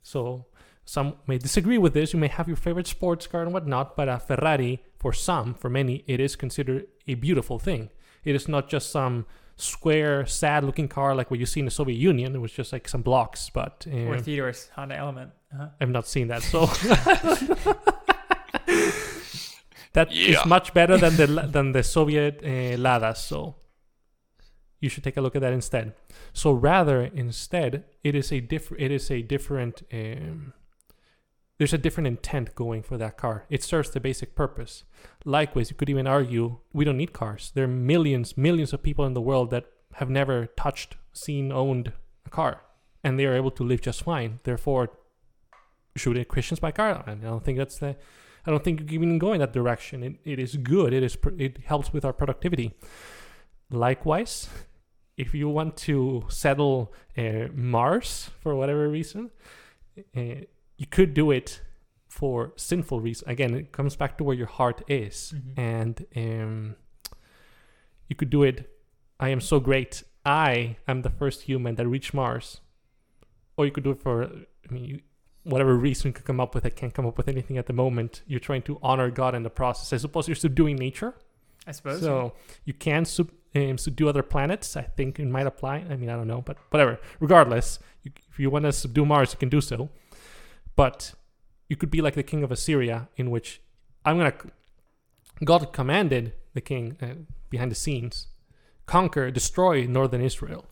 So 0.03 0.47
some 0.85 1.17
may 1.27 1.39
disagree 1.39 1.79
with 1.79 1.95
this. 1.95 2.13
You 2.13 2.19
may 2.19 2.29
have 2.29 2.49
your 2.49 2.57
favorite 2.57 2.87
sports 2.87 3.27
car 3.27 3.43
and 3.43 3.53
whatnot, 3.53 3.97
but 3.97 4.09
a 4.09 4.19
Ferrari, 4.19 4.83
for 4.99 5.13
some, 5.13 5.55
for 5.55 5.69
many, 5.69 6.05
it 6.07 6.21
is 6.21 6.37
considered 6.37 6.87
a 7.07 7.15
beautiful 7.15 7.59
thing. 7.59 7.91
It 8.25 8.35
is 8.35 8.49
not 8.49 8.69
just 8.69 8.91
some 8.91 9.27
square, 9.57 10.27
sad-looking 10.27 10.89
car 10.89 11.15
like 11.15 11.31
what 11.31 11.41
you 11.41 11.47
see 11.47 11.61
in 11.61 11.67
the 11.67 11.71
Soviet 11.71 11.97
Union. 11.97 12.35
It 12.35 12.41
was 12.41 12.53
just 12.53 12.73
like 12.73 12.89
some 12.89 13.03
blocks, 13.03 13.51
but 13.51 13.87
uh, 13.91 14.09
or 14.09 14.19
Theodore's 14.19 14.71
Honda 14.75 14.97
Element. 14.97 15.31
Uh-huh. 15.53 15.69
I've 15.81 15.91
not 15.91 16.07
seen 16.07 16.29
that, 16.29 16.43
so 16.43 16.67
that 19.93 20.11
yeah. 20.11 20.41
is 20.41 20.47
much 20.47 20.73
better 20.73 20.97
than 20.97 21.17
the 21.17 21.49
than 21.51 21.73
the 21.73 21.83
Soviet 21.83 22.43
uh, 22.45 22.79
Lada. 22.79 23.15
So 23.15 23.57
you 24.81 24.89
should 24.89 25.05
take 25.05 25.17
a 25.17 25.21
look 25.21 25.37
at 25.37 25.43
that 25.43 25.53
instead. 25.53 25.95
So 26.33 26.53
rather, 26.53 27.03
instead, 27.03 27.85
it 28.03 28.15
is 28.15 28.33
a 28.33 28.41
different. 28.41 28.83
It 28.83 28.91
is 28.91 29.11
a 29.11 29.23
different. 29.23 29.83
Um, 29.93 30.55
there's 31.63 31.73
a 31.73 31.79
different 31.79 32.09
intent 32.09 32.57
going 32.57 32.83
for 32.83 32.99
that 32.99 33.17
car. 33.17 33.47
It 33.49 33.63
serves 33.63 33.91
the 33.91 34.01
basic 34.01 34.35
purpose. 34.35 34.83
Likewise, 35.25 35.71
you 35.71 35.77
could 35.77 35.89
even 35.89 36.09
argue 36.09 36.59
we 36.73 36.85
don't 36.85 36.97
need 36.97 37.13
cars. 37.13 37.53
There 37.55 37.67
are 37.67 37.69
millions, 37.69 38.37
millions 38.37 38.73
of 38.73 38.83
people 38.83 39.07
in 39.07 39.15
the 39.15 39.21
world 39.21 39.51
that 39.51 39.67
have 39.95 40.11
never 40.11 40.47
touched, 40.57 40.97
seen, 41.13 41.53
owned 41.53 41.93
a 42.27 42.31
car, 42.31 42.63
and 43.05 43.17
they 43.17 43.27
are 43.27 43.37
able 43.37 43.53
to 43.53 43.63
live 43.63 43.81
just 43.81 44.03
fine. 44.03 44.41
Therefore, 44.43 44.91
should 45.95 46.27
Christians 46.27 46.59
buy 46.59 46.73
cars? 46.73 47.05
I 47.07 47.15
don't 47.15 47.45
think 47.45 47.59
that's 47.59 47.79
the. 47.79 47.95
I 48.45 48.51
don't 48.51 48.65
think 48.65 48.91
even 48.91 49.19
go 49.19 49.33
in 49.33 49.39
that 49.39 49.53
direction. 49.53 50.03
It, 50.03 50.15
it 50.25 50.41
is 50.41 50.57
good. 50.57 50.93
It 50.93 51.05
is. 51.05 51.17
It 51.39 51.59
helps 51.65 51.93
with 51.93 52.05
our 52.05 52.13
productivity. 52.13 52.75
Likewise, 53.71 54.49
if 55.17 55.33
you 55.33 55.49
want 55.49 55.77
to 55.77 56.25
settle 56.27 56.93
uh, 57.17 57.47
Mars 57.55 58.31
for 58.41 58.57
whatever 58.57 58.89
reason, 58.89 59.31
uh, 60.17 60.47
you 60.83 60.89
could 60.89 61.15
do 61.15 61.31
it 61.31 61.61
for 62.09 62.53
sinful 62.57 63.01
reasons. 63.01 63.29
Again, 63.29 63.55
it 63.55 63.71
comes 63.71 63.95
back 63.95 64.19
to 64.19 64.25
where 64.25 64.35
your 64.35 64.49
heart 64.49 64.83
is, 64.89 65.33
mm-hmm. 65.33 65.61
and 65.61 66.07
um, 66.17 66.77
you 68.09 68.17
could 68.17 68.31
do 68.31 68.43
it. 68.43 68.69
I 69.21 69.29
am 69.29 69.41
so 69.41 69.61
great. 69.61 70.03
I 70.27 70.77
am 70.89 71.03
the 71.03 71.11
first 71.21 71.43
human 71.43 71.77
that 71.77 71.87
reached 71.87 72.13
Mars, 72.13 72.61
or 73.57 73.65
you 73.65 73.71
could 73.71 73.85
do 73.85 73.93
it 73.93 74.03
for. 74.03 74.25
I 74.25 74.73
mean, 74.75 74.85
you, 74.85 75.01
whatever 75.45 75.77
reason 75.77 76.09
you 76.09 76.13
could 76.15 76.25
come 76.25 76.41
up 76.41 76.53
with. 76.53 76.67
I 76.67 76.71
can't 76.71 76.93
come 76.93 77.07
up 77.07 77.17
with 77.17 77.29
anything 77.29 77.59
at 77.59 77.67
the 77.67 77.73
moment. 77.85 78.23
You're 78.27 78.41
trying 78.41 78.63
to 78.63 78.81
honor 78.83 79.09
God 79.09 79.37
in 79.37 79.45
the 79.45 79.51
process. 79.51 79.93
I 79.93 79.99
suppose 79.99 80.27
you're 80.27 80.35
subduing 80.35 80.75
nature. 80.75 81.15
I 81.65 81.71
suppose 81.71 82.01
so. 82.01 82.33
You 82.65 82.75
can 82.75 83.05
sub, 83.05 83.31
um, 83.55 83.79
subdue 83.79 84.09
other 84.09 84.25
planets. 84.25 84.77
I 84.77 84.83
think 84.83 85.21
it 85.21 85.29
might 85.29 85.47
apply. 85.47 85.77
I 85.89 85.95
mean, 85.95 86.11
I 86.11 86.17
don't 86.17 86.27
know, 86.27 86.43
but 86.43 86.57
whatever. 86.71 86.99
Regardless, 87.21 87.79
you, 88.03 88.11
if 88.31 88.41
you 88.41 88.51
want 88.51 88.65
to 88.65 88.73
subdue 88.73 89.07
Mars, 89.07 89.33
you 89.33 89.39
can 89.39 89.49
do 89.49 89.61
so. 89.61 89.89
But 90.77 91.15
you 91.69 91.77
could 91.77 91.91
be 91.91 92.01
like 92.01 92.15
the 92.15 92.23
king 92.23 92.43
of 92.43 92.51
Assyria, 92.51 93.09
in 93.17 93.31
which 93.31 93.61
I'm 94.05 94.19
gonna. 94.19 94.35
God 95.45 95.73
commanded 95.73 96.35
the 96.55 96.61
king 96.61 96.97
uh, 97.03 97.15
behind 97.51 97.71
the 97.71 97.75
scenes 97.77 98.29
conquer, 98.87 99.31
destroy 99.31 99.87
northern 99.87 100.21
Israel. 100.21 100.67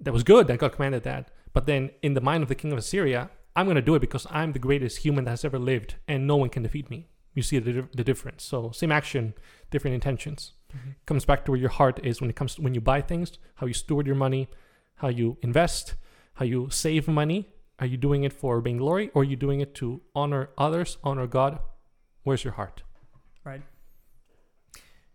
That 0.00 0.12
was 0.12 0.22
good 0.22 0.46
that 0.46 0.58
God 0.58 0.72
commanded 0.72 1.02
that. 1.04 1.30
But 1.52 1.66
then, 1.66 1.90
in 2.02 2.14
the 2.14 2.20
mind 2.20 2.42
of 2.42 2.48
the 2.48 2.54
king 2.54 2.72
of 2.72 2.78
Assyria, 2.78 3.30
I'm 3.54 3.66
going 3.66 3.76
to 3.76 3.82
do 3.82 3.94
it 3.94 4.00
because 4.00 4.26
I'm 4.30 4.52
the 4.52 4.58
greatest 4.58 4.98
human 4.98 5.24
that 5.24 5.30
has 5.30 5.44
ever 5.44 5.58
lived 5.58 5.96
and 6.08 6.26
no 6.26 6.36
one 6.36 6.48
can 6.48 6.62
defeat 6.62 6.90
me. 6.90 7.08
you 7.34 7.42
see 7.42 7.58
the, 7.58 7.88
the 7.94 8.04
difference. 8.04 8.44
So 8.44 8.70
same 8.72 8.92
action, 8.92 9.32
different 9.70 9.94
intentions. 9.94 10.52
Mhm. 10.74 10.94
Comes 11.06 11.24
back 11.24 11.44
to 11.44 11.50
where 11.50 11.60
your 11.60 11.70
heart 11.70 11.98
is 12.10 12.20
when 12.20 12.28
it 12.28 12.36
comes 12.36 12.54
to 12.54 12.62
when 12.62 12.74
you 12.74 12.80
buy 12.82 13.00
things, 13.00 13.38
how 13.58 13.66
you 13.66 13.72
steward 13.72 14.06
your 14.06 14.16
money, 14.26 14.48
how 14.96 15.08
you 15.08 15.38
invest, 15.40 15.94
how 16.34 16.44
you 16.44 16.68
save 16.70 17.08
money. 17.08 17.48
Are 17.82 17.86
you 17.86 17.96
doing 17.96 18.22
it 18.22 18.32
for 18.32 18.60
vainglory 18.60 19.10
or 19.12 19.22
are 19.22 19.24
you 19.24 19.34
doing 19.34 19.58
it 19.58 19.74
to 19.74 20.02
honor 20.14 20.50
others, 20.56 20.98
honor 21.02 21.26
God? 21.26 21.58
Where's 22.22 22.44
your 22.44 22.52
heart? 22.52 22.84
Right. 23.42 23.62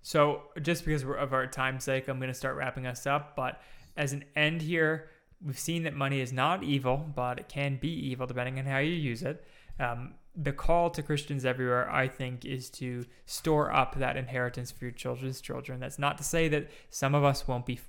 So, 0.01 0.41
just 0.61 0.84
because 0.84 1.05
we're 1.05 1.15
of 1.15 1.32
our 1.32 1.47
time's 1.47 1.86
sake, 1.86 2.09
I'm 2.09 2.20
going 2.20 2.28
to 2.28 2.34
start 2.34 2.57
wrapping 2.57 2.86
us 2.86 3.07
up. 3.07 3.38
But 3.38 3.61
as 3.95 4.11
an 4.11 4.26
end 4.36 4.61
here, 4.61 5.07
we've 5.41 5.57
seen 5.57 5.84
that 5.84 5.95
money 5.95 6.20
is 6.20 6.34
not 6.34 6.61
evil, 6.61 7.09
but 7.15 7.39
it 7.39 7.47
can 7.47 7.78
be 7.78 8.09
evil 8.09 8.28
depending 8.28 8.59
on 8.59 8.65
how 8.65 8.80
you 8.80 8.91
use 8.91 9.24
it. 9.24 9.47
Um, 9.80 10.15
the 10.36 10.51
call 10.51 10.89
to 10.89 11.01
Christians 11.01 11.45
everywhere, 11.45 11.89
I 11.89 12.09
think, 12.09 12.43
is 12.43 12.70
to 12.72 13.05
store 13.26 13.74
up 13.74 13.95
that 13.95 14.18
inheritance 14.18 14.72
for 14.72 14.84
your 14.84 14.91
children's 14.91 15.39
children. 15.39 15.80
That's 15.80 15.99
not 15.99 16.18
to 16.18 16.26
say 16.26 16.49
that 16.49 16.70
some 16.89 17.15
of 17.15 17.24
us 17.24 17.47
won't 17.47 17.65
be 17.65 17.80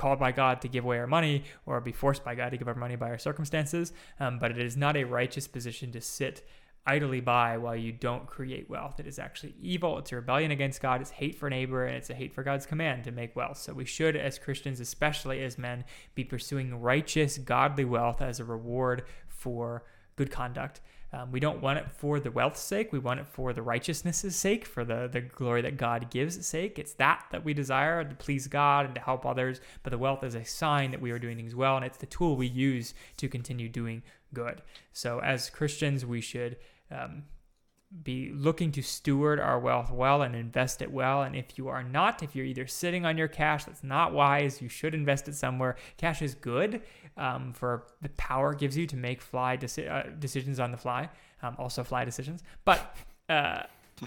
called 0.00 0.18
by 0.18 0.32
God 0.32 0.62
to 0.62 0.68
give 0.68 0.84
away 0.84 0.98
our 0.98 1.06
money 1.06 1.44
or 1.66 1.78
be 1.82 1.92
forced 1.92 2.24
by 2.24 2.34
God 2.34 2.50
to 2.50 2.56
give 2.56 2.68
our 2.68 2.74
money 2.74 2.96
by 2.96 3.10
our 3.10 3.18
circumstances, 3.18 3.92
um, 4.18 4.38
but 4.38 4.50
it 4.50 4.58
is 4.58 4.74
not 4.74 4.96
a 4.96 5.04
righteous 5.04 5.46
position 5.46 5.92
to 5.92 6.00
sit 6.00 6.42
idly 6.86 7.20
by 7.20 7.58
while 7.58 7.76
you 7.76 7.92
don't 7.92 8.26
create 8.26 8.70
wealth. 8.70 8.98
It 8.98 9.06
is 9.06 9.18
actually 9.18 9.54
evil. 9.60 9.98
It's 9.98 10.10
a 10.10 10.16
rebellion 10.16 10.50
against 10.50 10.80
God. 10.80 11.02
It's 11.02 11.10
hate 11.10 11.34
for 11.34 11.50
neighbor, 11.50 11.84
and 11.84 11.94
it's 11.98 12.08
a 12.08 12.14
hate 12.14 12.32
for 12.32 12.42
God's 12.42 12.64
command 12.64 13.04
to 13.04 13.12
make 13.12 13.36
wealth. 13.36 13.58
So 13.58 13.74
we 13.74 13.84
should, 13.84 14.16
as 14.16 14.38
Christians, 14.38 14.80
especially 14.80 15.44
as 15.44 15.58
men, 15.58 15.84
be 16.14 16.24
pursuing 16.24 16.80
righteous, 16.80 17.36
godly 17.36 17.84
wealth 17.84 18.22
as 18.22 18.40
a 18.40 18.44
reward 18.44 19.02
for 19.28 19.84
good 20.16 20.30
conduct. 20.30 20.80
Um, 21.12 21.32
we 21.32 21.40
don't 21.40 21.60
want 21.60 21.78
it 21.78 21.90
for 21.90 22.20
the 22.20 22.30
wealth's 22.30 22.60
sake. 22.60 22.92
We 22.92 23.00
want 23.00 23.20
it 23.20 23.26
for 23.26 23.52
the 23.52 23.62
righteousness' 23.62 24.36
sake, 24.36 24.64
for 24.64 24.84
the, 24.84 25.08
the 25.10 25.20
glory 25.20 25.60
that 25.62 25.76
God 25.76 26.10
gives 26.10 26.46
sake. 26.46 26.78
It's 26.78 26.94
that 26.94 27.24
that 27.32 27.44
we 27.44 27.52
desire 27.52 28.04
to 28.04 28.14
please 28.14 28.46
God 28.46 28.86
and 28.86 28.94
to 28.94 29.00
help 29.00 29.26
others. 29.26 29.60
But 29.82 29.90
the 29.90 29.98
wealth 29.98 30.22
is 30.22 30.34
a 30.34 30.44
sign 30.44 30.92
that 30.92 31.00
we 31.00 31.10
are 31.10 31.18
doing 31.18 31.36
things 31.36 31.54
well, 31.54 31.76
and 31.76 31.84
it's 31.84 31.98
the 31.98 32.06
tool 32.06 32.36
we 32.36 32.46
use 32.46 32.94
to 33.16 33.28
continue 33.28 33.68
doing 33.68 34.02
good. 34.32 34.62
So 34.92 35.20
as 35.20 35.50
Christians, 35.50 36.06
we 36.06 36.20
should 36.20 36.56
um, 36.90 37.24
be 38.02 38.30
looking 38.32 38.70
to 38.72 38.82
steward 38.82 39.40
our 39.40 39.58
wealth 39.58 39.90
well 39.90 40.22
and 40.22 40.36
invest 40.36 40.80
it 40.80 40.92
well. 40.92 41.22
And 41.22 41.34
if 41.34 41.58
you 41.58 41.68
are 41.68 41.82
not, 41.82 42.22
if 42.22 42.36
you're 42.36 42.46
either 42.46 42.66
sitting 42.66 43.04
on 43.04 43.18
your 43.18 43.26
cash, 43.26 43.64
that's 43.64 43.82
not 43.82 44.12
wise. 44.12 44.62
You 44.62 44.68
should 44.68 44.94
invest 44.94 45.28
it 45.28 45.34
somewhere. 45.34 45.76
Cash 45.96 46.22
is 46.22 46.34
good 46.34 46.82
um, 47.16 47.52
for 47.52 47.86
the 48.00 48.08
power 48.10 48.52
it 48.52 48.58
gives 48.58 48.76
you 48.76 48.86
to 48.86 48.96
make 48.96 49.20
fly 49.20 49.56
deci- 49.56 49.90
uh, 49.90 50.10
decisions 50.18 50.60
on 50.60 50.70
the 50.70 50.76
fly, 50.76 51.08
um, 51.42 51.56
also 51.58 51.82
fly 51.82 52.04
decisions. 52.04 52.44
But 52.64 52.96
uh, 53.28 53.64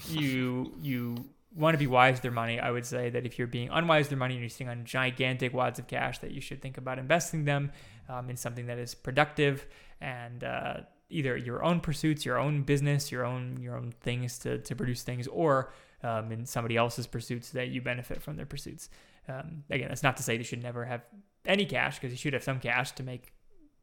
you 0.10 0.74
you 0.82 1.16
want 1.56 1.74
to 1.74 1.78
be 1.78 1.88
wise 1.88 2.16
with 2.16 2.24
your 2.24 2.34
money. 2.34 2.60
I 2.60 2.72
would 2.72 2.86
say 2.86 3.10
that 3.10 3.26
if 3.26 3.38
you're 3.38 3.48
being 3.48 3.70
unwise 3.70 4.06
with 4.06 4.12
your 4.12 4.20
money 4.20 4.36
and 4.36 4.42
you're 4.42 4.50
sitting 4.50 4.70
on 4.70 4.86
gigantic 4.86 5.54
wads 5.54 5.78
of 5.78 5.88
cash, 5.88 6.20
that 6.20 6.32
you 6.32 6.42
should 6.42 6.62
think 6.62 6.78
about 6.78 7.00
investing 7.00 7.46
them 7.46 7.72
um, 8.10 8.30
in 8.30 8.38
something 8.38 8.68
that 8.68 8.80
is 8.80 8.96
productive 8.96 9.68
and 10.02 10.44
uh, 10.44 10.78
either 11.14 11.38
your 11.38 11.64
own 11.64 11.80
pursuits, 11.80 12.26
your 12.26 12.38
own 12.38 12.64
business, 12.64 13.12
your 13.12 13.26
own 13.26 13.60
your 13.62 13.78
own 13.78 13.94
things 14.02 14.40
to, 14.40 14.58
to 14.60 14.76
produce 14.76 15.04
things, 15.04 15.28
or 15.28 15.72
um, 16.04 16.32
in 16.32 16.46
somebody 16.46 16.76
else's 16.76 17.08
pursuits 17.08 17.50
that 17.52 17.70
you 17.70 17.82
benefit 17.82 18.22
from 18.22 18.36
their 18.36 18.46
pursuits. 18.46 18.90
Um, 19.28 19.64
again, 19.70 19.88
that's 19.88 20.04
not 20.04 20.18
to 20.18 20.24
say 20.24 20.36
you 20.36 20.44
should 20.44 20.64
never 20.64 20.84
have 20.86 21.02
any 21.46 21.66
cash 21.66 22.00
because 22.00 22.12
you 22.12 22.18
should 22.18 22.34
have 22.34 22.44
some 22.44 22.60
cash 22.60 22.92
to 22.94 23.04
make 23.04 23.34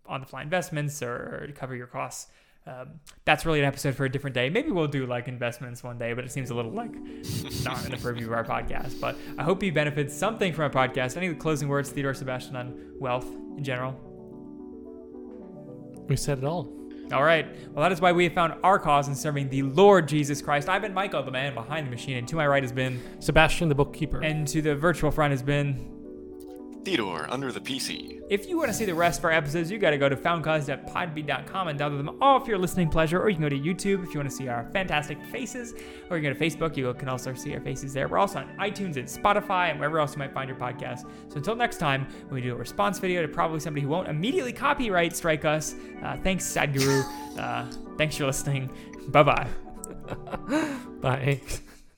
on 0.07 0.21
the 0.21 0.27
fly 0.27 0.43
investments 0.43 1.03
or 1.03 1.47
to 1.47 1.53
cover 1.53 1.75
your 1.75 1.87
costs. 1.87 2.31
Um, 2.67 3.01
that's 3.25 3.47
really 3.47 3.61
an 3.61 3.65
episode 3.65 3.95
for 3.95 4.05
a 4.05 4.09
different 4.11 4.35
day. 4.35 4.51
Maybe 4.51 4.71
we'll 4.71 4.87
do 4.87 5.07
like 5.07 5.29
investments 5.29 5.83
one 5.83 5.97
day, 5.97 6.13
but 6.13 6.25
it 6.25 6.31
seems 6.31 6.51
a 6.51 6.55
little 6.55 6.73
like 6.73 6.93
not 7.65 7.85
in 7.85 7.91
the 7.91 7.99
purview 8.01 8.27
of 8.27 8.33
our 8.33 8.45
podcast. 8.45 9.01
But 9.01 9.17
I 9.39 9.45
hope 9.45 9.63
you 9.63 9.73
benefit 9.73 10.11
something 10.11 10.53
from 10.53 10.65
our 10.65 10.71
podcast. 10.71 11.17
Any 11.17 11.33
closing 11.35 11.69
words, 11.69 11.91
Theodore 11.91 12.13
Sebastian, 12.13 12.57
on 12.57 12.93
wealth 12.99 13.27
in 13.57 13.65
general? 13.65 13.99
We 16.07 16.17
said 16.17 16.39
it 16.39 16.45
all. 16.45 16.80
All 17.13 17.25
right. 17.25 17.47
Well, 17.73 17.83
that 17.83 17.93
is 17.93 18.01
why 18.01 18.13
we 18.13 18.25
have 18.25 18.33
found 18.33 18.55
our 18.63 18.79
cause 18.79 19.09
in 19.09 19.15
serving 19.15 19.49
the 19.49 19.63
Lord 19.63 20.07
Jesus 20.07 20.41
Christ. 20.41 20.69
I've 20.69 20.83
been 20.83 20.95
Michael, 20.95 21.23
the 21.23 21.31
man 21.31 21.55
behind 21.55 21.87
the 21.87 21.91
machine, 21.91 22.17
and 22.17 22.29
to 22.29 22.37
my 22.37 22.47
right 22.47 22.63
has 22.63 22.73
been, 22.73 23.01
Sebastian, 23.19 23.69
the 23.69 23.75
bookkeeper. 23.75 24.23
and 24.23 24.47
to 24.49 24.63
the 24.63 24.75
virtual 24.75 25.11
front 25.11 25.33
has 25.33 25.43
been. 25.43 26.00
Theodore 26.85 27.27
under 27.31 27.53
the 27.53 27.61
PC. 27.61 28.21
If 28.31 28.49
you 28.49 28.57
want 28.57 28.69
to 28.69 28.75
see 28.75 28.85
the 28.85 28.95
rest 28.95 29.19
of 29.19 29.25
our 29.25 29.33
episodes, 29.33 29.71
you 29.71 29.79
got 29.79 29.91
to 29.91 29.99
go 29.99 30.09
to 30.09 30.17
foundcause.podbean.com 30.17 31.69
and 31.69 31.79
download 31.79 31.97
them 31.99 32.17
all 32.21 32.41
for 32.41 32.49
your 32.49 32.59
listening 32.59 32.89
pleasure, 32.89 33.21
or 33.21 33.29
you 33.29 33.37
can 33.37 33.43
go 33.43 33.49
to 33.49 33.59
YouTube 33.59 34.05
if 34.05 34.15
you 34.15 34.21
want 34.21 34.31
to 34.31 34.35
see 34.35 34.49
our 34.49 34.69
fantastic 34.73 35.23
faces, 35.27 35.75
or 36.09 36.17
you 36.17 36.23
can 36.23 36.33
go 36.33 36.39
to 36.39 36.45
Facebook. 36.45 36.77
You 36.77 36.93
can 36.95 37.09
also 37.09 37.35
see 37.35 37.53
our 37.55 37.61
faces 37.61 37.93
there. 37.93 38.09
We're 38.09 38.19
also 38.19 38.39
on 38.39 38.49
iTunes 38.59 38.97
and 38.97 39.07
Spotify 39.07 39.71
and 39.71 39.79
wherever 39.79 39.99
else 39.99 40.13
you 40.15 40.19
might 40.19 40.33
find 40.33 40.49
your 40.49 40.59
podcast. 40.59 41.01
So 41.29 41.37
until 41.37 41.57
next 41.57 41.79
time, 41.79 42.07
when 42.29 42.35
we 42.35 42.41
do 42.41 42.53
a 42.53 42.57
response 42.57 42.99
video 42.99 43.23
to 43.23 43.29
probably 43.29 43.61
somebody 43.61 43.83
who 43.83 43.89
won't 43.89 44.09
immediately 44.09 44.53
copyright 44.53 45.15
strike 45.15 45.45
us, 45.45 45.75
uh, 46.03 46.17
thanks, 46.23 46.45
Sadhguru. 46.45 47.05
Uh, 47.31 47.65
thanks 47.97 48.17
for 48.17 48.27
listening. 48.27 48.69
Bye 49.09 49.23
bye. 49.23 49.49
Bye. 51.01 51.41